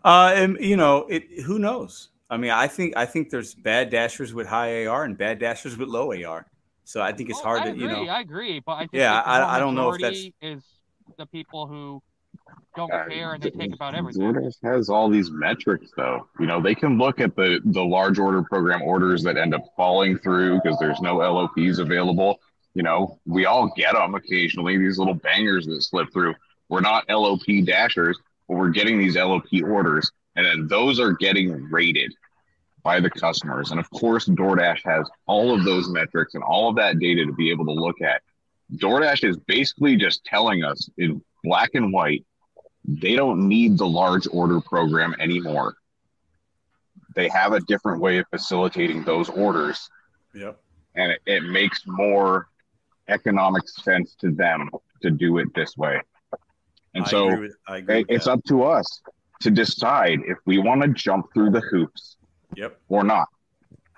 [0.05, 1.43] Uh, and you know, it.
[1.43, 2.09] Who knows?
[2.29, 5.77] I mean, I think I think there's bad dashers with high AR and bad dashers
[5.77, 6.47] with low AR.
[6.85, 8.07] So I think it's oh, hard I to, you know.
[8.07, 10.63] I agree, but I think yeah, I, I don't know if that's is
[11.19, 12.03] the people who
[12.77, 14.23] don't uh, care and they take about everything.
[14.23, 16.29] DoorDash has all these metrics, though.
[16.39, 19.65] You know, they can look at the the large order program orders that end up
[19.77, 22.39] falling through because there's no LOPs available.
[22.75, 24.77] You know, we all get them occasionally.
[24.77, 26.35] These little bangers that slip through.
[26.69, 28.19] We're not LOP dashers,
[28.49, 32.13] but we're getting these LOP orders, and then those are getting rated
[32.83, 33.71] by the customers.
[33.71, 37.33] And of course, DoorDash has all of those metrics and all of that data to
[37.33, 38.23] be able to look at.
[38.77, 42.25] DoorDash is basically just telling us in black and white
[42.87, 45.75] they don't need the large order program anymore.
[47.15, 49.89] They have a different way of facilitating those orders.
[50.35, 50.61] Yep.
[50.95, 52.49] And it, it makes more
[53.09, 54.71] economic sense to them
[55.03, 56.01] to do it this way.
[56.95, 57.53] And I so with,
[58.09, 58.33] it's that.
[58.33, 59.03] up to us
[59.41, 62.17] to decide if we want to jump through the hoops
[62.57, 62.79] yep.
[62.89, 63.29] or not.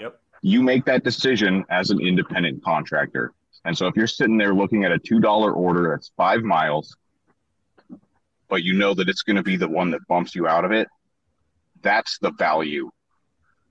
[0.00, 0.20] Yep.
[0.42, 3.32] You make that decision as an independent contractor.
[3.64, 6.96] And so if you're sitting there looking at a $2 order that's five miles
[8.48, 10.72] but you know that it's going to be the one that bumps you out of
[10.72, 10.88] it,
[11.82, 12.90] that's the value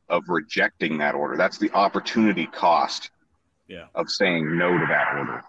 [0.10, 1.36] of rejecting that order.
[1.36, 3.12] That's the opportunity cost
[3.68, 3.86] yeah.
[3.96, 5.44] of saying no to that order.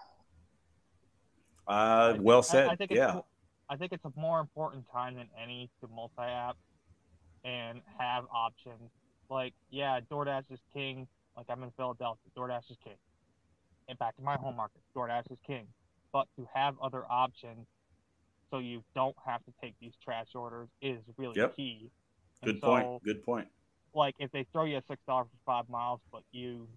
[1.67, 2.67] Uh, well said.
[2.67, 3.21] I, I think yeah.
[3.69, 6.57] I think it's a more important time than any to multi-app
[7.45, 8.89] and have options.
[9.29, 11.07] Like, yeah, DoorDash is king.
[11.37, 12.95] Like I'm in Philadelphia, DoorDash is king.
[13.87, 15.67] And back to my home market, DoorDash is king.
[16.11, 17.67] But to have other options
[18.51, 21.55] so you don't have to take these trash orders is really yep.
[21.55, 21.89] key.
[22.41, 23.03] And Good so, point.
[23.03, 23.47] Good point.
[23.93, 26.67] Like if they throw you a six dollars for five miles, but you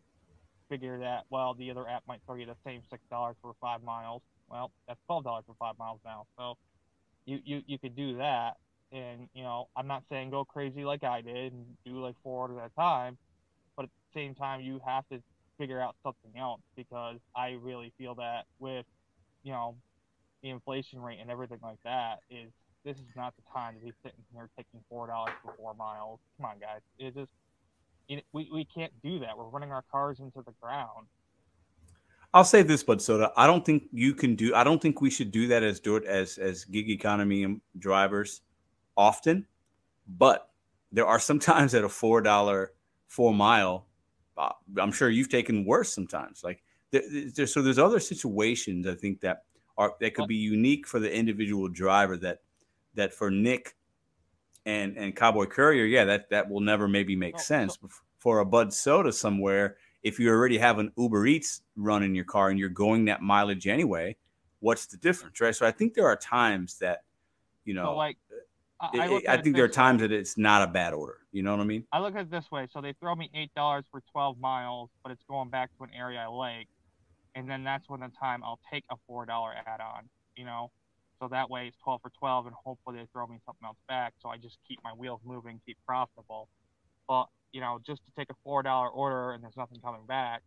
[0.69, 3.83] figure that well the other app might throw you the same six dollars for five
[3.83, 4.23] miles.
[4.49, 6.27] Well, that's twelve dollars for five miles now.
[6.39, 6.57] So
[7.27, 8.57] you, you you could do that.
[8.91, 12.43] And you know, I'm not saying go crazy like I did and do like four
[12.43, 13.17] orders at a time,
[13.77, 15.23] but at the same time you have to
[15.59, 18.87] figure out something else because I really feel that with
[19.43, 19.77] you know
[20.43, 22.51] the inflation rate and everything like that is
[22.85, 26.19] this is not the time to be sitting here taking four dollars for four miles.
[26.37, 26.81] Come on, guys.
[26.99, 27.31] It just
[28.09, 29.37] it, we we can't do that.
[29.37, 31.07] We're running our cars into the ground.
[32.35, 33.31] I'll say this, Bud Soda.
[33.37, 34.55] I don't think you can do.
[34.55, 38.41] I don't think we should do that as do it as as gig economy drivers
[38.97, 39.47] often.
[40.19, 40.51] But
[40.91, 42.73] there are some times at a four dollar
[43.07, 43.87] four mile.
[44.37, 46.43] Uh, I'm sure you've taken worse sometimes.
[46.43, 47.03] Like there,
[47.37, 49.45] there, so there's other situations I think that
[49.79, 52.41] are that could be unique for the individual driver that
[52.95, 53.77] that for Nick
[54.67, 57.79] and and Cowboy Courier, yeah, that that will never maybe make sense.
[58.19, 62.25] For a Bud Soda somewhere, if you already have an Uber Eats run in your
[62.25, 64.17] car and you're going that mileage anyway,
[64.61, 65.55] what's the difference, right?
[65.55, 67.03] So I think there are times that,
[67.65, 68.17] you know, so like
[68.81, 70.09] I, I, I think there are times way.
[70.09, 71.19] that it's not a bad order.
[71.33, 71.85] You know what I mean?
[71.93, 74.91] I look at it this way: so they throw me eight dollars for twelve miles,
[75.03, 76.69] but it's going back to an area I like,
[77.35, 80.09] and then that's when the time I'll take a four dollar add-on.
[80.37, 80.71] You know,
[81.21, 84.15] so that way it's twelve for twelve, and hopefully they throw me something else back,
[84.23, 86.49] so I just keep my wheels moving, keep profitable.
[87.09, 90.43] But you know, just to take a four dollar order and there's nothing coming back,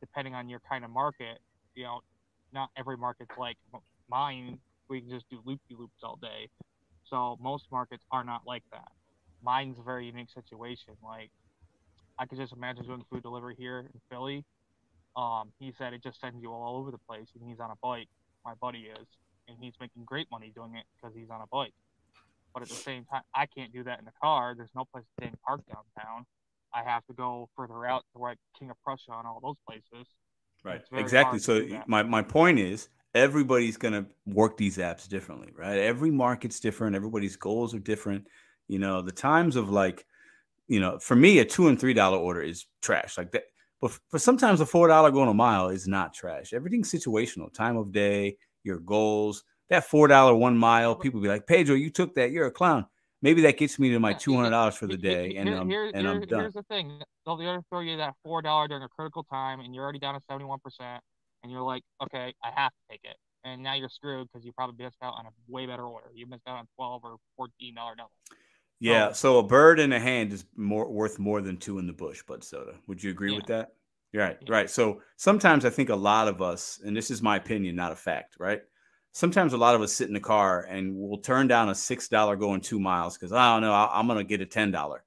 [0.00, 1.38] depending on your kind of market,
[1.74, 2.00] you know,
[2.52, 3.56] not every market's like
[4.08, 4.58] mine.
[4.88, 6.48] We can just do loopy loops all day.
[7.08, 8.88] So most markets are not like that.
[9.42, 10.94] Mine's a very unique situation.
[11.02, 11.30] Like
[12.18, 14.44] I could just imagine doing food delivery here in Philly.
[15.16, 17.76] Um, he said it just sends you all over the place, and he's on a
[17.82, 18.08] bike.
[18.44, 19.06] My buddy is,
[19.48, 21.74] and he's making great money doing it because he's on a bike.
[22.54, 24.54] But at the same time, I can't do that in the car.
[24.56, 26.26] There's no place to stay park downtown.
[26.74, 30.06] I have to go further out to like King of Prussia and all those places.
[30.64, 30.82] Right.
[30.92, 31.38] Exactly.
[31.38, 35.78] So my, my point is everybody's going to work these apps differently, right?
[35.78, 36.96] Every market's different.
[36.96, 38.26] Everybody's goals are different.
[38.68, 40.06] You know, the times of like,
[40.68, 43.18] you know, for me, a two and three dollar order is trash.
[43.18, 43.44] Like that.
[43.82, 46.52] But for sometimes a four dollar going a mile is not trash.
[46.52, 47.52] Everything's situational.
[47.52, 49.44] Time of day, your goals.
[49.70, 52.30] That four dollar one mile, people be like, Pedro, you took that.
[52.30, 52.86] You're a clown.
[53.22, 55.90] Maybe that gets me to my two hundred dollars for the day, and I'm here,
[55.92, 56.40] and I'm done.
[56.40, 59.74] Here's the thing: they'll either throw you that four dollar during a critical time, and
[59.74, 61.02] you're already down to seventy one percent,
[61.42, 63.16] and you're like, okay, I have to take it.
[63.44, 66.08] And now you're screwed because you probably missed out on a way better order.
[66.14, 68.12] You missed out on twelve or fourteen dollar double.
[68.82, 71.86] Yeah, so, so, a bird in a hand is more worth more than two in
[71.86, 72.74] the bush, Bud Soda.
[72.88, 73.36] Would you agree yeah.
[73.36, 73.74] with that?
[74.12, 74.52] Right, yeah.
[74.52, 74.68] right.
[74.68, 77.96] So sometimes I think a lot of us, and this is my opinion, not a
[77.96, 78.60] fact, right?
[79.12, 82.08] Sometimes a lot of us sit in the car and we'll turn down a six
[82.08, 85.04] dollar going two miles because I don't know, I'm going to get a ten dollar.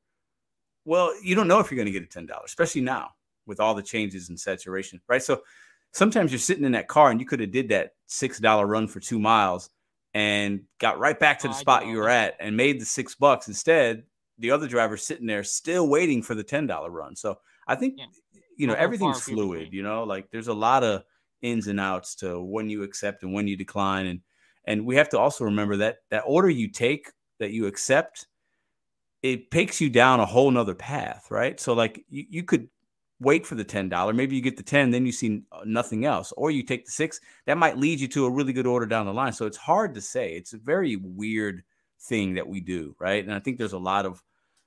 [0.86, 3.10] Well, you don't know if you're going to get a ten dollar, especially now
[3.46, 5.22] with all the changes in saturation, right?
[5.22, 5.42] So
[5.92, 8.88] sometimes you're sitting in that car and you could have did that six dollar run
[8.88, 9.70] for two miles
[10.16, 13.48] and got right back to the spot you were at and made the six bucks.
[13.48, 14.04] Instead
[14.40, 17.16] the other driver's sitting there still waiting for the ten dollar run.
[17.16, 17.38] So
[17.68, 18.06] i think yeah.
[18.58, 21.04] you know everything's fluid you know like there's a lot of
[21.46, 24.08] ins and outs to when you accept and when you decline.
[24.08, 24.22] And
[24.66, 28.28] and we have to also remember that that order you take that you accept
[29.22, 31.60] it takes you down a whole nother path right?
[31.60, 32.70] So like you, you could
[33.20, 34.16] wait for the $10.
[34.16, 36.34] Maybe you get the 10, then you see uh, nothing else.
[36.36, 37.20] Or you take the six.
[37.46, 39.34] That might lead you to a really good order down the line.
[39.34, 40.34] So it's hard to say.
[40.34, 41.64] It's a very weird
[42.02, 43.24] thing that we do, right?
[43.24, 44.22] And I think there's a lot of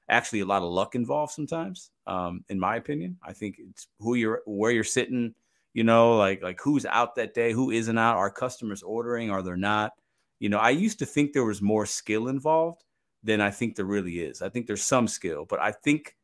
[0.08, 3.18] actually a lot of luck involved sometimes, um, in my opinion.
[3.22, 5.34] I think it's who you're where you're sitting,
[5.74, 9.42] you know, like like who's out that day, who isn't out, are customers ordering, are
[9.42, 9.92] they not?
[10.38, 12.84] You know, I used to think there was more skill involved
[13.22, 14.40] than I think there really is.
[14.40, 16.16] I think there's some skill, but I think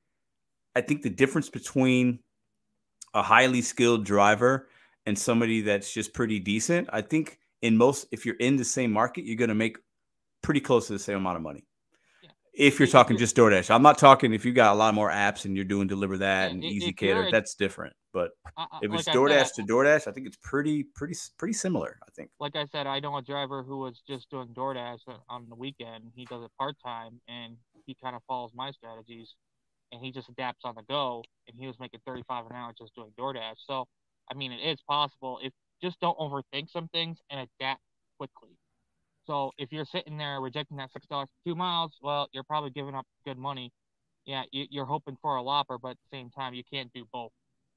[0.76, 2.18] I think the difference between
[3.14, 4.68] a highly skilled driver
[5.06, 8.92] and somebody that's just pretty decent, I think in most, if you're in the same
[8.92, 9.78] market, you're going to make
[10.42, 11.64] pretty close to the same amount of money.
[12.22, 12.30] Yeah.
[12.54, 15.44] If you're talking just DoorDash, I'm not talking if you got a lot more apps
[15.44, 17.94] and you're doing deliver that and ezCater, that's different.
[18.12, 21.54] But uh, if it's like DoorDash said, to DoorDash, I think it's pretty, pretty, pretty
[21.54, 21.98] similar.
[22.02, 22.30] I think.
[22.40, 24.98] Like I said, I know a driver who was just doing DoorDash
[25.28, 26.12] on the weekend.
[26.14, 27.56] He does it part time, and
[27.86, 29.34] he kind of follows my strategies
[29.94, 31.22] and he just adapts on the go.
[31.48, 33.56] And he was making 35 an hour just doing DoorDash.
[33.66, 33.86] So,
[34.30, 35.38] I mean, it is possible.
[35.42, 37.80] If just don't overthink some things and adapt
[38.18, 38.56] quickly.
[39.26, 42.94] So if you're sitting there rejecting that six dollars two miles, well, you're probably giving
[42.94, 43.72] up good money.
[44.26, 47.30] Yeah, you're hoping for a lopper, but at the same time, you can't do both.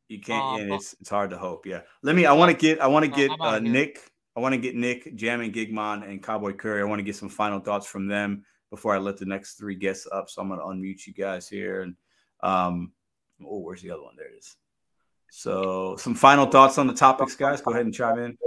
[0.08, 0.44] You can't.
[0.44, 1.66] Um, yeah, but, it's it's hard to hope.
[1.66, 1.82] Yeah.
[2.04, 2.26] Let me.
[2.26, 2.80] I want to get.
[2.80, 4.12] I want to get uh, Nick.
[4.36, 6.86] I want to get Nick, Jamming Gig Mom, and Cowboy Courier.
[6.86, 9.76] I want to get some final thoughts from them before I let the next three
[9.76, 10.30] guests up.
[10.30, 11.96] So I'm going to unmute you guys here and
[12.42, 12.92] um,
[13.46, 14.16] oh, where's the other one?
[14.18, 14.56] There it is.
[15.30, 17.62] So, some final thoughts on the topics, guys.
[17.62, 18.38] Go ahead and chime in.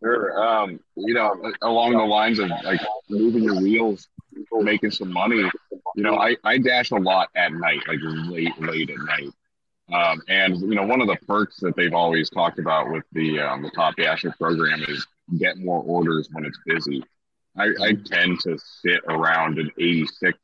[0.00, 0.42] Sure.
[0.42, 4.08] Um, you know, along the lines of like moving your wheels,
[4.52, 5.50] making some money.
[5.96, 9.30] You know, I, I dash a lot at night, like late, late at night.
[9.92, 13.40] Um, and you know, one of the perks that they've always talked about with the
[13.40, 15.06] um, the Top Dasher program is
[15.38, 17.02] get more orders when it's busy.
[17.56, 20.38] I, I tend to sit around an 86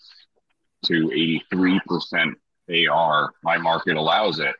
[0.85, 2.35] to 83%
[2.91, 3.33] AR.
[3.43, 4.55] My market allows it.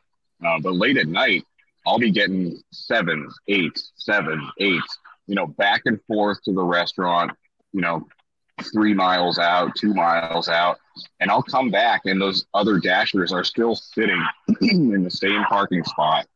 [0.45, 1.45] Uh, but late at night,
[1.85, 4.81] I'll be getting seven, eight, seven, eight,
[5.27, 7.31] you know, back and forth to the restaurant,
[7.71, 8.07] you know,
[8.73, 10.77] three miles out, two miles out.
[11.19, 14.23] And I'll come back and those other dashers are still sitting
[14.61, 16.27] in the same parking spot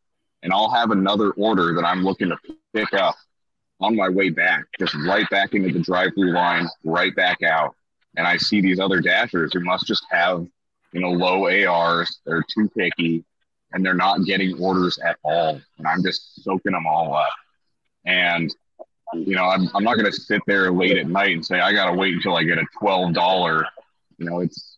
[0.44, 2.38] and I'll have another order that I'm looking to
[2.74, 3.16] pick up
[3.80, 7.76] on my way back, just right back into the drive-through line, right back out.
[8.18, 10.46] And I see these other dashers who must just have,
[10.92, 12.20] you know, low ARs.
[12.26, 13.24] They're too picky,
[13.72, 15.62] and they're not getting orders at all.
[15.78, 17.30] And I'm just soaking them all up.
[18.06, 18.54] And
[19.14, 21.72] you know, I'm, I'm not going to sit there late at night and say I
[21.72, 23.66] got to wait until I get a twelve dollar.
[24.18, 24.78] You know, it's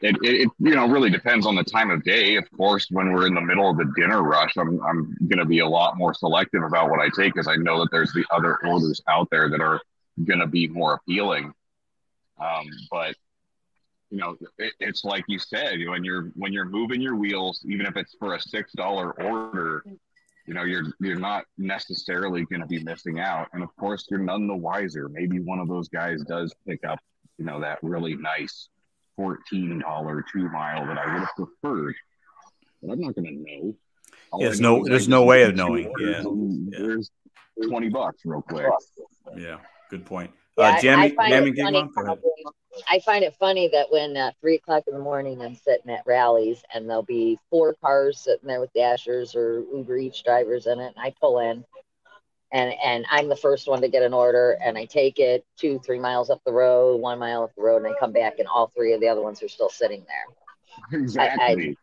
[0.00, 2.36] it, it, it, you know really depends on the time of day.
[2.36, 5.44] Of course, when we're in the middle of the dinner rush, I'm I'm going to
[5.44, 8.24] be a lot more selective about what I take because I know that there's the
[8.30, 9.80] other orders out there that are
[10.24, 11.52] going to be more appealing.
[12.38, 13.14] Um, but
[14.10, 17.86] you know, it, it's like you said, when you're when you're moving your wheels, even
[17.86, 19.84] if it's for a six dollar order,
[20.46, 23.48] you know, you're you're not necessarily going to be missing out.
[23.52, 25.08] And of course, you're none the wiser.
[25.08, 26.98] Maybe one of those guys does pick up,
[27.38, 28.68] you know, that really nice
[29.16, 31.94] fourteen dollar two mile that I would have preferred,
[32.82, 33.74] but I'm not going to know.
[34.30, 35.92] All there's no there's no way of knowing.
[35.98, 36.22] Yeah.
[36.78, 37.10] there's
[37.68, 38.66] twenty bucks real quick.
[39.36, 39.58] Yeah,
[39.90, 40.30] good point.
[40.56, 41.90] Yeah, uh, Jamie, I, Jamie, funny,
[42.88, 46.06] I find it funny that when uh, three o'clock in the morning I'm sitting at
[46.06, 50.78] Rally's and there'll be four cars sitting there with dashers or Uber Eats drivers in
[50.78, 51.64] it, and I pull in,
[52.52, 55.80] and and I'm the first one to get an order, and I take it two,
[55.80, 58.46] three miles up the road, one mile up the road, and I come back, and
[58.46, 61.00] all three of the other ones are still sitting there.
[61.00, 61.42] Exactly.
[61.42, 61.74] I, I,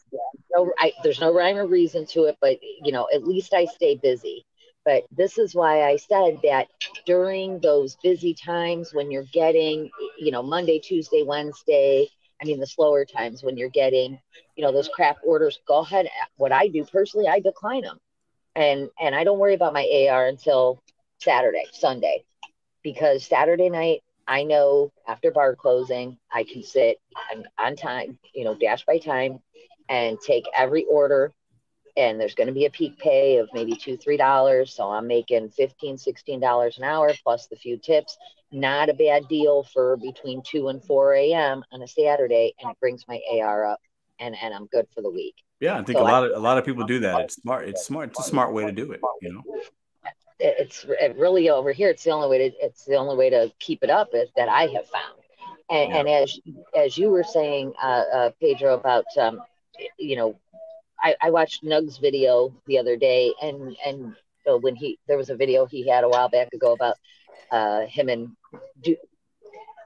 [0.56, 3.66] no, I, there's no rhyme or reason to it, but you know, at least I
[3.66, 4.46] stay busy.
[4.86, 6.68] But this is why I said that
[7.06, 12.08] during those busy times when you're getting, you know, Monday, Tuesday, Wednesday,
[12.42, 14.20] I mean, the slower times when you're getting,
[14.56, 16.10] you know, those crap orders, go ahead.
[16.38, 18.00] What I do personally, I decline them.
[18.56, 20.80] And, and I don't worry about my AR until
[21.20, 22.24] Saturday, Sunday,
[22.84, 27.00] because Saturday night, I know after bar closing, I can sit
[27.60, 29.40] on time, you know, dash by time
[29.90, 31.32] and take every order
[31.98, 35.08] and there's going to be a peak pay of maybe two three dollars so i'm
[35.08, 38.18] making 15 16 dollars an hour plus the few tips.
[38.54, 42.80] Not a bad deal for between 2 and 4 a.m on a saturday and it
[42.80, 43.80] brings my ar up
[44.20, 45.36] and and i'm good for the week.
[45.60, 47.22] Yeah i think so a lot I, of a lot of people do that.
[47.22, 49.44] It's smart it's smart it's a smart way to do it you know?
[50.40, 53.52] It's it really over here it's the only way to it's the only way to
[53.60, 55.20] keep it up that i have found.
[55.70, 55.98] And, yeah.
[55.98, 56.40] and as
[56.76, 59.40] as you were saying uh, uh pedro about um
[59.98, 60.40] you know
[61.02, 65.30] I, I watched Nug's video the other day, and and so when he there was
[65.30, 66.96] a video he had a while back ago about
[67.52, 68.30] uh, him and
[68.82, 68.96] do,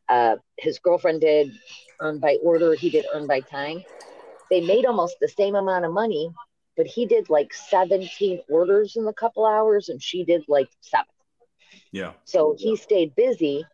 [0.10, 1.52] uh, his girlfriend did
[2.02, 3.84] earn by order, he did earn by time.
[4.50, 6.30] They made almost the same amount of money,
[6.78, 11.06] but he did like 17 orders in a couple hours, and she did like seven.
[11.92, 12.14] Yeah.
[12.26, 13.66] So he stayed busy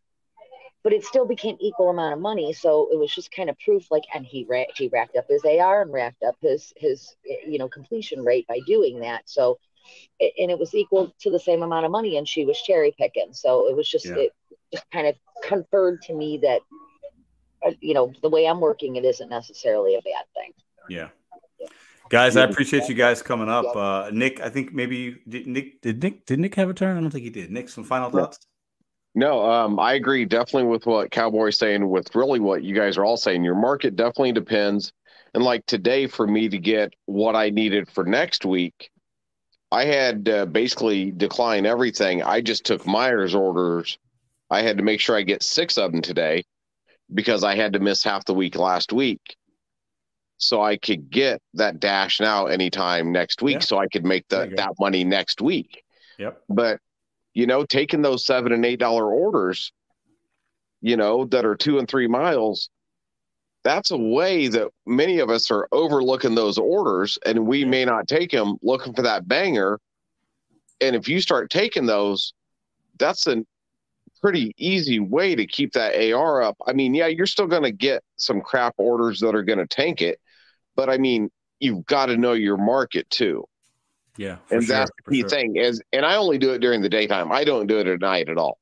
[0.84, 2.54] but it still became equal amount of money.
[2.54, 5.44] So it was just kind of proof, like, and he ra- he racked up his
[5.46, 9.30] AR and racked up his his you know completion rate by doing that.
[9.30, 9.60] So,
[10.20, 13.34] and it was equal to the same amount of money, and she was cherry picking.
[13.34, 14.16] So it was just yeah.
[14.16, 14.32] it
[14.72, 16.62] just kind of conferred to me that
[17.66, 20.54] uh, you know the way I'm working, it isn't necessarily a bad thing.
[20.90, 21.10] Yeah.
[22.10, 23.74] Guys, I appreciate you guys coming up.
[23.74, 26.98] Uh, Nick, I think maybe did Nick did Nick did Nick have a turn?
[26.98, 27.52] I don't think he did.
[27.52, 28.40] Nick, some final thoughts.
[29.14, 33.04] No, um, I agree definitely with what Cowboy's saying, with really what you guys are
[33.04, 33.44] all saying.
[33.44, 34.94] Your market definitely depends.
[35.34, 38.90] And like today, for me to get what I needed for next week,
[39.72, 42.24] I had uh, basically declined everything.
[42.24, 43.98] I just took Meijer's orders.
[44.50, 46.44] I had to make sure I get six of them today
[47.14, 49.38] because I had to miss half the week last week.
[50.38, 53.60] So I could get that dash now anytime next week, yeah.
[53.60, 55.84] so I could make the, that money next week.
[56.18, 56.42] Yep.
[56.50, 56.80] But
[57.34, 59.72] you know, taking those seven and eight dollar orders,
[60.82, 62.70] you know, that are two and three miles,
[63.64, 68.08] that's a way that many of us are overlooking those orders and we may not
[68.08, 69.80] take them looking for that banger.
[70.80, 72.34] And if you start taking those,
[72.98, 73.44] that's a
[74.22, 76.58] pretty easy way to keep that AR up.
[76.66, 79.68] I mean, yeah, you're still going to get some crap orders that are going to
[79.68, 80.20] tank it,
[80.76, 81.30] but I mean,
[81.60, 83.46] you've got to know your market too.
[84.22, 85.30] Yeah, and sure, that's the key sure.
[85.30, 87.32] thing is, and I only do it during the daytime.
[87.32, 88.60] I don't do it at night at all.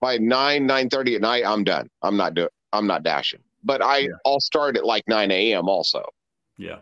[0.00, 1.88] By nine nine thirty at night, I'm done.
[2.02, 2.48] I'm not doing.
[2.72, 3.38] I'm not dashing.
[3.62, 4.08] But I yeah.
[4.26, 5.68] I'll start at like nine a.m.
[5.68, 6.04] Also.
[6.58, 6.78] Yeah,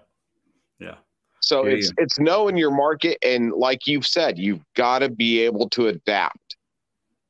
[0.80, 0.94] yeah.
[1.40, 2.04] So yeah, it's yeah.
[2.04, 6.56] it's knowing your market, and like you've said, you've got to be able to adapt.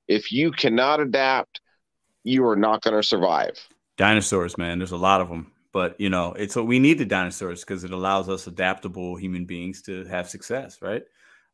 [0.06, 1.60] If you cannot adapt,
[2.22, 3.58] you are not going to survive.
[3.96, 4.78] Dinosaurs, man.
[4.78, 5.50] There's a lot of them.
[5.74, 9.44] But you know, it's what we need the dinosaurs because it allows us adaptable human
[9.44, 11.02] beings to have success, right?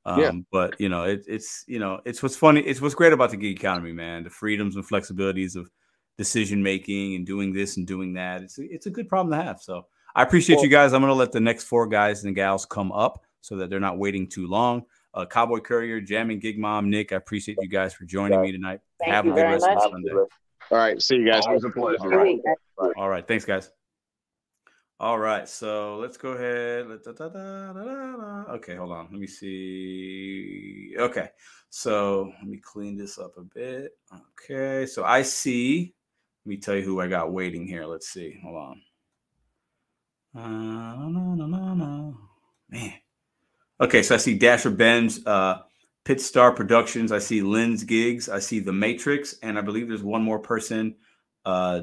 [0.05, 0.33] Um, yeah.
[0.53, 2.61] But you know, it, it's you know, it's what's funny.
[2.61, 4.25] It's what's great about the gig economy, man.
[4.25, 5.71] The freedoms and flexibilities of
[6.19, 8.43] decision making and doing this and doing that.
[8.43, 9.63] It's a, it's a good problem to have.
[9.63, 10.93] So I appreciate well, you guys.
[10.93, 13.97] I'm gonna let the next four guys and gals come up so that they're not
[13.97, 14.83] waiting too long.
[15.15, 18.81] Uh, Cowboy Courier, Jamming Gig Mom, Nick, I appreciate you guys for joining me tonight.
[18.99, 19.91] Thank Have you a good very rest of much.
[19.91, 20.13] Sunday.
[20.13, 20.29] All
[20.71, 21.01] right.
[21.01, 21.47] See you guys.
[21.47, 22.03] Always a pleasure.
[22.03, 22.39] All right.
[22.97, 23.27] All right.
[23.27, 23.71] Thanks, guys.
[25.01, 25.49] All right.
[25.49, 26.85] So let's go ahead.
[28.51, 29.09] Okay, hold on.
[29.11, 30.95] Let me see.
[30.99, 31.31] Okay.
[31.71, 33.97] So let me clean this up a bit.
[34.13, 34.85] Okay.
[34.85, 35.95] So I see.
[36.45, 37.87] Let me tell you who I got waiting here.
[37.87, 38.39] Let's see.
[38.45, 38.83] Hold on.
[40.35, 42.19] No, no, no, no.
[42.69, 42.93] Man.
[43.81, 44.03] Okay.
[44.03, 45.63] So I see Dasher Benz, uh,
[46.05, 47.11] Pit Star Productions.
[47.11, 48.29] I see Lynn's Gigs.
[48.29, 49.37] I see The Matrix.
[49.43, 50.97] And I believe there's one more person.
[51.47, 51.81] Uh,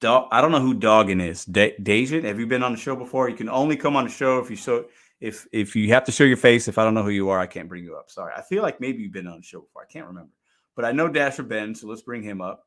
[0.00, 1.44] Dog, I don't know who Doggin is.
[1.46, 3.30] Da- Dajan, have you been on the show before?
[3.30, 4.84] You can only come on the show if you show
[5.20, 6.68] if if you have to show your face.
[6.68, 8.10] If I don't know who you are, I can't bring you up.
[8.10, 8.32] Sorry.
[8.36, 9.82] I feel like maybe you've been on the show before.
[9.82, 10.30] I can't remember.
[10.74, 12.66] But I know Dasher Ben, so let's bring him up.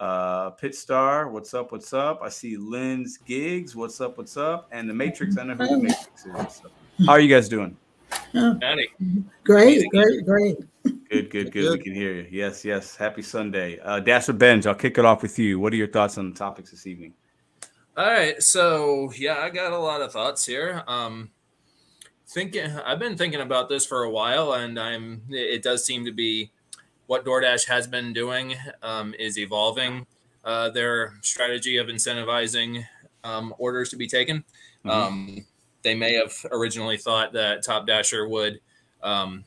[0.00, 1.70] Uh Pit Star, what's up?
[1.72, 2.20] What's up?
[2.22, 3.76] I see Lynn's gigs.
[3.76, 4.16] What's up?
[4.16, 4.68] What's up?
[4.72, 5.36] And the Matrix.
[5.36, 6.62] I know who the Matrix is.
[6.62, 6.70] So,
[7.04, 7.76] how are you guys doing?
[8.34, 8.88] Howdy.
[9.44, 10.56] Great, great, great.
[11.10, 11.78] Good, good, good.
[11.78, 12.26] We can hear you.
[12.30, 12.96] Yes, yes.
[12.96, 13.78] Happy Sunday.
[13.80, 15.58] Uh Dasher Benz, I'll kick it off with you.
[15.58, 17.14] What are your thoughts on the topics this evening?
[17.96, 20.84] All right, so yeah, I got a lot of thoughts here.
[20.86, 21.30] Um,
[22.28, 25.22] thinking, I've been thinking about this for a while, and I'm.
[25.30, 26.52] It does seem to be
[27.06, 30.06] what DoorDash has been doing um, is evolving
[30.44, 32.84] uh, their strategy of incentivizing
[33.24, 34.44] um, orders to be taken.
[34.84, 34.90] Mhm.
[34.90, 35.46] Um,
[35.82, 38.60] they may have originally thought that Top Dasher would
[39.02, 39.44] um,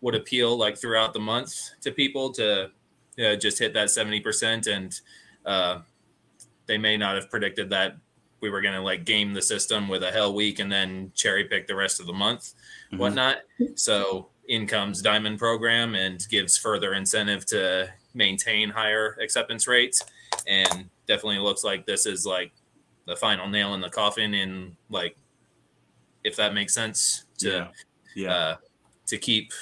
[0.00, 2.70] would appeal like throughout the month to people to
[3.24, 5.00] uh, just hit that seventy percent, and
[5.46, 5.80] uh,
[6.66, 7.96] they may not have predicted that
[8.40, 11.44] we were going to like game the system with a hell week and then cherry
[11.44, 12.52] pick the rest of the month,
[12.92, 12.98] Mhm.
[12.98, 13.38] whatnot.
[13.74, 20.04] So in comes Diamond program and gives further incentive to maintain higher acceptance rates,
[20.46, 22.52] and definitely looks like this is like
[23.06, 25.16] the final nail in the coffin in like
[26.24, 27.68] if that makes sense to Yeah.
[28.14, 28.34] Yeah.
[28.34, 28.56] uh,
[29.06, 29.52] to keep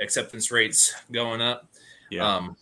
[0.00, 1.68] acceptance rates going up.
[2.10, 2.26] yeah.
[2.36, 2.56] Um,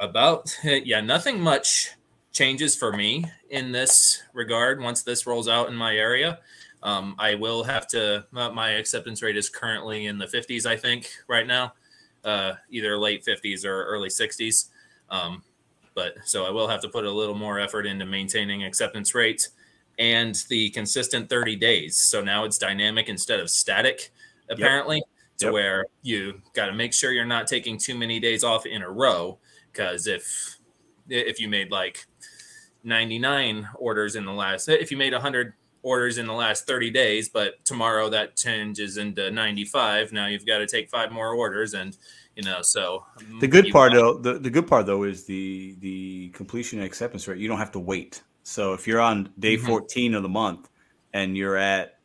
[0.00, 1.90] about yeah, nothing much
[2.32, 6.38] changes for me in this regard once this rolls out in my area.
[6.84, 8.24] Um, I will have to.
[8.34, 11.72] Uh, my acceptance rate is currently in the 50s, I think, right now,
[12.24, 14.68] uh, either late 50s or early 60s.
[15.10, 15.42] Um,
[15.96, 19.48] but so I will have to put a little more effort into maintaining acceptance rates
[19.98, 21.96] and the consistent 30 days.
[21.98, 24.10] So now it's dynamic instead of static,
[24.48, 25.02] apparently,
[25.38, 25.52] to Yep.
[25.52, 28.90] where you got to make sure you're not taking too many days off in a
[28.90, 29.38] row.
[29.72, 30.56] Because if
[31.08, 32.06] if you made like
[32.84, 37.28] 99 orders in the last, if you made 100 orders in the last 30 days,
[37.28, 41.96] but tomorrow that changes into 95, now you've got to take five more orders, and
[42.36, 43.04] you know, so
[43.40, 46.86] The mm, good part though, the, the good part though is the the completion and
[46.86, 47.38] acceptance rate.
[47.38, 48.22] You don't have to wait.
[48.48, 49.66] So if you're on day Mhm.
[49.66, 50.70] 14 of the month
[51.12, 51.98] and you're at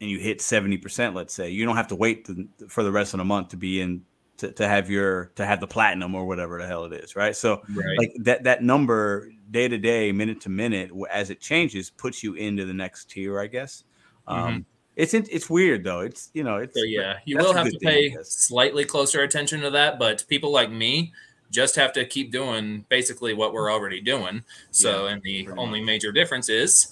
[0.00, 3.14] and you hit 70%, let's say, you don't have to wait to, for the rest
[3.14, 4.04] of the month to be in
[4.38, 7.36] to, to have your to have the platinum or whatever the hell it is, right?
[7.36, 7.98] So right.
[7.98, 12.34] like that that number day to day, minute to minute, as it changes, puts you
[12.34, 13.84] into the next tier, I guess.
[14.26, 14.64] Um,
[14.96, 16.00] It's it's weird though.
[16.00, 18.32] It's you know it's So yeah, you will have to pay guess.
[18.32, 21.12] slightly closer attention to that, but people like me
[21.52, 24.42] just have to keep doing basically what we're already doing.
[24.72, 26.90] So, and the only major difference is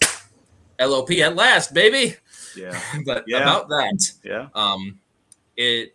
[0.78, 2.16] LOP at last, baby.
[2.54, 3.38] yeah but Yeah.
[3.42, 5.00] about that, yeah um,
[5.56, 5.94] it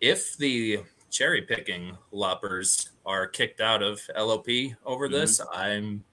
[0.00, 0.80] if the
[1.10, 4.46] cherry picking loppers are kicked out of LOP
[4.86, 5.12] over Mm-hmm.
[5.14, 6.04] this, I'm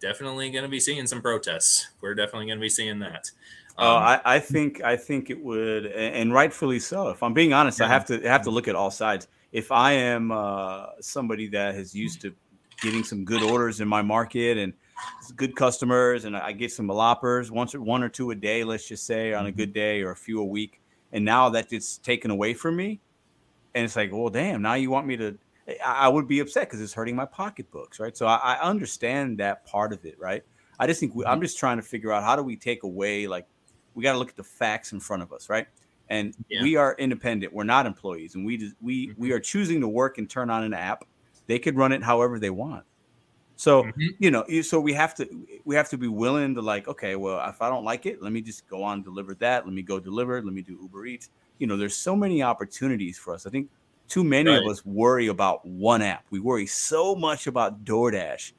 [0.00, 1.88] definitely going to be seeing some protests.
[2.00, 3.30] We're definitely going to be seeing that.
[3.78, 7.08] Oh, Um, I, I think I think it would, and rightfully so.
[7.08, 9.26] If I'm being honest, I have to I have to look at all sides.
[9.52, 12.34] If I am uh, somebody that is used to
[12.80, 14.72] getting some good orders in my market and
[15.36, 18.86] good customers, and I get some loppers once or one or two a day, let's
[18.86, 20.80] just say on a good day or a few a week,
[21.12, 23.00] and now that gets taken away from me,
[23.74, 25.38] and it's like, well, damn, now you want me to?
[25.84, 28.16] I, would be upset because it's hurting my pocketbooks, right?
[28.16, 30.42] So I, I understand that part of it, right?
[30.80, 33.28] I just think we, I'm just trying to figure out how do we take away
[33.28, 33.46] like
[33.94, 35.66] we got to look at the facts in front of us, right?
[36.10, 36.62] And Yeah.
[36.62, 37.52] we are independent.
[37.52, 39.36] We're not employees, and we just, we we mm-hmm.
[39.36, 41.04] are choosing to work and turn on an app.
[41.46, 42.84] They could run it however they want.
[43.56, 44.16] So Mhm.
[44.18, 45.28] you know, so we have to
[45.64, 48.32] we have to be willing to like, okay, well, if I don't like it, let
[48.32, 49.64] me just go on deliver that.
[49.64, 50.38] Let me go deliver.
[50.38, 50.44] it.
[50.44, 51.30] Let me do Uber Eats.
[51.58, 53.46] You know, there's so many opportunities for us.
[53.46, 53.68] I think
[54.10, 56.24] too many of us worry about one app.
[56.30, 58.52] We worry so much about DoorDash,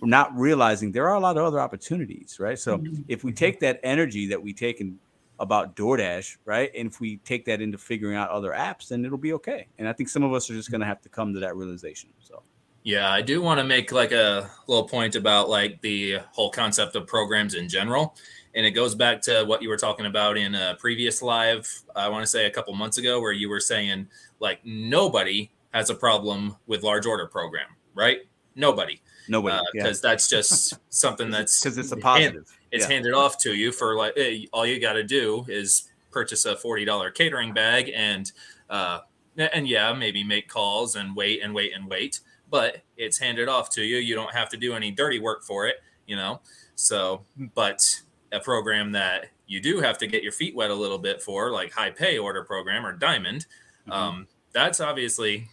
[0.00, 2.58] we're not realizing there are a lot of other opportunities, right?
[2.58, 3.02] So mm-hmm.
[3.06, 4.98] if we take that energy that we take in
[5.40, 9.18] about DoorDash, right, and if we take that into figuring out other apps, then it'll
[9.18, 9.66] be okay.
[9.78, 11.56] And I think some of us are just going to have to come to that
[11.56, 12.10] realization.
[12.20, 12.42] So
[12.84, 16.94] Yeah, I do want to make like a little point about like the whole concept
[16.96, 18.16] of programs in general.
[18.54, 22.08] And it goes back to what you were talking about in a previous live, I
[22.08, 24.06] want to say a couple months ago, where you were saying
[24.38, 28.18] like nobody has a problem with large order program, right?
[28.54, 29.00] Nobody.
[29.28, 29.60] Nobody.
[29.72, 30.12] Because uh, yeah.
[30.12, 32.34] that's just something that's because it's a positive.
[32.34, 32.94] Hand, it's yeah.
[32.94, 36.56] handed off to you for like, hey, all you got to do is purchase a
[36.56, 38.32] $40 catering bag and,
[38.68, 38.98] uh,
[39.36, 42.18] and yeah, maybe make calls and wait and wait and wait,
[42.50, 43.98] but it's handed off to you.
[43.98, 45.76] You don't have to do any dirty work for it,
[46.08, 46.40] you know?
[46.74, 47.22] So,
[47.54, 48.00] but
[48.32, 51.52] a program that you do have to get your feet wet a little bit for,
[51.52, 53.46] like high pay order program or diamond,
[53.82, 53.92] mm-hmm.
[53.92, 55.48] um, that's obviously,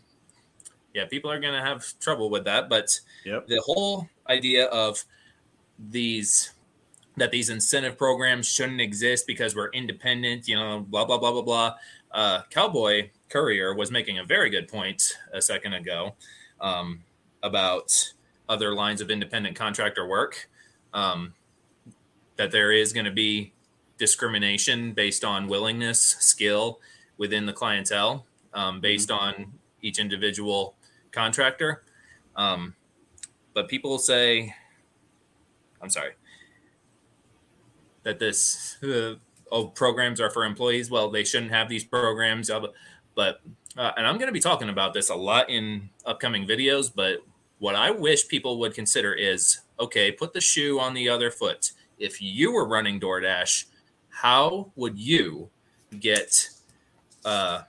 [0.96, 2.68] yeah, people are going to have trouble with that.
[2.68, 3.46] But yep.
[3.46, 5.04] the whole idea of
[5.78, 6.54] these
[7.22, 11.44] that these incentive programs shouldn't exist because we're independent, you know, blah blah blah blah
[11.44, 11.76] blah.
[12.12, 16.16] Uh, Cowboy Courier was making a very good point a second ago
[16.60, 17.04] um,
[17.44, 18.12] about
[18.50, 20.50] other lines of independent contractor work.
[20.96, 21.36] Um,
[22.38, 23.54] that there is going to be
[24.00, 26.80] discrimination based on willingness, skill
[27.20, 29.44] within the clientele, um, based mm-hmm.
[29.44, 29.54] on
[29.84, 30.74] each individual
[31.12, 31.84] contractor.
[32.36, 32.74] Um,
[33.54, 34.56] but people say,
[35.84, 36.14] I'm sorry,
[38.04, 39.16] that this uh,
[39.52, 40.90] oh programs are for employees.
[40.90, 42.62] Well, they shouldn't have these programs, uh,
[43.16, 43.42] but
[43.78, 46.92] uh, and I'm going to be talking about this a lot in upcoming videos.
[46.94, 47.20] But
[47.60, 51.72] what I wish people would consider is okay, put the shoe on the other foot.
[51.98, 53.66] If you were running DoorDash,
[54.10, 55.50] how would you
[56.00, 56.50] get
[57.26, 57.62] uh,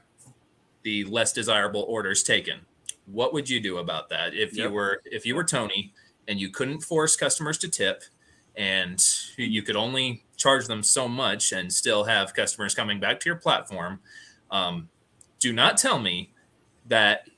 [0.82, 2.60] the less desirable orders taken?
[3.06, 4.68] What would you do about that if yep.
[4.68, 5.92] you were if you were Tony
[6.28, 8.02] and you couldn't force customers to tip?
[8.56, 9.02] And
[9.36, 13.36] you could only charge them so much and still have customers coming back to your
[13.36, 14.00] platform.
[14.50, 14.88] Um,
[15.38, 16.32] do not tell me
[16.86, 17.28] that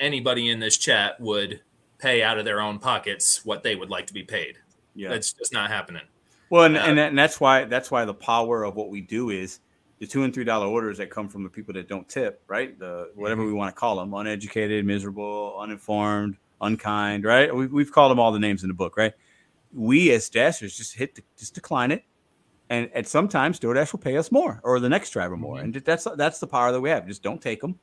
[0.00, 1.60] anybody in this chat would
[1.98, 4.58] pay out of their own pockets what they would like to be paid.
[4.94, 6.02] Yeah, that's just not happening.
[6.48, 9.30] Well, and, uh, and, and that's why that's why the power of what we do
[9.30, 9.60] is
[9.98, 12.78] the two and three dollar orders that come from the people that don't tip, right?
[12.78, 13.52] The whatever mm-hmm.
[13.52, 17.54] we want to call them, uneducated, miserable, uninformed, unkind, right?
[17.54, 19.12] We, we've called them all the names in the book, right?
[19.72, 22.04] We as dashers just hit the, just decline it
[22.70, 25.64] and at sometimes DoorDash will pay us more or the next driver more, mm-hmm.
[25.64, 27.06] and that's that's the power that we have.
[27.06, 27.78] Just don't take them,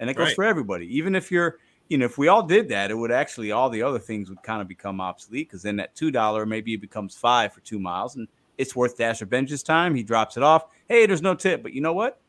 [0.00, 0.36] and it goes right.
[0.36, 0.86] for everybody.
[0.96, 1.58] Even if you're,
[1.88, 4.42] you know, if we all did that, it would actually all the other things would
[4.42, 7.78] kind of become obsolete because then that two dollar maybe it becomes five for two
[7.78, 8.26] miles, and
[8.58, 9.94] it's worth Dasher Ben's time.
[9.94, 10.66] He drops it off.
[10.88, 12.20] Hey, there's no tip, but you know what?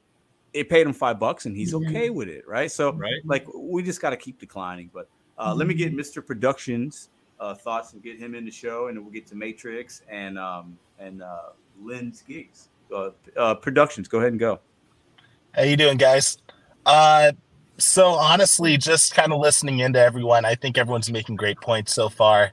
[0.54, 1.90] It paid him five bucks, and he's mm-hmm.
[1.90, 2.72] okay with it, right?
[2.72, 3.14] So, right.
[3.26, 4.90] like, we just got to keep declining.
[4.94, 5.60] But uh, mm-hmm.
[5.60, 6.26] let me get Mr.
[6.26, 10.38] Productions uh, thoughts and get him in the show, and we'll get to Matrix and
[10.38, 11.50] um, and uh,
[11.82, 14.08] Lynn's gigs uh, uh, productions.
[14.08, 14.60] Go ahead and go.
[15.54, 16.38] How you doing, guys?
[16.86, 17.32] Uh,
[17.78, 22.10] so honestly, just kind of listening into everyone, I think everyone's making great points so
[22.10, 22.52] far.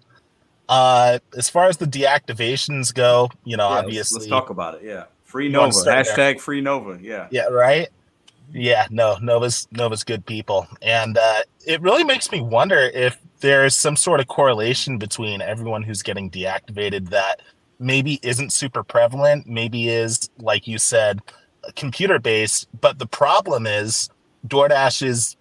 [0.68, 4.76] Uh, as far as the deactivations go, you know, yeah, obviously, let's, let's, talk about
[4.76, 4.82] it.
[4.84, 6.38] Yeah, free Nova hashtag there?
[6.38, 6.98] free Nova.
[7.00, 7.88] Yeah, yeah, right.
[8.52, 13.74] Yeah, no, Nova's Nova's good people, and uh, it really makes me wonder if there's
[13.74, 17.40] some sort of correlation between everyone who's getting deactivated that
[17.78, 21.20] maybe isn't super prevalent, maybe is like you said,
[21.76, 22.68] computer based.
[22.80, 24.10] But the problem is
[24.46, 25.36] DoorDash is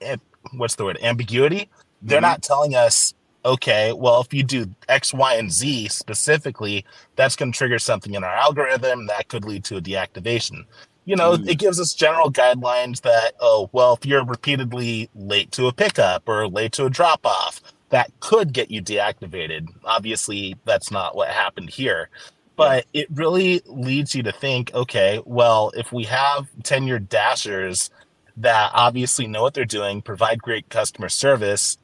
[0.00, 0.16] eh,
[0.56, 1.70] what's the word ambiguity.
[2.02, 2.30] They're mm-hmm.
[2.30, 3.14] not telling us
[3.44, 8.14] okay, well, if you do X, Y, and Z specifically, that's going to trigger something
[8.14, 10.64] in our algorithm that could lead to a deactivation
[11.06, 11.48] you know, mm.
[11.48, 16.28] it gives us general guidelines that, oh, well, if you're repeatedly late to a pickup
[16.28, 19.68] or late to a drop off, that could get you deactivated.
[19.84, 22.10] Obviously, that's not what happened here.
[22.56, 23.02] But yeah.
[23.02, 27.90] it really leads you to think, okay, well, if we have tenured dashers
[28.38, 31.78] that obviously know what they're doing, provide great customer service,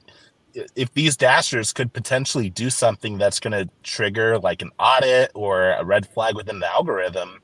[0.74, 5.70] if these dashers could potentially do something that's going to trigger like an audit or
[5.70, 7.40] a red flag within the algorithm.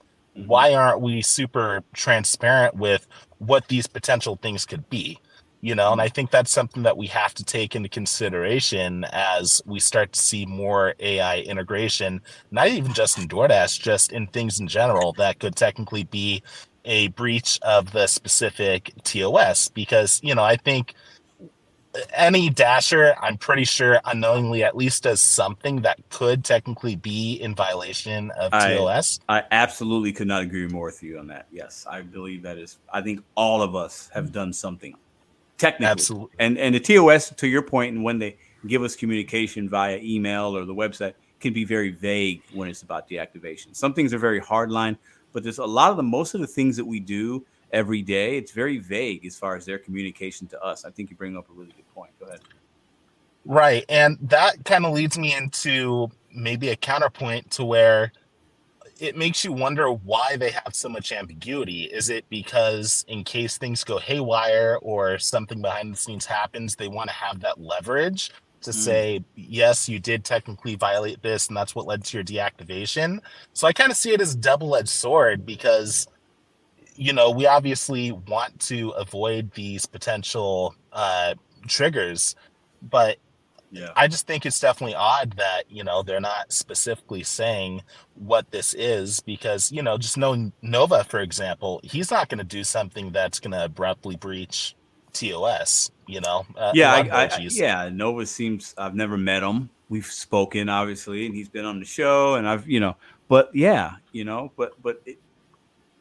[0.46, 3.06] Why aren't we super transparent with
[3.38, 5.18] what these potential things could be?
[5.60, 9.60] You know and i think that's something that we have to take into consideration as
[9.66, 12.20] we start to see more ai integration
[12.52, 16.44] not even just in doordash just in things in general that could technically be
[16.84, 20.94] a breach of the specific tos because you know i think
[22.12, 27.54] any dasher, I'm pretty sure unknowingly at least does something that could technically be in
[27.54, 29.20] violation of I, TOS.
[29.28, 31.46] I absolutely could not agree more with you on that.
[31.50, 32.78] Yes, I believe that is.
[32.92, 34.32] I think all of us have mm.
[34.32, 34.94] done something
[35.58, 35.86] technically.
[35.86, 36.36] Absolutely.
[36.38, 38.36] And and the TOS, to your point, and when they
[38.66, 43.08] give us communication via email or the website, can be very vague when it's about
[43.08, 43.76] deactivation.
[43.76, 44.96] Some things are very hardline,
[45.32, 48.36] but there's a lot of the most of the things that we do every day,
[48.36, 50.84] it's very vague as far as their communication to us.
[50.84, 52.10] I think you bring up a really good point.
[52.18, 52.40] Go ahead.
[53.44, 53.84] Right.
[53.88, 58.12] And that kind of leads me into maybe a counterpoint to where
[59.00, 61.84] it makes you wonder why they have so much ambiguity.
[61.84, 66.88] Is it because in case things go haywire or something behind the scenes happens, they
[66.88, 68.32] want to have that leverage
[68.62, 68.74] to mm.
[68.74, 73.20] say, yes, you did technically violate this, and that's what led to your deactivation.
[73.52, 76.08] So I kind of see it as double-edged sword because
[76.98, 81.34] you know, we obviously want to avoid these potential uh
[81.66, 82.34] triggers,
[82.82, 83.18] but
[83.70, 83.90] yeah.
[83.96, 87.82] I just think it's definitely odd that, you know, they're not specifically saying
[88.14, 92.44] what this is because, you know, just knowing Nova, for example, he's not going to
[92.44, 94.74] do something that's going to abruptly breach
[95.12, 96.46] TOS, you know?
[96.56, 97.90] Uh, yeah, I, I, yeah.
[97.92, 99.68] Nova seems, I've never met him.
[99.90, 102.96] We've spoken, obviously, and he's been on the show, and I've, you know,
[103.28, 105.18] but yeah, you know, but, but it,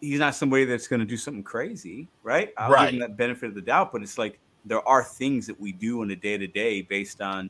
[0.02, 2.54] he's not somebody that's going to do something crazy, right?
[2.58, 2.86] I'll right.
[2.86, 5.72] give him that benefit of the doubt, but it's like there are things that we
[5.72, 7.50] do on a day to day based on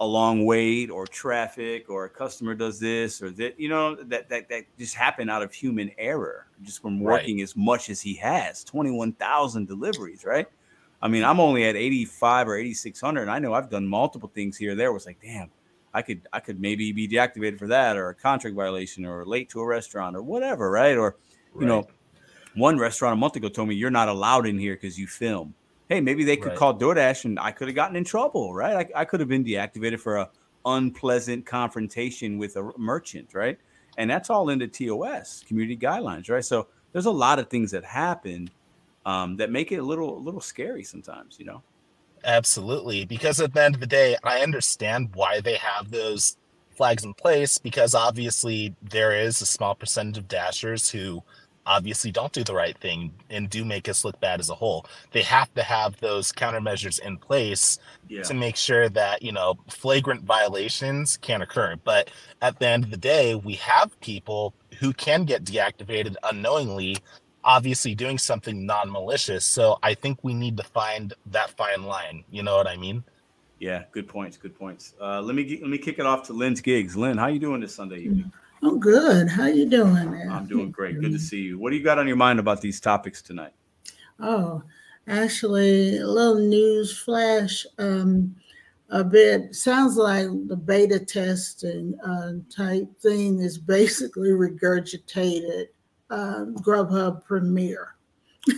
[0.00, 4.30] a long wait or traffic or a customer does this or that you know that
[4.30, 7.42] that that just happen out of human error just from working right.
[7.42, 10.46] as much as he has 21,000 deliveries right
[11.02, 14.56] I mean I'm only at 85 or 8600 and I know I've done multiple things
[14.56, 15.50] here there was like damn
[15.92, 19.50] I could I could maybe be deactivated for that or a contract violation or late
[19.50, 21.16] to a restaurant or whatever right or
[21.58, 21.86] you know
[22.54, 25.54] one restaurant a month ago told me you're not allowed in here because you film
[25.90, 26.56] hey, maybe they could right.
[26.56, 28.88] call DoorDash and I could have gotten in trouble, right?
[28.94, 30.30] I, I could have been deactivated for a
[30.64, 33.58] unpleasant confrontation with a merchant, right?
[33.98, 36.44] And that's all in the TOS community guidelines, right?
[36.44, 38.48] So there's a lot of things that happen
[39.04, 41.62] um, that make it a little a little scary sometimes, you know.
[42.24, 46.36] Absolutely, because at the end of the day, I understand why they have those
[46.76, 51.22] flags in place because obviously there is a small percentage of dashers who
[51.66, 54.86] obviously don't do the right thing and do make us look bad as a whole.
[55.12, 57.78] They have to have those countermeasures in place
[58.08, 58.22] yeah.
[58.22, 61.76] to make sure that, you know, flagrant violations can occur.
[61.82, 62.10] But
[62.42, 66.96] at the end of the day, we have people who can get deactivated unknowingly,
[67.44, 69.44] obviously doing something non malicious.
[69.44, 72.24] So I think we need to find that fine line.
[72.30, 73.04] You know what I mean?
[73.58, 74.38] Yeah, good points.
[74.38, 74.94] Good points.
[74.98, 76.96] Uh, let me let me kick it off to Lynn's gigs.
[76.96, 78.32] Lynn, how you doing this Sunday evening?
[78.62, 79.28] I'm good.
[79.28, 80.10] How you doing?
[80.10, 80.30] Man?
[80.30, 81.00] I'm doing great.
[81.00, 81.58] Good to see you.
[81.58, 83.52] What do you got on your mind about these topics tonight?
[84.18, 84.62] Oh,
[85.08, 87.66] actually, a little news flash.
[87.78, 88.36] Um,
[88.90, 95.66] a bit sounds like the beta testing uh, type thing is basically regurgitated
[96.10, 97.94] uh, Grubhub Premier.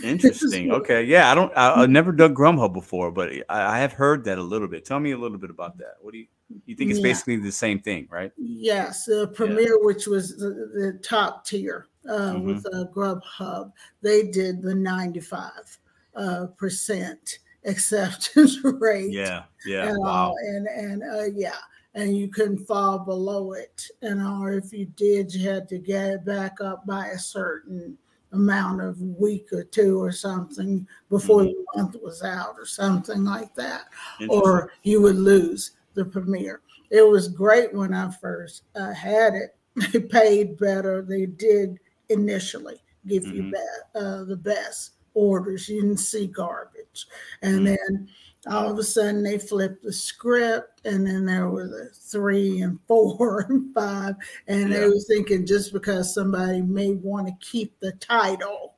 [0.03, 0.71] Interesting.
[0.73, 1.03] okay.
[1.03, 1.55] Yeah, I don't.
[1.55, 4.85] I, have never done Grubhub before, but I, I, have heard that a little bit.
[4.85, 5.95] Tell me a little bit about that.
[6.01, 6.27] What do you
[6.65, 6.91] you think?
[6.91, 7.03] It's yeah.
[7.03, 8.31] basically the same thing, right?
[8.37, 9.85] Yes, the Premier, yeah.
[9.85, 12.47] which was the, the top tier uh, mm-hmm.
[12.47, 13.71] with uh, Grubhub,
[14.01, 15.77] they did the ninety five
[16.15, 19.11] uh, percent acceptance rate.
[19.11, 19.43] Yeah.
[19.65, 19.89] Yeah.
[19.89, 20.33] And, wow.
[20.39, 21.57] and and uh, yeah.
[21.95, 26.09] And you couldn't fall below it, and or if you did, you had to get
[26.09, 27.99] it back up by a certain
[28.31, 31.51] amount of week or two or something before mm-hmm.
[31.75, 33.85] the month was out or something like that,
[34.27, 36.61] or you would lose the premier.
[36.89, 39.55] It was great when I first uh, had it.
[39.91, 41.01] They paid better.
[41.01, 41.79] They did
[42.09, 43.47] initially give mm-hmm.
[43.47, 43.55] you
[43.95, 45.67] uh, the best orders.
[45.67, 47.07] You didn't see garbage,
[47.41, 47.65] and mm-hmm.
[47.65, 48.09] then
[48.47, 52.79] all of a sudden they flipped the script and then there were a three and
[52.87, 54.15] four and five
[54.47, 54.79] and yeah.
[54.79, 58.75] they was thinking just because somebody may want to keep the title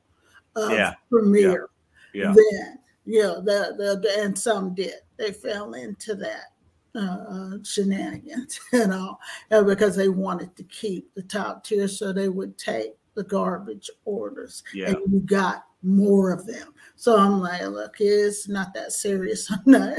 [0.54, 0.94] of yeah.
[1.10, 1.68] premier
[2.14, 2.26] yeah.
[2.28, 2.34] yeah.
[2.34, 6.52] then you know the, the, the, and some did they fell into that
[6.96, 9.18] uh, uh, shenanigans you know
[9.50, 14.62] because they wanted to keep the top tier so they would take the garbage orders
[14.72, 14.88] yeah.
[14.88, 16.74] and you got more of them.
[16.96, 19.50] So I'm like, look, it's not that serious.
[19.50, 19.98] I'm not,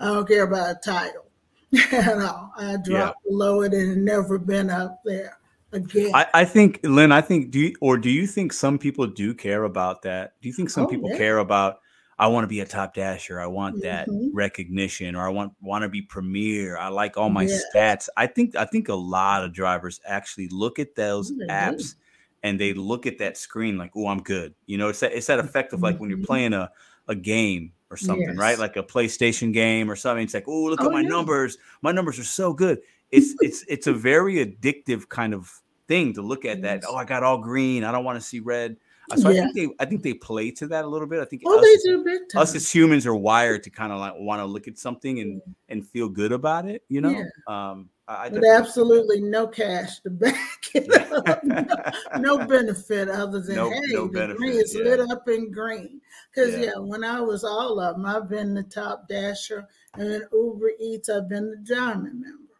[0.00, 1.26] I don't care about a title.
[1.70, 3.30] you know, I dropped yeah.
[3.30, 5.38] below it and never been up there
[5.72, 6.10] again.
[6.14, 9.32] I, I, think, Lynn, I think, do you, or do you think some people do
[9.32, 10.34] care about that?
[10.42, 11.18] Do you think some oh, people yeah.
[11.18, 11.80] care about,
[12.20, 13.40] I want to be a top dasher.
[13.40, 14.36] I want that mm-hmm.
[14.36, 16.76] recognition, or I want want to be premier.
[16.76, 17.58] I like all my yeah.
[17.74, 18.10] stats.
[18.14, 21.94] I think I think a lot of drivers actually look at those oh, apps
[22.42, 25.28] and they look at that screen like, "Oh, I'm good." You know, it's that it's
[25.28, 26.26] that effect of like when you're mm-hmm.
[26.26, 26.70] playing a
[27.08, 28.36] a game or something, yes.
[28.36, 28.58] right?
[28.58, 30.24] Like a PlayStation game or something.
[30.24, 31.56] It's like, "Oh, look oh, at my numbers.
[31.80, 32.80] My numbers are so good."
[33.10, 36.84] It's it's it's a very addictive kind of thing to look at that.
[36.86, 37.82] Oh, I got all green.
[37.82, 38.76] I don't want to see red.
[39.10, 39.40] Uh, so yeah.
[39.40, 41.20] I think they I think they play to that a little bit.
[41.20, 42.42] I think oh, us, they do big time.
[42.42, 45.42] us as humans are wired to kind of like want to look at something and
[45.68, 46.84] and feel good about it.
[46.88, 47.24] You know, yeah.
[47.46, 51.44] um, I, but absolutely no cash to back it up.
[52.20, 54.82] no, no, benefit other than hey, no the benefit, green is yeah.
[54.82, 56.00] lit up in green.
[56.34, 56.72] Because yeah.
[56.74, 56.78] yeah.
[56.78, 61.08] when I was all of them, I've been the top dasher, and then Uber Eats,
[61.08, 62.50] I've been the diamond member.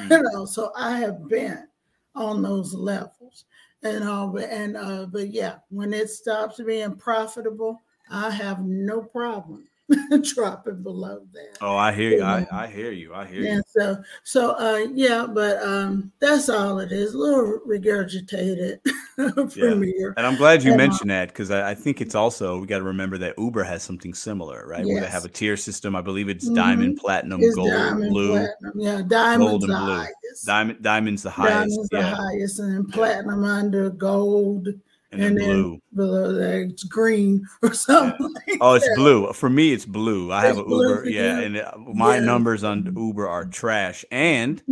[0.00, 0.12] Mm-hmm.
[0.12, 1.68] you know, so I have been
[2.14, 3.44] on those levels,
[3.84, 4.36] and all.
[4.38, 7.80] And uh, but yeah, when it stops being profitable,
[8.10, 9.68] I have no problem
[10.22, 11.58] dropping below that.
[11.60, 12.22] Oh, I hear you.
[12.22, 13.14] I, I hear you.
[13.14, 13.62] I hear yeah, you.
[13.66, 17.12] So so uh yeah, but um that's all it is.
[17.12, 18.78] A little regurgitated
[19.52, 19.92] premier.
[19.96, 20.14] Yeah.
[20.16, 22.66] And I'm glad you and, uh, mentioned that because I, I, think it's also we
[22.66, 24.86] got to remember that Uber has something similar, right?
[24.86, 24.94] Yes.
[24.94, 25.94] Where they have a tier system.
[25.94, 26.54] I believe it's mm-hmm.
[26.54, 28.32] diamond, platinum, it's gold, diamond, blue.
[28.32, 28.72] Platinum.
[28.76, 29.76] Yeah, diamond's the blue.
[29.76, 30.46] highest.
[30.46, 31.52] Diamond diamond's the highest.
[31.52, 32.00] Diamond's yeah.
[32.00, 34.68] the highest, and then platinum under gold
[35.14, 35.82] and, and then blue.
[35.94, 38.34] below that it's green or something.
[38.46, 38.52] Yeah.
[38.52, 38.96] Like oh, it's that.
[38.96, 39.32] blue.
[39.32, 40.32] For me, it's blue.
[40.32, 41.08] I it's have an Uber.
[41.08, 42.24] Yeah, and uh, my yeah.
[42.24, 44.62] numbers on Uber are trash, and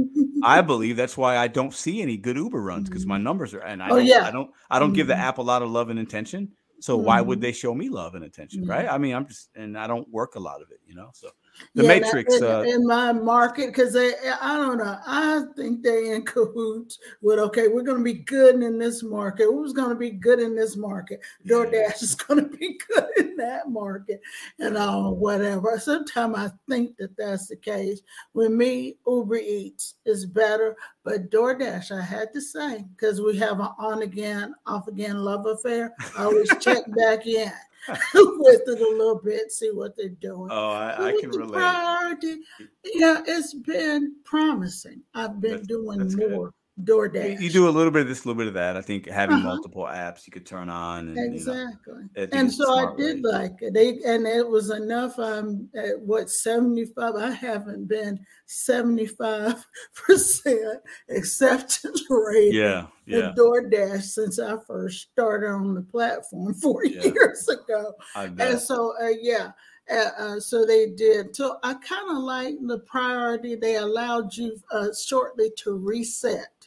[0.43, 3.61] I believe that's why I don't see any good Uber runs because my numbers are.
[3.61, 4.27] And I oh, don't, yeah.
[4.27, 4.51] I don't.
[4.71, 4.97] I don't mm-hmm.
[4.97, 5.23] give the mm-hmm.
[5.23, 6.53] app a lot of love and attention.
[6.81, 7.07] So mm-hmm.
[7.07, 7.43] why would mm-hmm.
[7.43, 8.89] they show me love and attention, right?
[8.89, 11.11] I mean, I'm just, and I don't work a lot of it, you know.
[11.15, 11.31] So
[11.75, 15.83] the yeah, Matrix in, uh, in, my market because they I don't know I think
[15.83, 19.45] they in cahoots with okay we're going to be good in this market.
[19.45, 21.21] Who's going to be good in this market?
[21.47, 21.93] DoorDash yeah.
[22.01, 24.21] is going to be good in that market
[24.59, 25.79] and all uh, whatever.
[25.79, 28.01] Sometimes I think that that's the case.
[28.35, 33.61] With me Uber Eats is better but DoorDash I had to say because we have
[33.61, 35.95] an on again off again love affair.
[36.17, 37.53] I always check back in
[37.89, 40.49] with it a little bit, see what they're doing.
[40.51, 41.53] Oh, I, I can relate.
[41.53, 42.41] Priority,
[42.85, 45.03] yeah, it's been promising.
[45.15, 46.47] I've been that's, doing that's more.
[46.47, 46.53] Good.
[46.81, 47.39] DoorDash.
[47.41, 48.79] You do a little bit of this, a little bit of that.
[48.79, 49.49] I think having uh-huh.
[49.49, 51.09] multiple apps you could turn on.
[51.09, 51.95] And, exactly.
[52.17, 53.31] You know, and so I did way.
[53.31, 53.75] like it.
[53.75, 55.19] They, and it was enough.
[55.19, 57.15] I'm at what 75.
[57.15, 60.81] I haven't been 75 percent
[61.11, 62.55] acceptance rate.
[62.55, 62.87] Yeah.
[63.05, 63.29] Yeah.
[63.29, 67.03] With DoorDash since I first started on the platform four yeah.
[67.03, 67.93] years ago.
[68.17, 69.51] And so, uh, yeah.
[69.91, 71.35] Uh, uh, so they did.
[71.35, 73.57] So I kind of like the priority.
[73.57, 76.62] They allowed you uh, shortly to reset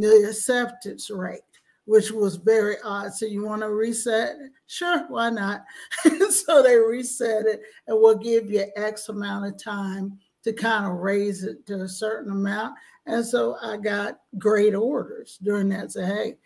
[0.00, 1.40] the acceptance rate,
[1.84, 3.12] which was very odd.
[3.14, 4.36] So you want to reset?
[4.66, 5.64] Sure, why not?
[6.30, 10.98] so they reset it and we'll give you X amount of time to kind of
[10.98, 12.74] raise it to a certain amount.
[13.06, 15.92] And so I got great orders during that.
[15.92, 16.36] Say, hey,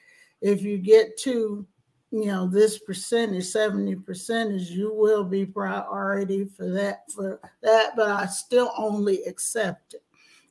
[0.40, 1.66] if you get to
[2.12, 8.10] you know this percentage 70 percentage you will be priority for that for that but
[8.10, 10.00] i still only accepted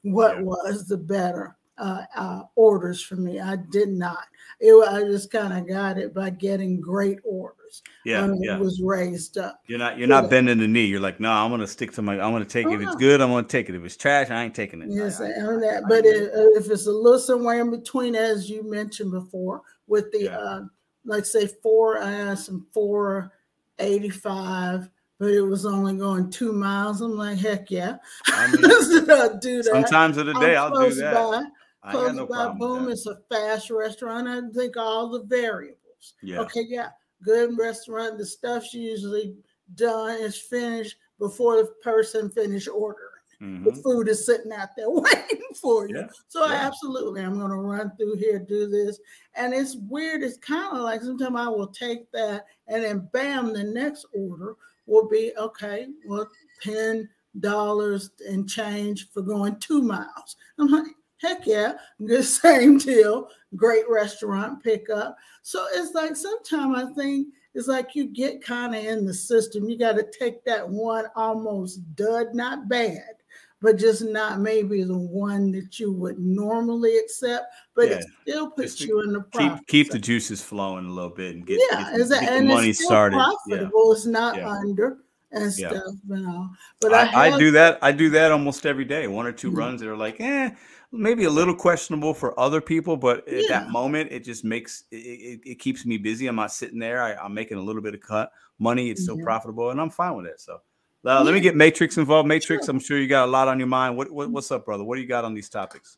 [0.02, 0.42] what yeah.
[0.42, 3.40] was the better uh, uh, orders for me.
[3.40, 4.26] I did not.
[4.60, 7.82] It, I just kind of got it by getting great orders.
[8.06, 8.56] Yeah, yeah.
[8.56, 9.62] It was raised up.
[9.66, 10.86] You're not you're not bending the knee.
[10.86, 12.14] You're like, no, I'm gonna stick to my.
[12.14, 12.68] I'm gonna take.
[12.68, 12.74] It.
[12.74, 13.76] If it's good, I'm gonna take it.
[13.76, 14.90] If it's trash, I ain't taking it.
[14.92, 15.86] Yes, I, I, that.
[15.90, 20.12] But it, uh, if it's a little somewhere in between, as you mentioned before, with
[20.12, 20.38] the yeah.
[20.38, 20.62] uh,
[21.04, 23.34] like say four, I had some four
[23.80, 24.88] eighty five
[25.22, 27.00] but it was only going two miles.
[27.00, 27.98] I'm like, heck yeah.
[28.26, 28.62] I mean,
[29.40, 29.70] do that.
[29.72, 31.14] Sometimes of the day, i will do that.
[31.14, 31.44] By.
[31.90, 34.28] Close no by boom, it's a fast restaurant.
[34.28, 36.14] I think all the variables.
[36.22, 36.42] Yeah.
[36.42, 36.90] Okay, yeah.
[37.24, 38.18] Good restaurant.
[38.18, 39.36] The stuff's usually
[39.76, 43.08] done, it's finished before the person finish ordering.
[43.42, 43.64] Mm-hmm.
[43.64, 45.98] The food is sitting out there waiting for you.
[45.98, 46.08] Yeah.
[46.28, 46.54] So yeah.
[46.54, 49.00] absolutely, I'm gonna run through here, do this.
[49.36, 50.22] And it's weird.
[50.22, 54.56] It's kind of like sometimes I will take that and then bam, the next order
[54.86, 56.30] will be okay, well,
[56.62, 57.10] ten
[57.40, 60.36] dollars and change for going two miles.
[60.60, 60.86] I'm like,
[61.22, 61.74] Heck yeah,
[62.06, 63.30] good same deal.
[63.56, 65.18] Great restaurant pickup.
[65.44, 69.70] So it's like sometimes I think it's like you get kind of in the system.
[69.70, 73.16] You got to take that one almost dud, not bad,
[73.62, 77.96] but just not maybe the one that you would normally accept, but yeah.
[77.98, 81.36] it still puts just you in the keep keep the juices flowing a little bit
[81.36, 83.18] and get, yeah, get, get and the money started.
[83.18, 83.90] Profitable.
[83.90, 83.92] Yeah.
[83.92, 84.50] It's not yeah.
[84.50, 84.98] under
[85.32, 86.50] and stuff, you know.
[86.80, 87.80] But I, I, I, do that.
[87.82, 89.08] I do that almost every day.
[89.08, 89.58] One or 2 mm-hmm.
[89.58, 90.52] runs that are like, eh,
[90.92, 94.96] maybe a little questionable for other people, but at that moment, it just makes it,
[94.96, 96.28] it, it, keeps me busy.
[96.28, 97.02] I'm not sitting there.
[97.02, 98.90] I, am making a little bit of cut money.
[98.90, 100.40] It's still profitable, and I'm fine with it.
[100.40, 100.62] So.
[101.04, 101.20] Uh, yeah.
[101.22, 102.28] Let me get Matrix involved.
[102.28, 102.72] Matrix, sure.
[102.72, 103.98] I'm sure you got a lot on your mind.
[103.98, 104.84] What, what, what's up, brother?
[104.84, 105.98] What do you got on these topics?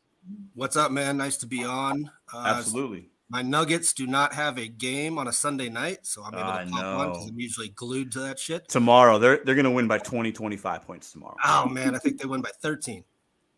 [0.54, 1.18] What's up, man?
[1.18, 2.10] Nice to be on.
[2.32, 3.10] Uh, Absolutely.
[3.28, 6.70] My Nuggets do not have a game on a Sunday night, so I'm able to
[6.70, 8.68] pop one because I'm usually glued to that shit.
[8.68, 11.36] Tomorrow, they're they're gonna win by 20, 25 points tomorrow.
[11.44, 13.02] Oh man, I think they win by 13.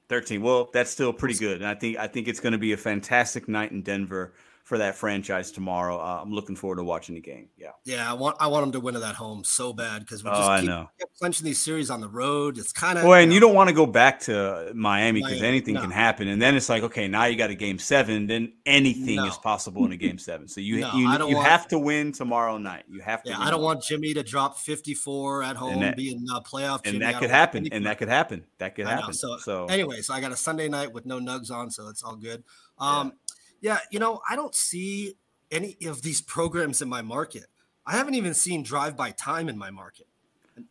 [0.09, 0.43] 13.
[0.43, 1.61] Well, that's still pretty good.
[1.61, 4.33] And I think I think it's going to be a fantastic night in Denver
[4.67, 5.97] for that franchise tomorrow.
[5.97, 7.49] Uh, I'm looking forward to watching the game.
[7.57, 7.69] Yeah.
[7.85, 10.31] Yeah, I want I want them to win at that home so bad because we
[10.31, 10.91] Oh, just I keep, know.
[10.99, 12.59] keep clenching these series on the road.
[12.59, 15.75] It's kind of Well, and you don't want to go back to Miami because anything
[15.75, 15.83] no.
[15.83, 18.27] can happen, and then it's like, okay, now you got a game seven.
[18.27, 20.49] Then anything is possible in a game seven.
[20.49, 22.87] So you No, you, you want- have to win tomorrow night.
[22.91, 23.31] You have to.
[23.31, 26.81] Yeah, I don't want Jimmy to drop 54 at home, that- being a playoff.
[26.85, 26.99] And Jimmy.
[27.05, 27.59] That could happen.
[27.59, 28.43] anything And that could happen.
[28.59, 29.01] That could I know.
[29.03, 29.15] happen.
[29.15, 32.03] So, So anyway, so I got a Sunday night with no nugs on, so it's
[32.03, 32.43] all good.
[32.79, 33.13] Um, yeah.
[33.61, 35.15] You know, I don't see
[35.51, 37.47] any of these programs in my market.
[37.87, 40.07] I haven't even seen drive by time in my market.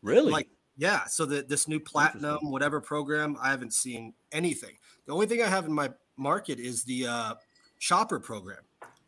[0.02, 1.06] really, Like, yeah.
[1.06, 4.76] So the this new platinum whatever program, I haven't seen anything.
[5.06, 7.36] The only thing I have in my market is the uh,
[7.80, 8.64] shopper program,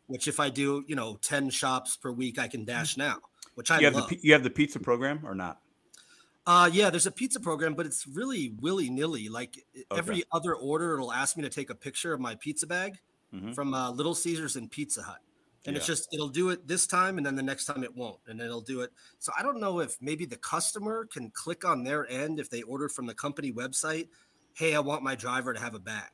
[0.06, 3.18] which if I do, you know, ten shops per week, I can dash now,
[3.56, 4.08] which I you have love.
[4.08, 5.60] the you have the pizza program or not?
[6.46, 9.28] Uh, yeah, there's a pizza program, but it's really willy nilly.
[9.28, 9.98] Like Okay.
[9.98, 12.98] every other order, it'll ask me to take a picture of my pizza bag
[13.34, 13.54] Mhm.
[13.54, 15.18] from uh, Little Caesars and Pizza Hut.
[15.66, 18.20] And it's just, it'll do it this time and then the next time it won't.
[18.26, 18.90] And then it'll do it.
[19.18, 22.62] So I don't know if maybe the customer can click on their end if they
[22.62, 24.08] order from the company website,
[24.54, 26.08] hey, I want my driver to have a bag.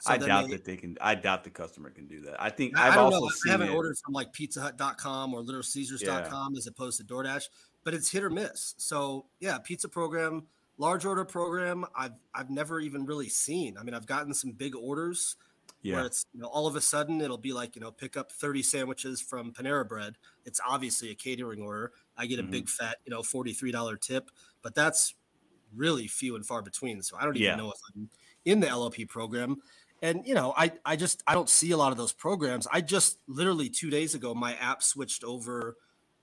[0.00, 0.98] So I doubt they- that they can.
[1.00, 2.42] I doubt the customer can do that.
[2.42, 3.30] I think I, I've I don't also know.
[3.46, 3.74] I haven't it.
[3.74, 7.44] ordered from like pizzahut.com or littlecaesars.com as opposed to DoorDash,
[7.84, 8.74] but it's hit or miss.
[8.76, 10.46] So yeah, pizza program,
[10.76, 13.78] large order program, I've I've never even really seen.
[13.78, 15.36] I mean, I've gotten some big orders
[15.84, 15.96] Yeah.
[15.96, 18.32] where it's you know all of a sudden it'll be like, you know, pick up
[18.32, 20.16] 30 sandwiches from Panera Bread.
[20.44, 21.92] It's obviously a catering order.
[22.16, 22.50] I get a Mhm.
[22.50, 24.30] big fat, you know, $43 tip,
[24.62, 25.14] but that's
[25.74, 27.02] really few and far between.
[27.02, 27.56] So I don't even Yeah.
[27.56, 28.10] know if I'm
[28.44, 29.62] in the LOP program.
[30.02, 32.66] And you know, I I just I don't see a lot of those programs.
[32.72, 35.76] I just literally two days ago, my app switched over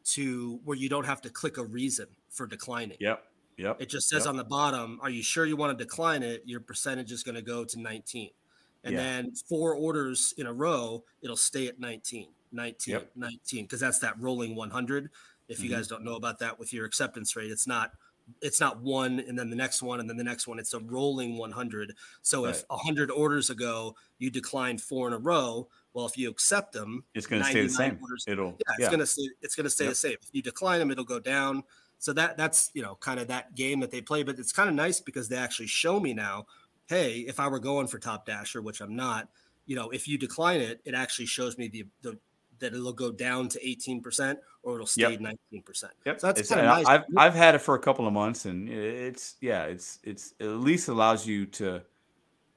[0.03, 2.97] to where you don't have to click a reason for declining.
[2.99, 3.23] Yep.
[3.57, 3.81] Yep.
[3.81, 4.29] It just says Yep.
[4.31, 7.35] on the bottom, "Are you sure you want to decline it?" Your percentage is going
[7.35, 8.31] to go to 19,
[8.83, 8.99] and Yeah.
[9.03, 13.11] then four orders in a row, it'll stay at 19, 19, Yep.
[13.15, 15.09] 19, because that's that rolling 100.
[15.47, 15.73] If you Mhm.
[15.73, 17.93] guys don't know about that with your acceptance rate, it's not
[18.41, 20.57] it's not one and then the next one and then the next one.
[20.57, 21.95] It's a rolling 100.
[22.21, 22.65] So if Right.
[22.69, 27.27] 100 orders ago you declined four in a row, well, if you accept them, It's
[27.27, 27.97] going to stay the same.
[28.01, 28.51] orders- It'll.
[28.51, 28.91] yeah, it's yeah.
[28.91, 29.27] gonna stay.
[29.41, 29.91] It's gonna stay Yep.
[29.91, 30.17] the same.
[30.21, 31.63] If you decline them, it'll go down.
[31.99, 34.23] So that that's you know kind of that game that they play.
[34.23, 36.45] But it's kind of nice because they actually show me now.
[36.91, 39.29] Hey, if I were going for top dasher, which I'm not,
[39.65, 42.17] you know, if you decline it, it actually shows me the the
[42.59, 45.35] that it'll go down to 18% or it'll stay Yep.
[45.53, 45.83] 19%.
[46.05, 46.21] Yep.
[46.21, 46.85] So that's kind of uh, nice.
[46.85, 50.45] I've I've had it for a couple of months, and it's yeah, it's it's it
[50.45, 51.81] at least allows you to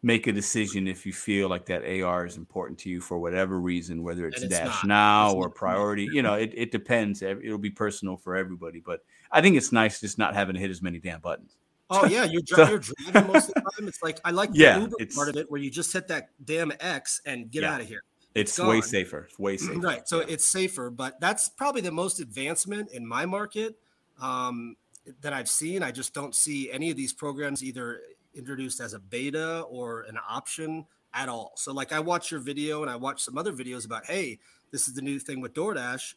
[0.02, 3.58] make a decision if you feel like that AR is important to you for whatever
[3.58, 4.86] reason, whether it's, it's dash not.
[4.86, 6.10] now It's or priority.
[6.12, 7.22] You know, it, it depends.
[7.22, 9.00] It'll be personal for everybody, but
[9.32, 11.56] I think it's nice just not having to hit as many damn buttons.
[11.90, 13.88] Oh yeah, you're, dri- So- you're driving most of the time.
[13.88, 16.08] It's like I like the Yeah, Uber it's- part of it where you just hit
[16.08, 17.74] that damn X and get Yeah.
[17.74, 18.02] out of here.
[18.34, 19.26] It's, It's way safer.
[19.30, 19.78] It's way safer.
[19.78, 20.08] Right.
[20.08, 23.76] So it's safer, but that's probably the most advancement in my market
[24.20, 24.76] um,
[25.20, 25.82] that I've seen.
[25.82, 28.00] I just don't see any of these programs either
[28.34, 31.52] introduced as a beta or an option at all.
[31.54, 34.40] So, like, I watched your video and I watched some other videos about, hey,
[34.72, 36.14] this is the new thing with DoorDash.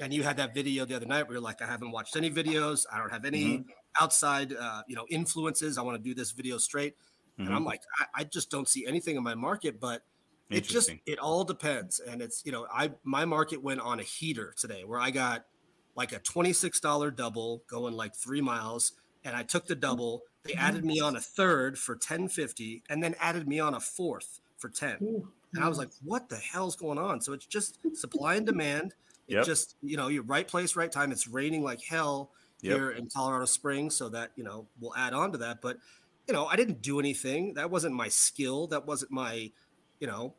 [0.00, 2.30] And you had that video the other night where you're like, I haven't watched any
[2.30, 2.84] videos.
[2.92, 3.70] I don't have any Mm-hmm.
[3.98, 5.78] Outside, uh, you know, influences.
[5.78, 6.96] I want to do this video straight.
[7.46, 7.64] And I'm Mhm.
[7.64, 10.02] like, I, I just don't see anything in my market, but
[10.52, 12.00] it just it all depends.
[12.00, 15.46] And it's you know i my market went on a heater today where i got
[15.96, 18.92] like a $26 double going like three miles
[19.24, 20.22] and i took the double.
[20.44, 24.40] They added me on a third for 1050 and then added me on a fourth
[24.58, 25.04] for 10
[25.54, 27.20] and i was like what the hell's going on?
[27.20, 28.94] So it's just supply and demand.
[29.28, 29.40] It Yep.
[29.40, 31.12] just you know you're right place right time.
[31.12, 32.76] It's raining like hell Yep.
[32.76, 35.78] here in colorado springs so that you know we'll add on to that but
[36.28, 39.50] you know i didn't do anything that wasn't my skill that wasn't my
[39.98, 40.34] you know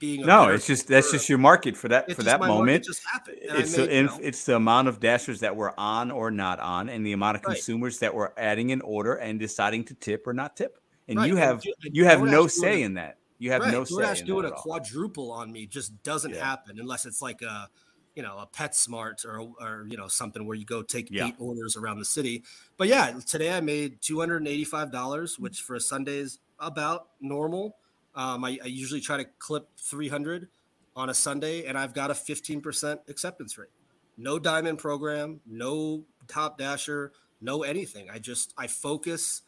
[0.00, 2.84] being a No, it's just that's just your market for that for that moment.
[2.84, 6.10] just happened, It's made, the you know- it's the amount of dashers that were on
[6.10, 7.54] or not on, and the amount of Right.
[7.54, 10.78] consumers that were adding an order and deciding to tip or not tip.
[11.08, 13.18] And Right, you have and you have no say it- in that.
[13.38, 16.44] You have right, no say DoorDash in doing a quadruple on me just doesn't Yeah.
[16.44, 17.68] happen unless it's like a
[18.14, 21.26] you know a PetSmart or or you know something where you go take Yeah.
[21.28, 22.44] eight orders around the city.
[22.76, 26.18] But yeah, today I made two hundred and eighty five dollars, which for a Sunday
[26.18, 27.76] is about normal.
[28.14, 30.48] Um, I, I usually try to clip three hundred
[30.96, 33.70] on a Sunday, and I've got a fifteen percent acceptance rate.
[34.16, 38.08] No diamond program, no top dasher, no anything.
[38.10, 39.42] I just I focus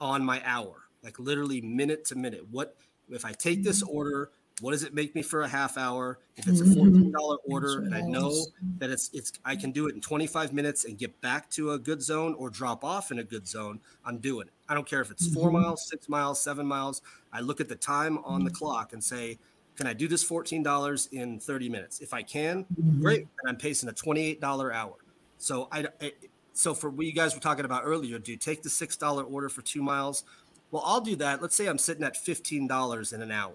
[0.00, 2.48] on my hour, like literally minute to minute.
[2.50, 2.76] What
[3.08, 4.30] if I take this order?
[4.60, 6.18] What does it make me for a half hour?
[6.36, 8.46] If it's a fourteen dollar order, and I know
[8.78, 11.72] that it's it's I can do it in twenty five minutes and get back to
[11.72, 14.52] a good zone or drop off in a good zone, I'm doing it.
[14.68, 15.52] I don't care if it's 4 Mhm.
[15.54, 17.02] miles, six miles, seven miles.
[17.32, 19.38] I look at the time on the clock and say,
[19.76, 22.00] Can I do this $14 in 30 minutes?
[22.00, 23.00] If I can, Mhm.
[23.00, 23.20] great.
[23.20, 24.96] And I'm pacing a $28 hour.
[25.38, 26.12] So I, I-
[26.52, 29.48] so for what you guys were talking about earlier, do take the six dollar order
[29.48, 30.22] for two miles?
[30.70, 31.40] Well, I'll do that.
[31.40, 33.54] Let's say I'm sitting at fifteen dollars in an hour.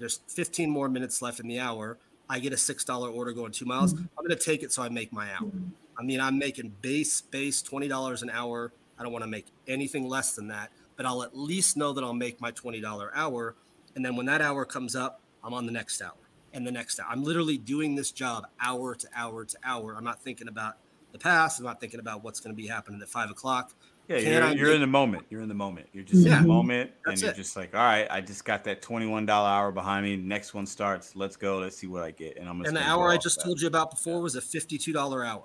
[0.00, 1.98] There's 15 more minutes left in the hour.
[2.28, 3.92] I get a six dollar order going two miles.
[3.92, 4.04] Mm-hmm.
[4.18, 5.46] I'm going to take it so I make my hour.
[5.48, 5.68] Mm-hmm.
[5.98, 8.72] I mean, I'm making base base twenty dollars an hour.
[8.98, 12.02] I don't want to make anything less than that, but I'll at least know that
[12.02, 13.54] I'll make my twenty dollar hour.
[13.94, 16.14] And then when that hour comes up, I'm on the next hour
[16.52, 17.06] and the next hour.
[17.10, 19.94] I'm literally doing this job hour to hour to hour.
[19.96, 20.76] I'm not thinking about
[21.12, 21.58] the past.
[21.58, 23.72] I'm not thinking about what's going to be happening at five o'clock.
[24.10, 25.26] Yeah, you're, I you're make- in the moment.
[25.30, 25.86] You're in the moment.
[25.92, 27.36] You're just in the moment, and you're it.
[27.36, 30.16] just like, all right, I just got that twenty-one dollar hour behind me.
[30.16, 31.14] Next one starts.
[31.14, 31.58] Let's go.
[31.58, 32.36] Let's see what I get.
[32.36, 32.68] And I'm gonna.
[32.68, 33.44] And the hour I just that.
[33.44, 35.44] told you about before was a fifty-two dollar hour.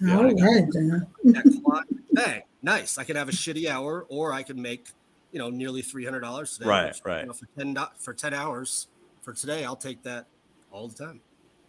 [0.00, 1.06] Yeah, All I get right, then.
[1.24, 2.98] That clock, bang, nice.
[2.98, 4.88] I could have a shitty hour, or I could make,
[5.32, 6.68] you know, nearly three hundred dollars today.
[6.68, 7.20] Right, which, right.
[7.20, 8.88] You know, for ten for ten hours
[9.22, 10.26] for today, I'll take that
[10.70, 11.20] all the time.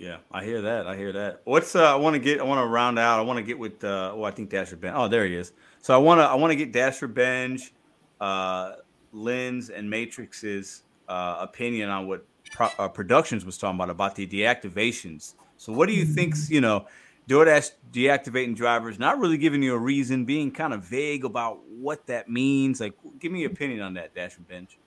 [0.04, 0.86] Yeah, I hear that.
[0.86, 1.40] I hear that.
[1.46, 1.94] What's uh?
[1.94, 2.42] I want to get.
[2.42, 3.20] I want to round out.
[3.20, 3.82] I want to get with.
[3.86, 4.94] uh Oh, I think Dasher Ben.
[4.94, 5.54] Oh, there he is.
[5.82, 6.26] So I want to.
[6.26, 7.74] I want to get Dasher Benj,
[8.20, 8.74] uh,
[9.14, 14.28] Lynn's and Matrix's uh, opinion on what pro- uh, productions was talking about about the
[14.28, 15.36] deactivations.
[15.56, 16.86] So what do you think's you know?
[17.30, 22.06] DoorDash deactivating drivers, not really giving you a reason, being kind of vague about what
[22.08, 22.82] that means.
[22.82, 24.78] Like, give me your opinion on that, Dasher Benj.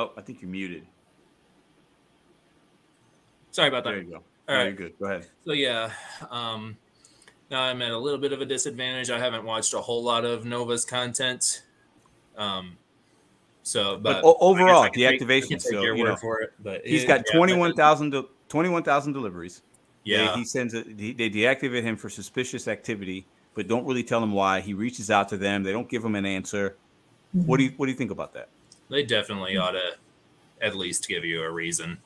[0.00, 0.86] Oh, I think you're muted.
[3.50, 3.90] Sorry about that.
[3.90, 4.16] There you go.
[4.16, 4.64] All No, right.
[4.64, 4.98] you're good.
[4.98, 5.26] Go ahead.
[5.44, 5.90] So yeah,
[6.30, 6.76] um,
[7.50, 9.10] now I'm at a little bit of a disadvantage.
[9.10, 11.64] I haven't watched a whole lot of Nova's content.
[12.38, 12.78] Um,
[13.62, 15.60] so, but, But o- I guess overall, I take- I can deactivation, activation.
[15.60, 19.60] So you know, for it, but he's it, got yeah, but- 21,000 de- 21,000 deliveries.
[20.06, 20.86] They- Yeah, he sends it.
[20.98, 24.60] He, they deactivate him for suspicious activity, but don't really tell him why.
[24.60, 25.62] He reaches out to them.
[25.62, 26.76] They don't give him an answer.
[27.32, 28.48] What do you What do you think about that?
[28.90, 29.94] They definitely ought to
[30.60, 31.98] at least give you a reason.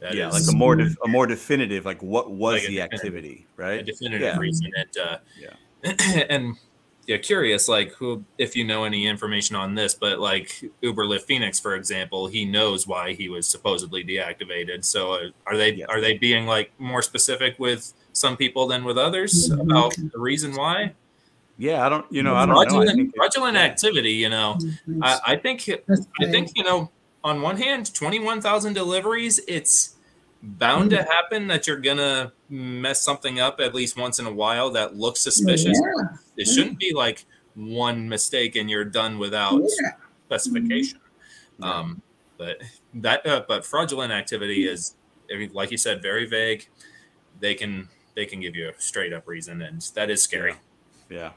[0.00, 1.84] That yeah, is like a more def- a more definitive.
[1.86, 3.84] Like what was Like the definitive- activity, a right?
[3.86, 4.38] definitive Yeah.
[4.38, 4.70] reason.
[4.76, 6.24] And uh, Yeah.
[6.28, 6.56] and
[7.06, 11.22] yeah, curious, like who, if you know any information on this, but like Uber Lyft
[11.22, 14.84] Phoenix, for example, he knows why he was supposedly deactivated.
[14.84, 15.86] So uh, are they Yeah.
[15.88, 19.60] are they being like more specific with some people than with others Mhm.
[19.62, 20.92] about the reason why?
[21.58, 22.10] Yeah, I don't.
[22.12, 22.60] You know, I don't know.
[22.60, 24.12] I fraudulent, think fraudulent activity.
[24.12, 24.58] You know,
[25.02, 25.68] I, I think
[26.20, 26.90] I think you know.
[27.24, 29.40] On one hand, twenty-one thousand deliveries.
[29.48, 29.96] It's
[30.42, 34.70] bound to happen that you're gonna mess something up at least once in a while
[34.70, 35.80] that looks suspicious.
[35.82, 36.16] Yeah.
[36.36, 37.24] It shouldn't be like
[37.54, 39.92] one mistake and you're done without Yeah.
[40.26, 41.00] specification.
[41.58, 41.72] Yeah.
[41.72, 42.02] Um,
[42.38, 42.58] but
[42.94, 44.94] that, uh, but fraudulent activity is,
[45.32, 46.68] I mean, like you said, very vague.
[47.40, 50.54] They can they can give you a straight up reason, and that is scary.
[51.10, 51.30] Yeah, yeah.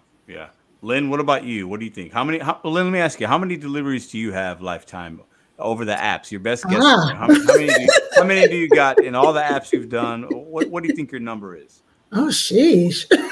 [0.82, 1.68] Lynn, what about you?
[1.68, 2.12] What do you think?
[2.14, 2.40] How many?
[2.40, 3.28] How, Lynn, let me ask you.
[3.28, 5.22] How many deliveries do you have lifetime
[5.58, 6.32] over the apps?
[6.32, 6.82] Your best guess.
[6.82, 7.14] Ah.
[7.16, 7.68] How, how many?
[7.68, 10.24] Do you, how many do you got in all the apps you've done?
[10.24, 11.82] What What do you think your number is?
[12.12, 13.06] Oh, sheesh.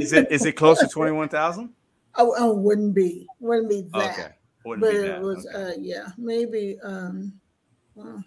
[0.00, 1.70] Is it is it close to twenty one thousand?
[2.16, 4.12] Oh, oh, wouldn't be, wouldn't be that.
[4.12, 4.28] Okay,
[4.64, 5.22] wouldn't but be it that.
[5.22, 5.72] was, okay.
[5.72, 7.32] uh, yeah, maybe um,
[8.00, 8.20] uh,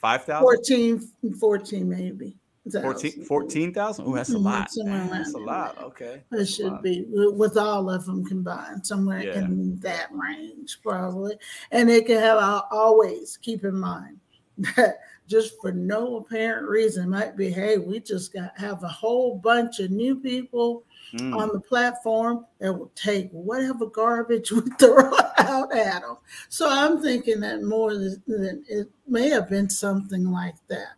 [0.00, 0.42] Five thousand.
[0.44, 1.08] 14,
[1.40, 2.36] 14 maybe.
[2.70, 4.04] 14 14,000?
[4.06, 4.70] Oh, that's a Mhm, lot.
[4.70, 5.08] somewhere.
[5.10, 5.78] That's a lot.
[5.82, 6.22] Okay.
[6.32, 9.38] It should be with all of them combined, somewhere Yeah.
[9.38, 11.36] in that range, probably.
[11.70, 14.18] And they can have I'll always keep in mind
[14.76, 14.98] that
[15.28, 19.80] just for no apparent reason might be, hey, we just got have a whole bunch
[19.80, 21.34] of new people Mm.
[21.34, 26.18] on the platform that will take whatever garbage we throw out at them.
[26.50, 28.22] So I'm thinking that more than
[28.68, 30.96] it may have been something like that.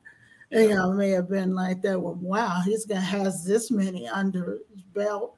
[0.53, 2.01] And, you know, it may have been like that.
[2.01, 5.37] Well, wow, he's gonna has this many under his belt.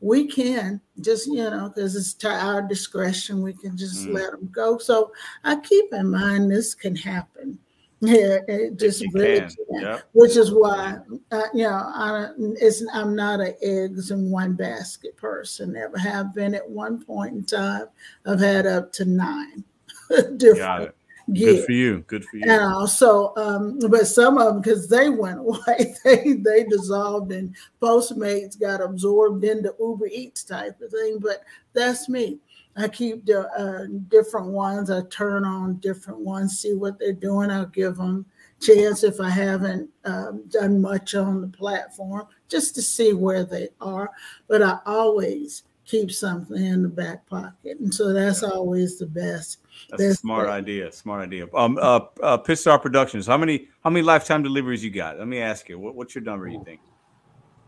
[0.00, 4.14] We can just, you know, because it's to our discretion, we can just Mm.
[4.14, 4.78] let them go.
[4.78, 5.12] So
[5.44, 7.58] I keep in mind this can happen.
[8.00, 9.48] Yeah, it just really can.
[9.48, 10.02] can Yep.
[10.12, 10.98] which is why
[11.30, 15.72] uh, you know I don't, it's, I'm not an eggs in one basket person.
[15.72, 17.86] Never have been at one point in time.
[18.26, 19.64] I've had up to nine
[20.36, 20.94] different
[21.32, 21.60] gigs.
[21.60, 22.04] Good for you.
[22.06, 22.44] Good for you.
[22.50, 27.54] And so, um, but some of them because they went away, they they dissolved and
[27.80, 31.18] Postmates got absorbed into Uber Eats type of thing.
[31.20, 32.38] But that's me.
[32.76, 34.90] I keep the uh, different ones.
[34.90, 37.50] I turn on different ones, see what they're doing.
[37.50, 38.26] I'll give them
[38.60, 43.68] chance if I haven't um, done much on the platform, just to see where they
[43.80, 44.10] are.
[44.48, 49.58] But I always keep something in the back pocket, and so that's always the best.
[49.90, 50.52] That's a smart it.
[50.52, 50.92] idea.
[50.92, 51.46] Smart idea.
[51.54, 53.26] Um, uh, uh, Pit Productions.
[53.26, 53.68] How many?
[53.82, 55.18] How many lifetime deliveries you got?
[55.18, 55.78] Let me ask you.
[55.78, 56.48] What, what's your number?
[56.48, 56.80] You think?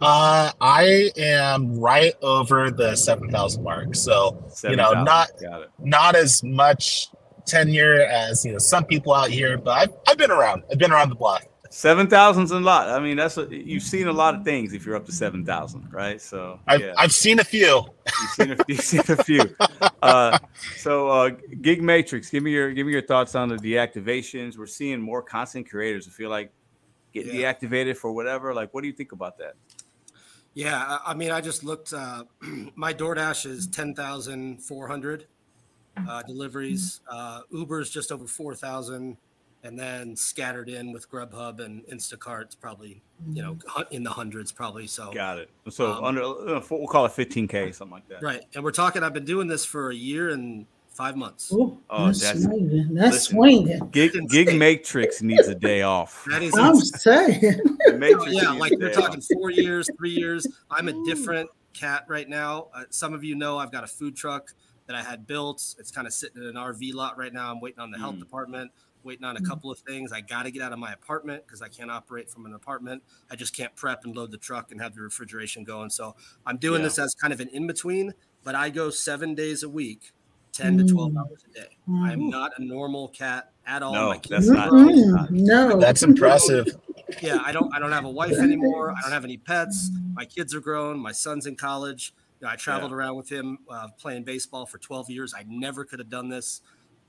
[0.01, 3.95] Uh, I am right over the seven thousand mark.
[3.95, 5.05] So 7, you know, 000.
[5.05, 5.71] not got it.
[5.79, 7.09] not as much
[7.47, 10.65] tenure as you know some people out here, but I've I've been around.
[10.71, 11.47] I've been around the block.
[11.71, 12.89] Seven thousand's a lot.
[12.89, 15.45] I mean, that's a, you've seen a lot of things if you're up to seven
[15.45, 16.21] thousand, right?
[16.21, 17.85] So I've yeah, I've seen a few.
[18.21, 19.43] you've seen a, you've seen a few.
[20.03, 20.39] Uh,
[20.77, 21.31] so uh,
[21.61, 24.57] Gig Matrix, give me your give me your thoughts on the deactivations.
[24.59, 26.53] We're seeing more content creators who feel like
[27.13, 27.53] get Yeah.
[27.53, 28.53] deactivated for whatever.
[28.55, 29.55] Like, what do you think about that?
[30.55, 31.93] Yeah, I I mean, I just looked.
[31.93, 32.25] Uh,
[32.75, 35.27] my DoorDash is ten thousand four hundred
[36.09, 37.01] uh, deliveries.
[37.11, 39.17] Uh, Uber's just over four thousand,
[39.67, 43.03] and then scattered in with Grubhub and Instacart's probably
[43.33, 43.57] you know
[43.91, 44.87] in the hundreds probably.
[44.87, 45.51] So Got it.
[45.71, 48.23] So Um, under uh, we'll call it 15k, something like that.
[48.23, 49.03] right, and we're talking.
[49.03, 51.53] I've been doing this for a year and five months.
[51.53, 52.95] Ooh, Oh, that's, that's- swinging.
[52.95, 53.35] That's listen.
[53.37, 53.89] swinging.
[53.91, 56.25] Gig Gig Matrix needs a day off.
[56.31, 57.41] That is I'm insane.
[57.41, 57.61] saying.
[57.87, 59.27] The Matrix yeah, like a we're talking off.
[59.35, 60.47] four years, three years.
[60.71, 62.69] I'm a different cat right now.
[62.75, 64.53] Uh, some of you know I've got a food truck
[64.87, 65.75] that I had built.
[65.79, 67.51] It's kind of sitting in an RV lot right now.
[67.51, 68.21] I'm waiting on the health Mm.
[68.21, 68.71] department,
[69.07, 70.13] waiting on a couple of things.
[70.13, 73.03] I got to get out of my apartment because I can't operate from an apartment.
[73.31, 75.89] I just can't prep and load the truck and have the refrigeration going.
[75.91, 76.15] So
[76.45, 76.89] I'm doing Yeah.
[76.89, 78.13] this as kind of an in between,
[78.45, 80.13] but I go seven days a week,
[80.53, 81.19] 10 to 12 Mm.
[81.21, 81.77] hours a day.
[81.89, 83.93] I'm not a normal cat at all.
[83.95, 84.89] No, My kids that's are not- grown.
[84.89, 85.79] Mm, no.
[85.81, 86.67] That's impressive.
[87.23, 90.25] yeah i don't i don't have a wife anymore i don't have any pets my
[90.25, 93.89] kids are grown my son's in college You know, i traveled around with him uh,
[93.97, 96.63] playing baseball for 12 years i never could have done this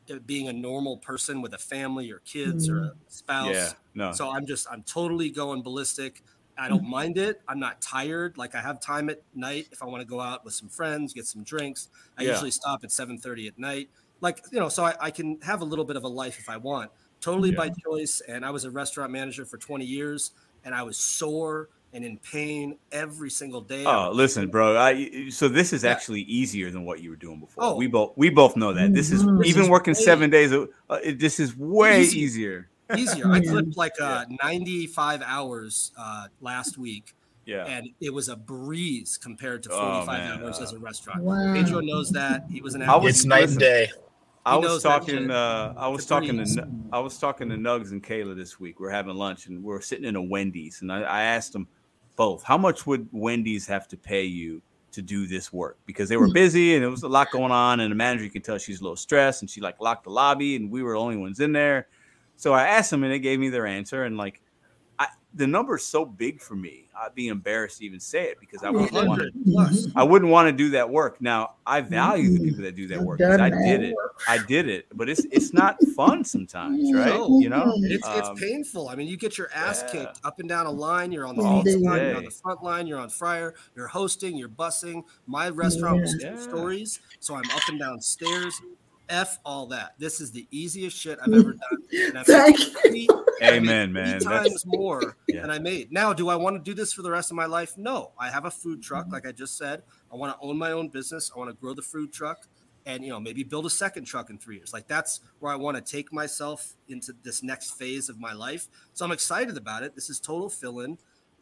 [0.10, 2.98] Uh, being a normal person with a family or kids or a mm-hmm.
[3.08, 3.54] spouse.
[3.54, 4.12] Yeah, no.
[4.12, 6.24] so i'm just i'm totally going ballistic.
[6.60, 6.90] I don't mm-hmm.
[6.90, 7.42] mind it.
[7.48, 8.38] I'm not tired.
[8.38, 11.14] Like i have time at night if i want to go out with some friends
[11.14, 11.90] get some drinks.
[12.18, 12.32] I Yeah.
[12.32, 13.90] usually stop at 7.30 at night.
[14.22, 16.50] Like you know so I, I can have a little bit of a life if
[16.50, 16.92] i want.
[17.20, 20.32] Totally by choice and i was a restaurant manager for 20 years
[20.64, 24.78] and i was sore and in pain every single day Oh, listen, bro.
[24.78, 25.90] I so this is Yeah.
[25.91, 27.64] actually easier than what you were doing before.
[27.64, 27.76] Oh.
[27.76, 28.94] We both we both know that.
[28.94, 29.40] This is Mhm.
[29.40, 30.53] This even is working way- seven days.
[30.53, 30.68] Uh,
[31.03, 32.19] it, this is way Easy.
[32.19, 32.69] easier.
[32.95, 33.52] easier i Yeah.
[33.52, 37.15] clipped like uh, 95 hours uh, last week
[37.45, 37.65] Yeah.
[37.65, 40.44] and it was a breeze compared to Oh, 45 man.
[40.44, 41.53] hours as a restaurant Wow.
[41.53, 43.90] pedro knows that he was an I was- It's night and listen, day.
[44.45, 45.30] I was talking.
[45.30, 46.44] Uh, I was talking to.
[46.44, 46.56] breeze.
[46.56, 48.80] Nu- I was talking to Nugs and Kayla this week.
[48.80, 51.52] We are having lunch and we are sitting in a Wendy's, and I, I asked
[51.52, 51.68] them
[52.18, 54.61] both, how much would Wendy's have to pay you
[54.91, 55.77] to do this work?
[55.85, 56.34] Because they were hmm.
[56.34, 58.81] busy and there was a lot going on, and the manager you can tell she's
[58.81, 61.39] a little stressed, and she like locked the lobby, and we were the only ones
[61.39, 61.88] in there.
[62.35, 64.41] So I asked them, and they gave me their answer, and like,
[65.38, 68.64] I number is so big for me, I'd be embarrassed to even say it because
[68.64, 69.32] I wouldn't want to.
[69.52, 71.22] plus I wouldn't want to do that work.
[71.22, 73.22] Now I value the people that do that work.
[73.22, 73.96] I did it.
[74.28, 77.10] I did it, but it's it's not fun sometimes, right?
[77.14, 77.40] No.
[77.40, 78.90] You know, It's, it's Um, painful.
[78.90, 79.92] I mean, you get your ass yeah.
[80.06, 81.12] kicked up and down a line.
[81.12, 84.50] You're on the line, you're on the front line, you're on fryer, you're hosting, you're
[84.50, 85.04] bussing.
[85.28, 86.40] My restaurant was two Yeah.
[86.40, 88.60] stories, so I'm up and down stairs.
[89.10, 89.94] F all that.
[89.98, 91.84] This is the easiest shit I've ever done.
[91.94, 93.08] And I've Thank three-
[93.42, 94.20] Amen, three man.
[94.20, 95.42] times That's- more Yeah.
[95.42, 95.92] than I made.
[95.92, 97.78] Now, do I want to do this for the rest of my life?
[97.78, 98.12] No.
[98.20, 99.84] I have a food truck, like I just said.
[100.12, 101.32] I want to own my own business.
[101.34, 102.48] I want to grow the food truck
[102.86, 104.72] and you know maybe build a second truck in three years.
[104.74, 108.68] Like that's where I want to take myself into this next phase of my life.
[108.94, 109.94] So I'm excited about it.
[109.94, 110.98] This is total fill-in.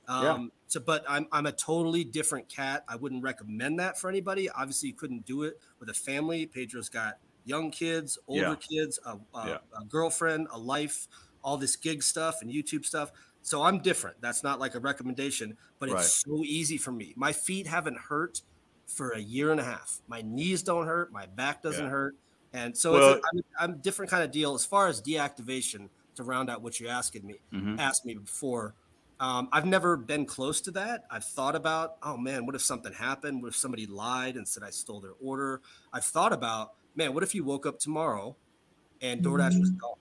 [0.07, 0.47] Um, Yeah.
[0.67, 2.83] so but I'm I'm a totally different cat.
[2.87, 4.49] I wouldn't recommend that for anybody.
[4.49, 6.45] Obviously, you couldn't do it with a family.
[6.47, 8.55] Pedro's got young kids, older Yeah.
[8.55, 9.57] kids, a, a, Yeah.
[9.79, 11.07] a girlfriend, a life,
[11.43, 13.11] all this gig stuff and YouTube stuff.
[13.41, 14.19] So I'm different.
[14.21, 16.03] That's not like a recommendation, but it's Right.
[16.05, 17.13] so easy for me.
[17.15, 18.41] My feet haven't hurt
[18.87, 20.01] for a year and a half.
[20.07, 21.11] My knees don't hurt.
[21.11, 21.89] My back doesn't Yeah.
[21.91, 22.15] hurt.
[22.53, 25.01] And so Well- it's a, I'm, I'm a different kind of deal as far as
[25.01, 27.77] deactivation to round out what you're asking me, Mhm.
[27.79, 28.73] asked me before.
[29.19, 31.05] Um, I've never been close to that.
[31.11, 33.41] I've thought about, oh man, what if something happened?
[33.41, 35.61] What if somebody lied and said I stole their order?
[35.93, 38.35] I've thought about, man, what if you woke up tomorrow
[39.01, 39.35] and mm-hmm.
[39.35, 39.95] DoorDash was gone?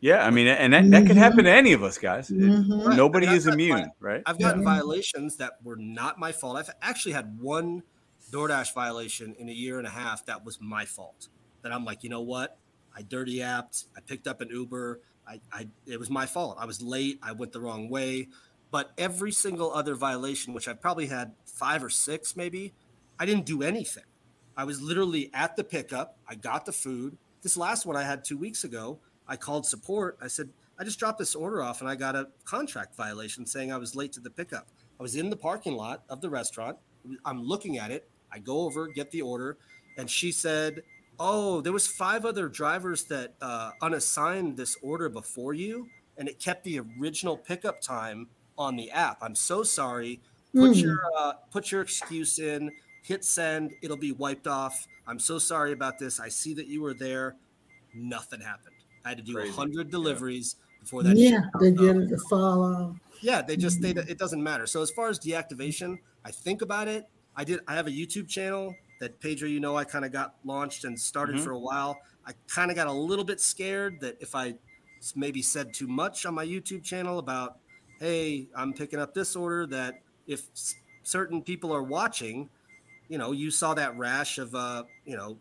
[0.00, 1.18] Yeah, I mean, and that, that could mm-hmm.
[1.18, 2.30] happen to any of us, guys.
[2.30, 2.86] It- Mhm.
[2.86, 2.96] Right.
[2.96, 4.22] Nobody is immune, vi- right?
[4.24, 4.74] I've gotten Yeah.
[4.74, 6.56] violations that were not my fault.
[6.56, 7.82] I've actually had one
[8.30, 11.28] DoorDash violation in a year and a half that was my fault.
[11.62, 12.56] That I'm like, you know what?
[12.96, 13.86] I dirty apped.
[13.96, 15.00] I picked up an Uber.
[15.28, 16.56] I, I it was my fault.
[16.58, 17.18] I was late.
[17.22, 18.28] I went the wrong way.
[18.70, 22.72] But every single other violation, which I've probably had five or six, maybe,
[23.18, 24.04] I didn't do anything.
[24.56, 26.18] I was literally at the pickup.
[26.28, 27.16] I got the food.
[27.42, 30.18] This last one I had two weeks ago, I called support.
[30.20, 33.72] I said, I just dropped this order off and I got a contract violation saying
[33.72, 34.68] I was late to the pickup.
[34.98, 36.76] I was in the parking lot of the restaurant.
[37.24, 38.08] I'm looking at it.
[38.32, 39.56] I go over, get the order,
[39.96, 40.82] and she said,
[41.18, 46.38] "Oh, there was five other drivers that uh, unassigned this order before you, and it
[46.38, 48.28] kept the original pickup time
[48.58, 49.18] on the app.
[49.22, 50.20] I'm so sorry.
[50.54, 50.82] Put mm.
[50.82, 52.70] your uh, put your excuse in.
[53.02, 53.74] Hit send.
[53.82, 54.86] It'll be wiped off.
[55.06, 56.20] I'm so sorry about this.
[56.20, 57.36] I see that you were there.
[57.94, 58.76] Nothing happened.
[59.04, 60.80] I had to do a hundred deliveries yeah.
[60.80, 61.16] before that.
[61.16, 62.96] Yeah, they get it to follow.
[63.20, 64.66] Yeah, they just they it doesn't matter.
[64.66, 67.08] So as far as deactivation, I think about it.
[67.36, 67.60] I did.
[67.66, 70.98] I have a YouTube channel that Pedro, you know, I kind of got launched and
[70.98, 71.44] started mm-hmm.
[71.44, 71.98] for a while.
[72.26, 74.54] I kind of got a little bit scared that if I
[75.16, 77.56] maybe said too much on my YouTube channel about,
[77.98, 80.42] hey, I'm picking up this order, that if
[81.02, 82.50] certain people are watching,
[83.10, 85.36] you know, you saw that rash of, uh, you know,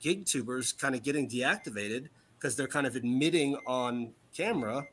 [0.00, 2.08] gig tubers kind of getting deactivated
[2.38, 4.86] because they're kind of admitting on camera,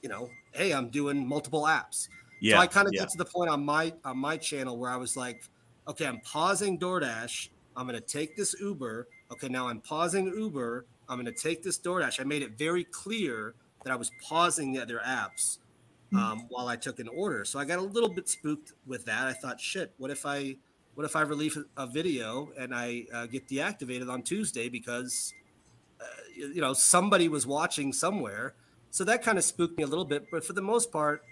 [0.00, 2.08] you know, hey, I'm doing multiple apps.
[2.40, 3.02] Yeah, so I kind of yeah.
[3.02, 5.44] get to the point on my on my channel where I was like,
[5.86, 7.50] okay, I'm pausing DoorDash.
[7.76, 9.08] I'm going to take this Uber.
[9.30, 10.86] Okay, now I'm pausing Uber.
[11.08, 12.18] I'm going to take this DoorDash.
[12.18, 13.54] I made it very clear
[13.84, 15.58] that I was pausing the other apps
[16.10, 16.18] hmm.
[16.18, 17.44] um, while I took an order.
[17.44, 19.26] So I got a little bit spooked with that.
[19.26, 20.56] I thought, shit, what if I
[20.94, 25.32] what if I release a video and I uh, get deactivated on Tuesday because
[26.00, 26.04] uh,
[26.36, 28.54] you know somebody was watching somewhere?
[28.90, 30.26] So that kind of spooked me a little bit.
[30.30, 31.22] But for the most part,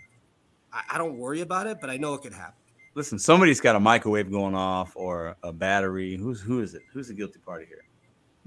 [0.72, 1.78] I, I don't worry about it.
[1.80, 2.54] But I know it could happen
[2.94, 6.16] listen, somebody's got a microwave going off or a battery.
[6.16, 6.82] Who's who is it?
[6.92, 7.84] Who's the guilty party here?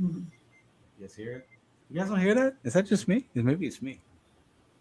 [0.02, 0.20] Mm-hmm.
[1.00, 1.48] You guys hear it?
[1.90, 2.56] You guys don't hear that?
[2.64, 3.28] Is that just me?
[3.34, 4.00] Maybe it's me.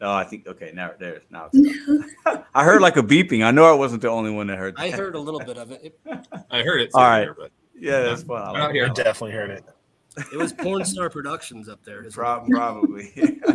[0.02, 0.72] Oh, I think okay.
[0.74, 1.48] Now there's now.
[2.54, 3.44] I heard like a beeping.
[3.44, 4.76] I know I wasn't the only one that heard.
[4.76, 4.82] That.
[4.82, 5.98] I heard a little bit of it.
[6.50, 6.90] I heard it.
[6.92, 8.42] All right, here, but yeah, that's fun.
[8.42, 9.64] I, like I definitely heard it.
[10.32, 12.04] It was Porn Star Productions up there.
[12.10, 12.52] Probably.
[12.52, 13.40] probably.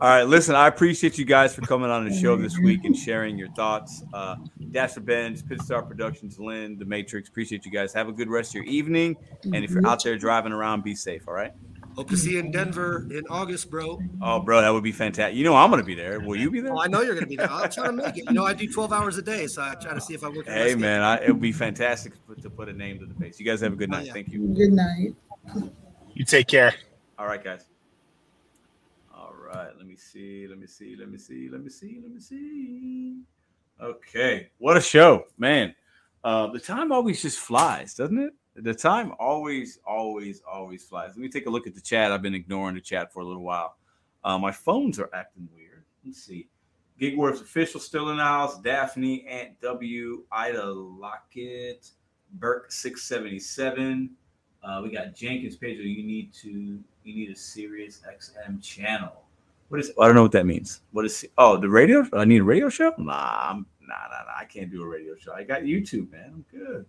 [0.00, 2.96] All right, listen, I appreciate you guys for coming on the show this week and
[2.96, 4.02] sharing your thoughts.
[4.12, 4.36] Uh,
[4.72, 7.92] Dasher Benz, Pitstar Productions, Lynn, The Matrix, appreciate you guys.
[7.92, 9.16] Have a good rest of your evening.
[9.44, 11.52] And if you're out there driving around, be safe, all right?
[11.96, 14.00] Hope to see you in Denver in August, bro.
[14.20, 15.36] Oh, bro, that would be fantastic.
[15.36, 16.18] You know, I'm going to be there.
[16.18, 16.72] Will you be there?
[16.74, 17.50] Oh, I know you're going to be there.
[17.50, 18.24] I'll try to make it.
[18.26, 20.28] You know, I do 12 hours a day, so I try to see if I
[20.28, 20.46] work.
[20.46, 23.14] Hey, man, I, it would be fantastic to put, to put a name to the
[23.14, 23.38] face.
[23.38, 24.02] You guys have a good oh, night.
[24.02, 24.12] Oh, yeah.
[24.12, 24.40] Thank you.
[24.48, 25.14] Good night.
[26.14, 26.74] You take care.
[27.16, 27.66] All right, guys
[29.14, 29.70] All right.
[29.76, 33.20] let me see, let me see, let me see, let me see, let me see.
[33.80, 35.74] Okay, what a show, man.
[36.24, 38.32] Uh, the time always just flies, doesn't it?
[38.56, 41.10] The time always, always, always flies.
[41.10, 42.12] Let me take a look at the chat.
[42.12, 43.76] I've been ignoring the chat for a little while.
[44.22, 45.82] Uh, my phones are acting weird.
[46.04, 46.48] Let's see.
[46.98, 48.60] Gig Wars official still in the house.
[48.60, 51.90] Daphne, Aunt W, Ida Lockett,
[52.34, 54.10] Burke 677.
[54.62, 55.84] Uh, we got Jenkins Pedro.
[55.84, 59.24] You need to you need a Sirius XM channel.
[59.68, 59.92] What is?
[60.00, 60.80] I don't know what that means.
[60.92, 61.26] What is?
[61.36, 62.06] Oh, the radio.
[62.12, 62.94] I need a radio show.
[62.96, 64.38] Nah, I'm, nah, nah, nah.
[64.38, 65.32] I can't do a radio show.
[65.32, 66.30] I got YouTube, man.
[66.32, 66.86] I'm good.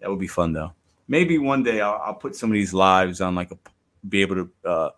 [0.00, 0.72] That would be fun though.
[1.08, 3.58] Maybe one day I'll, I'll put some of these lives on like a
[4.08, 4.90] be able to uh,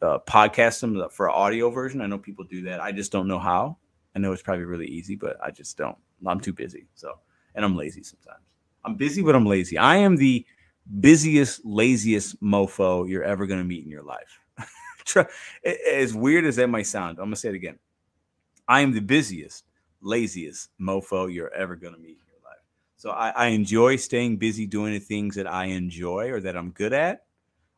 [0.00, 2.00] uh, podcast them for audio version.
[2.00, 2.80] I know people do that.
[2.80, 3.76] I just don't know how.
[4.16, 5.96] I know it's probably really easy, but I just don't.
[6.26, 6.86] I'm too busy.
[6.94, 7.18] So,
[7.54, 8.42] and I'm lazy sometimes.
[8.84, 9.76] I'm busy, but I'm lazy.
[9.76, 10.46] I am the
[11.00, 14.40] busiest, laziest mofo you're ever going to meet in your life
[15.64, 17.78] as weird as that might sound, I'm gonna say it again.
[18.66, 19.64] I am the busiest,
[20.02, 22.18] laziest mofo you're ever gonna meet.
[22.98, 26.70] So I, I enjoy staying busy doing the things that I enjoy or that I'm
[26.70, 27.24] good at,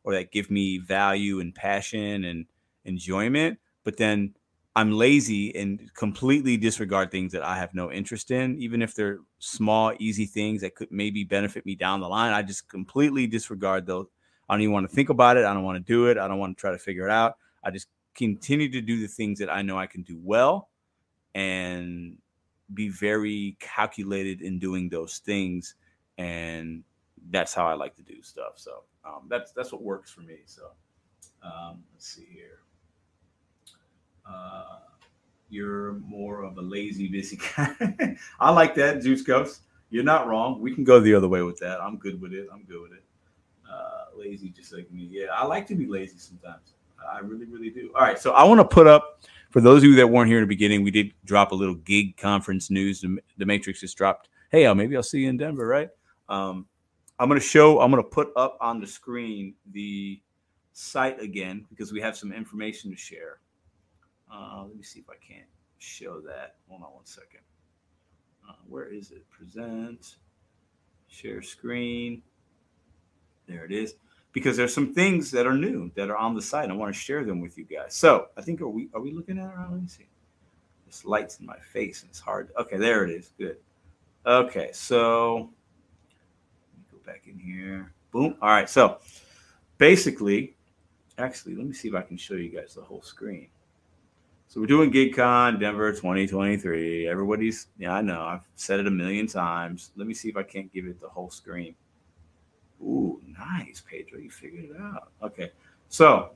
[0.03, 2.45] or that give me value and passion and
[2.85, 3.59] enjoyment.
[3.83, 4.33] But then
[4.75, 9.19] I'm lazy and completely disregard things that I have no interest in, even if they're
[9.39, 12.33] small, easy things that could maybe benefit me down the line.
[12.33, 14.07] I just completely disregard those
[14.49, 15.45] I don't even want to think about it.
[15.45, 16.17] I don't want to do it.
[16.17, 17.37] I don't want to try to figure it out.
[17.63, 20.67] I just continue to do the things that I know I can do well
[21.33, 22.17] and
[22.73, 25.75] be very calculated in doing those things.
[26.17, 26.83] And
[27.29, 28.53] that's how I like to do stuff.
[28.55, 30.39] So um, that's that's what works for me.
[30.45, 30.71] So
[31.43, 32.59] um, let's see here.
[34.29, 34.79] Uh,
[35.49, 38.17] you're more of a lazy, busy guy.
[38.39, 39.61] I like that, Juice Ghost.
[39.89, 40.61] You're not wrong.
[40.61, 41.81] We can go the other way with that.
[41.81, 42.47] I'm good with it.
[42.53, 43.03] I'm good with it
[43.71, 45.07] uh, lazy just like me.
[45.09, 46.73] Yeah, I like to be lazy sometimes.
[47.11, 47.91] I really, really do.
[47.95, 49.21] All right, so I want to put up
[49.51, 50.83] for those of you that weren't here in the beginning.
[50.83, 53.01] We did drop a little gig conference news.
[53.01, 54.29] The, Matrix just dropped.
[54.49, 55.89] Hey, uh, maybe I'll see you in Denver, right?
[56.29, 56.65] Um,
[57.19, 57.79] I'm going to show.
[57.79, 60.21] I'm going to put up on the screen the
[60.73, 63.39] site again because we have some information to share.
[64.33, 65.47] Uh, let me see if I can't
[65.77, 66.55] show that.
[66.67, 67.41] Hold on one second.
[68.47, 69.29] Uh, where is it?
[69.29, 70.15] Present,
[71.07, 72.21] share screen.
[73.47, 73.95] There it is.
[74.33, 76.69] Because there's some things that are new that are on the site.
[76.69, 77.93] I want to share them with you guys.
[77.95, 79.57] So I think are we are we looking at it?
[79.59, 80.07] Let me see.
[80.87, 82.51] This light's in my face and it's hard.
[82.57, 83.31] Okay, there it is.
[83.37, 83.57] Good.
[84.25, 87.93] Okay, so let me go back in here.
[88.11, 88.35] Boom.
[88.41, 88.69] All right.
[88.69, 88.99] So
[89.77, 90.55] basically,
[91.17, 93.47] actually, let me see if I can show you guys the whole screen.
[94.47, 97.07] So we're doing GigCon Denver 2023.
[97.07, 98.21] Everybody's, yeah, I know.
[98.21, 99.91] I've said it a million times.
[99.95, 101.73] Let me see if I can't give it the whole screen.
[102.81, 104.19] Ooh, nice, Pedro.
[104.19, 105.11] You figured it out.
[105.21, 105.51] Okay.
[105.89, 106.31] So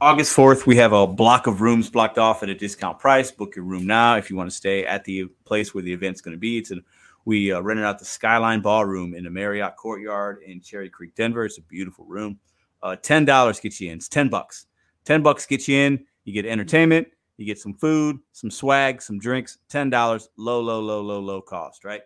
[0.00, 3.30] August 4th, we have a block of rooms blocked off at a discount price.
[3.30, 6.20] Book your room now if you want to stay at the place where the event's
[6.20, 6.58] going to be.
[6.58, 6.84] It's an,
[7.24, 11.44] we uh, rented out the Skyline Ballroom in the Marriott Courtyard in Cherry Creek, Denver.
[11.44, 12.38] It's a beautiful room.
[12.80, 13.96] Uh, ten dollars gets you in.
[13.96, 14.66] It's ten bucks.
[15.04, 16.04] Ten bucks gets you in.
[16.24, 17.08] You get entertainment.
[17.36, 19.58] You get some food, some swag, some drinks.
[19.68, 22.02] Ten dollars, low, low, low, low, low cost, right?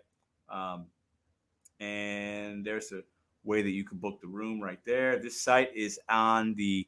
[0.49, 0.87] Um,
[1.83, 3.01] and there's a
[3.43, 5.19] way that you can book the room right there.
[5.19, 6.87] This site is on the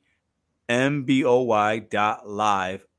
[0.69, 1.87] mboy.live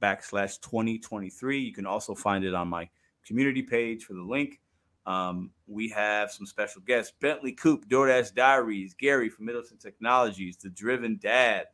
[0.02, 1.59] backslash 2023.
[1.59, 2.89] You can also find it on my
[3.27, 4.60] community page for the link.
[5.06, 10.68] Um, we have some special guests Bentley Coop, DoorDash Diaries, Gary from Middleton Technologies, The
[10.70, 11.66] Driven Dad,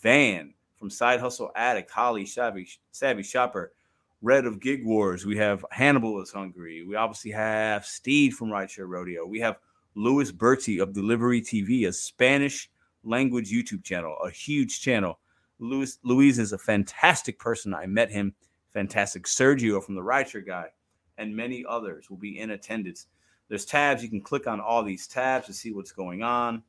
[0.00, 3.72] Van from Side Hustle Addict, Holly Savvy, Savvy Shopper,
[4.22, 5.24] Red of Gig Wars.
[5.26, 6.82] We have Hannibal is Hungry.
[6.82, 9.26] We obviously have Steed from Rideshare Rodeo.
[9.26, 9.58] We have
[9.98, 12.70] Louis Berti of Delivery TV, a Spanish
[13.02, 15.18] language YouTube channel, a huge channel.
[15.58, 17.74] Luis Luis is a fantastic person.
[17.74, 18.32] I met him.
[18.72, 19.24] Fantastic.
[19.24, 20.66] Sergio from the Rideshare Guy,
[21.16, 23.08] and many others will be in attendance.
[23.48, 24.00] There's tabs.
[24.00, 26.62] You can click on all these tabs to see what's going on.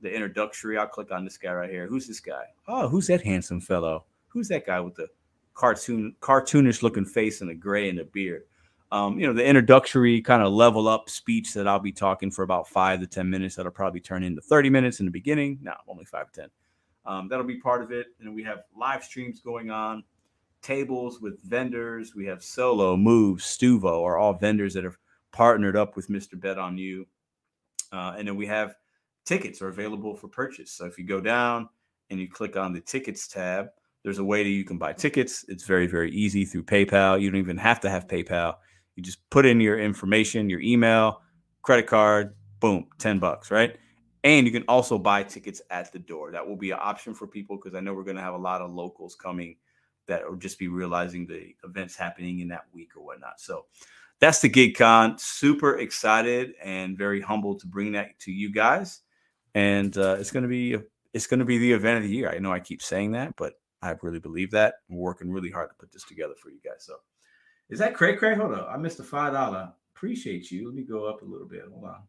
[0.00, 0.76] The introductory.
[0.76, 1.86] I'll click on this guy right here.
[1.86, 2.46] Who's this guy?
[2.66, 4.04] Oh, who's that handsome fellow?
[4.26, 5.06] Who's that guy with the
[5.54, 8.46] cartoon cartoonish looking face and a gray and a beard?
[8.94, 12.44] Um, you know, the introductory kind of level up speech that I'll be talking for
[12.44, 13.56] about five to 10 minutes.
[13.56, 15.58] That'll probably turn into 30 minutes in the beginning.
[15.60, 16.50] No, only five to 10.
[17.04, 18.06] Um, that'll be part of it.
[18.20, 20.04] And we have live streams going on,
[20.62, 22.14] tables with vendors.
[22.14, 24.96] We have Solo, Move, Stuvo are all vendors that have
[25.32, 26.40] partnered up with Mr.
[26.40, 27.04] Bet on You.
[27.92, 28.76] Uh, and then we have
[29.24, 30.70] tickets are available for purchase.
[30.70, 31.68] So if you go down
[32.10, 33.70] and you click on the tickets tab,
[34.04, 35.44] there's a way that you can buy tickets.
[35.48, 37.20] It's very, very easy through PayPal.
[37.20, 38.54] You don't even have to have PayPal.
[38.96, 41.22] You just put in your information, your email,
[41.62, 43.76] credit card, boom, 10 bucks, right?
[44.22, 46.32] And you can also buy tickets at the door.
[46.32, 48.38] That will be an option for people because I know we're going to have a
[48.38, 49.56] lot of locals coming
[50.06, 53.40] that will just be realizing the events happening in that week or whatnot.
[53.40, 53.66] So
[54.20, 55.18] that's the GigCon.
[55.20, 59.00] Super excited and very humbled to bring that to you guys.
[59.54, 60.76] And uh, it's going to be
[61.12, 62.28] it's going to be the event of the year.
[62.30, 64.76] I know I keep saying that, but I really believe that.
[64.90, 66.84] I'm working really hard to put this together for you guys.
[66.84, 66.96] So
[67.74, 68.36] is that Cray Cray?
[68.36, 68.68] Hold on.
[68.68, 69.72] I missed a five dollar.
[69.96, 70.66] Appreciate you.
[70.66, 71.64] Let me go up a little bit.
[71.68, 72.02] Hold on.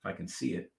[0.00, 0.72] If I can see it.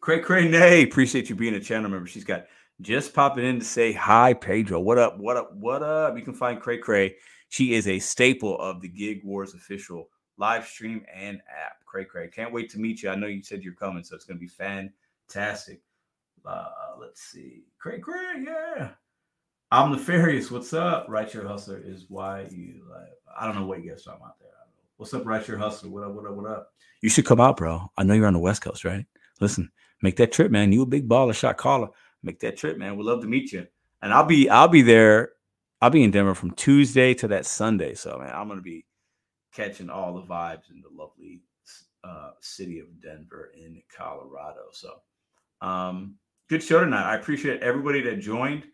[0.00, 2.06] Cray Cray Nay, appreciate you being a channel member.
[2.06, 2.46] She's got
[2.82, 4.78] just popping in to say hi, Pedro.
[4.78, 5.18] What up?
[5.18, 5.52] What up?
[5.56, 6.16] What up?
[6.16, 7.16] You can find Cray Cray.
[7.48, 10.08] She is a staple of the Gig Wars official
[10.38, 11.84] live stream and app.
[11.84, 12.28] Cray Cray.
[12.28, 13.10] Can't wait to meet you.
[13.10, 15.80] I know you said you're coming, so it's going to be fantastic.
[16.44, 16.68] Uh,
[17.00, 17.64] let's see.
[17.80, 18.90] Cray Cray, yeah.
[19.72, 20.52] I'm nefarious.
[20.52, 21.08] What's up?
[21.08, 23.15] Rideshare Hustler is why you like.
[23.38, 24.50] I don't know what you guys talking about there.
[24.96, 25.90] What's up, Rideshare Hustler?
[25.90, 26.14] What up?
[26.14, 26.34] What up?
[26.34, 26.72] What up?
[27.02, 27.90] You should come out, bro.
[27.98, 29.04] I know you're on the West Coast, right?
[29.40, 29.70] Listen,
[30.02, 30.72] make that trip, man.
[30.72, 31.88] You a big baller, shot caller.
[32.22, 32.96] Make that trip, man.
[32.96, 33.66] We'd love to meet you.
[34.00, 35.32] And I'll be I'll be there.
[35.82, 37.94] I'll be in Denver from Tuesday to that Sunday.
[37.94, 38.86] So man, I'm gonna be
[39.52, 41.42] catching all the vibes in the lovely
[42.02, 44.64] uh, city of Denver in Colorado.
[44.72, 44.94] So
[45.60, 46.14] um,
[46.48, 47.10] good show tonight.
[47.10, 48.64] I appreciate everybody that joined.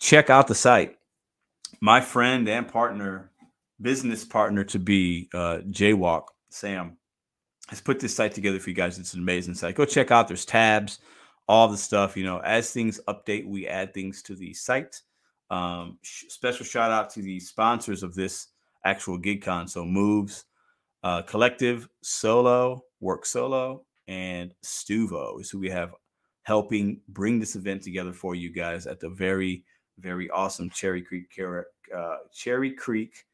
[0.00, 0.96] Check out the site.
[1.80, 3.30] My friend and partner,
[3.80, 6.96] business partner to be, uh, Jaywalk Sam
[7.68, 8.98] has put this site together for you guys.
[8.98, 9.74] It's an amazing site.
[9.74, 10.28] Go check out.
[10.28, 11.00] There's tabs,
[11.48, 12.16] all the stuff.
[12.16, 15.00] You know, as things update, we add things to the site.
[15.50, 18.48] Um, sh- special shout out to the sponsors of this
[18.84, 19.68] actual GigCon.
[19.68, 20.44] So Moves,
[21.02, 25.94] uh, Collective, Solo, Work Solo, and Stuvo is who we have
[26.42, 29.64] helping bring this event together for you guys at the very,
[29.98, 31.26] very awesome Cherry Creek,
[31.94, 33.26] uh, Cherry Creek,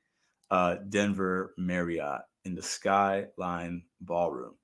[0.50, 4.54] uh, Denver Marriott in the Skyline Ballroom.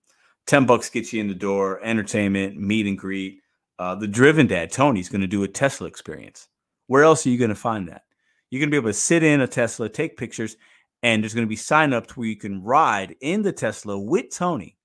[0.47, 3.41] 10 bucks gets you in the door, entertainment, meet and greet.
[3.79, 6.49] Uh, the driven dad, Tony's going to do a Tesla experience.
[6.87, 8.03] Where else are you going to find that?
[8.51, 10.57] You're going to be able to sit in a Tesla, take pictures,
[11.03, 14.35] and there's going to be sign ups where you can ride in the Tesla with
[14.35, 14.77] Tony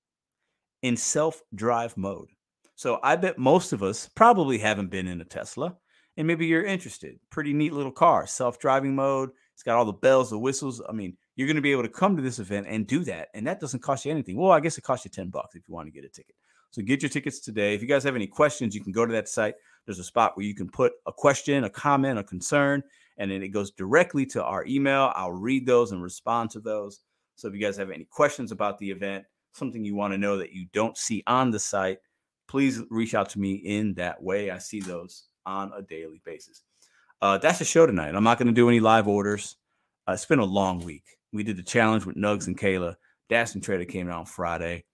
[0.82, 2.28] in self drive mode.
[2.76, 5.76] So I bet most of us probably haven't been in a Tesla,
[6.16, 7.18] and maybe you're interested.
[7.30, 9.30] Pretty neat little car, self driving mode.
[9.56, 10.82] It's got all the bells, the whistles.
[10.86, 13.28] I mean, you're going to be able to come to this event and do that.
[13.32, 14.36] And that doesn't cost you anything.
[14.36, 16.34] Well, I guess it costs you 10 bucks if you want to get a ticket.
[16.72, 17.74] So get your tickets today.
[17.74, 19.54] If you guys have any questions, you can go to that site.
[19.86, 22.82] There's a spot where you can put a question, a comment, a concern,
[23.16, 25.10] and then it goes directly to our email.
[25.14, 27.00] I'll read those and respond to those.
[27.36, 29.24] So if you guys have any questions about the event,
[29.54, 32.00] something you want to know that you don't see on the site,
[32.46, 34.50] please reach out to me in that way.
[34.50, 36.60] I see those on a daily basis.
[37.20, 38.14] Uh, that's the show tonight.
[38.14, 39.56] I'm not going to do any live orders.
[40.06, 41.04] Uh, it's been a long week.
[41.32, 42.96] We did the challenge with Nugs and Kayla.
[43.28, 44.84] Dash and Trader came out on Friday.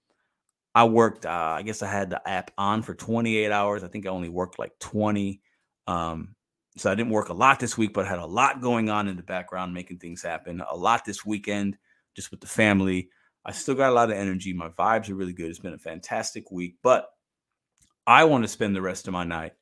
[0.74, 3.84] I worked, uh, I guess I had the app on for 28 hours.
[3.84, 5.40] I think I only worked like 20.
[5.86, 6.34] Um,
[6.78, 9.08] so I didn't work a lot this week, but I had a lot going on
[9.08, 10.62] in the background, making things happen.
[10.70, 11.76] A lot this weekend,
[12.16, 13.10] just with the family.
[13.44, 14.54] I still got a lot of energy.
[14.54, 15.50] My vibes are really good.
[15.50, 17.08] It's been a fantastic week, but
[18.06, 19.52] I want to spend the rest of my night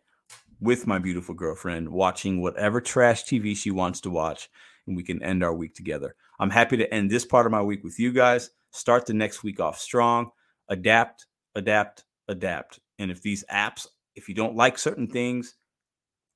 [0.61, 4.49] with my beautiful girlfriend watching whatever trash TV she wants to watch,
[4.87, 6.15] and we can end our week together.
[6.39, 8.51] I'm happy to end this part of my week with you guys.
[8.73, 10.31] Start the next week off strong.
[10.69, 12.79] Adapt, adapt, adapt.
[12.99, 15.55] And if these apps, if you don't like certain things,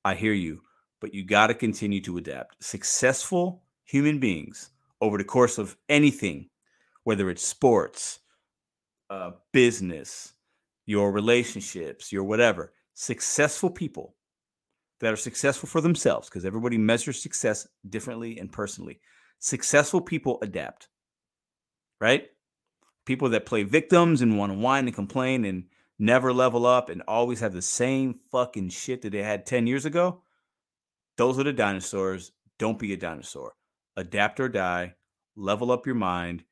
[0.03, 0.61] I hear you,
[0.99, 2.63] but you got to continue to adapt.
[2.63, 4.71] Successful human beings
[5.01, 6.49] over the course of anything,
[7.03, 8.19] whether it's sports,
[9.09, 10.33] uh, business,
[10.85, 14.15] your relationships, your whatever, successful people
[14.99, 18.99] that are successful for themselves, because everybody measures success differently and personally.
[19.39, 20.87] Successful people adapt,
[22.01, 22.27] right?
[23.05, 25.65] People that play victims and want to whine and complain and
[25.99, 29.85] never level up and always have the same fucking shit that they had 10 years
[29.85, 30.23] ago.
[31.17, 32.31] Those are the dinosaurs.
[32.57, 33.53] Don't be a dinosaur.
[33.95, 34.95] Adapt or die.
[35.35, 36.43] Level up your mind.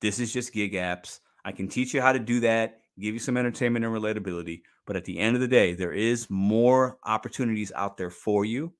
[0.00, 1.20] This is just gig apps.
[1.44, 4.62] I can teach you how to do that, give you some entertainment and relatability.
[4.86, 8.74] But at the end of the day, there is more opportunities out there for you.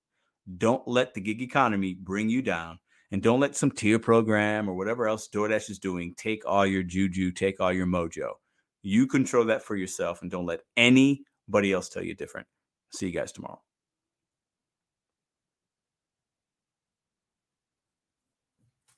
[0.58, 2.78] Don't let the gig economy bring you down.
[3.10, 6.82] And don't let some tier program or whatever else DoorDash is doing take all your
[6.82, 8.32] juju, take all your mojo.
[8.82, 12.48] You control that for yourself and don't let anybody else tell you different.
[12.92, 13.62] See you guys tomorrow.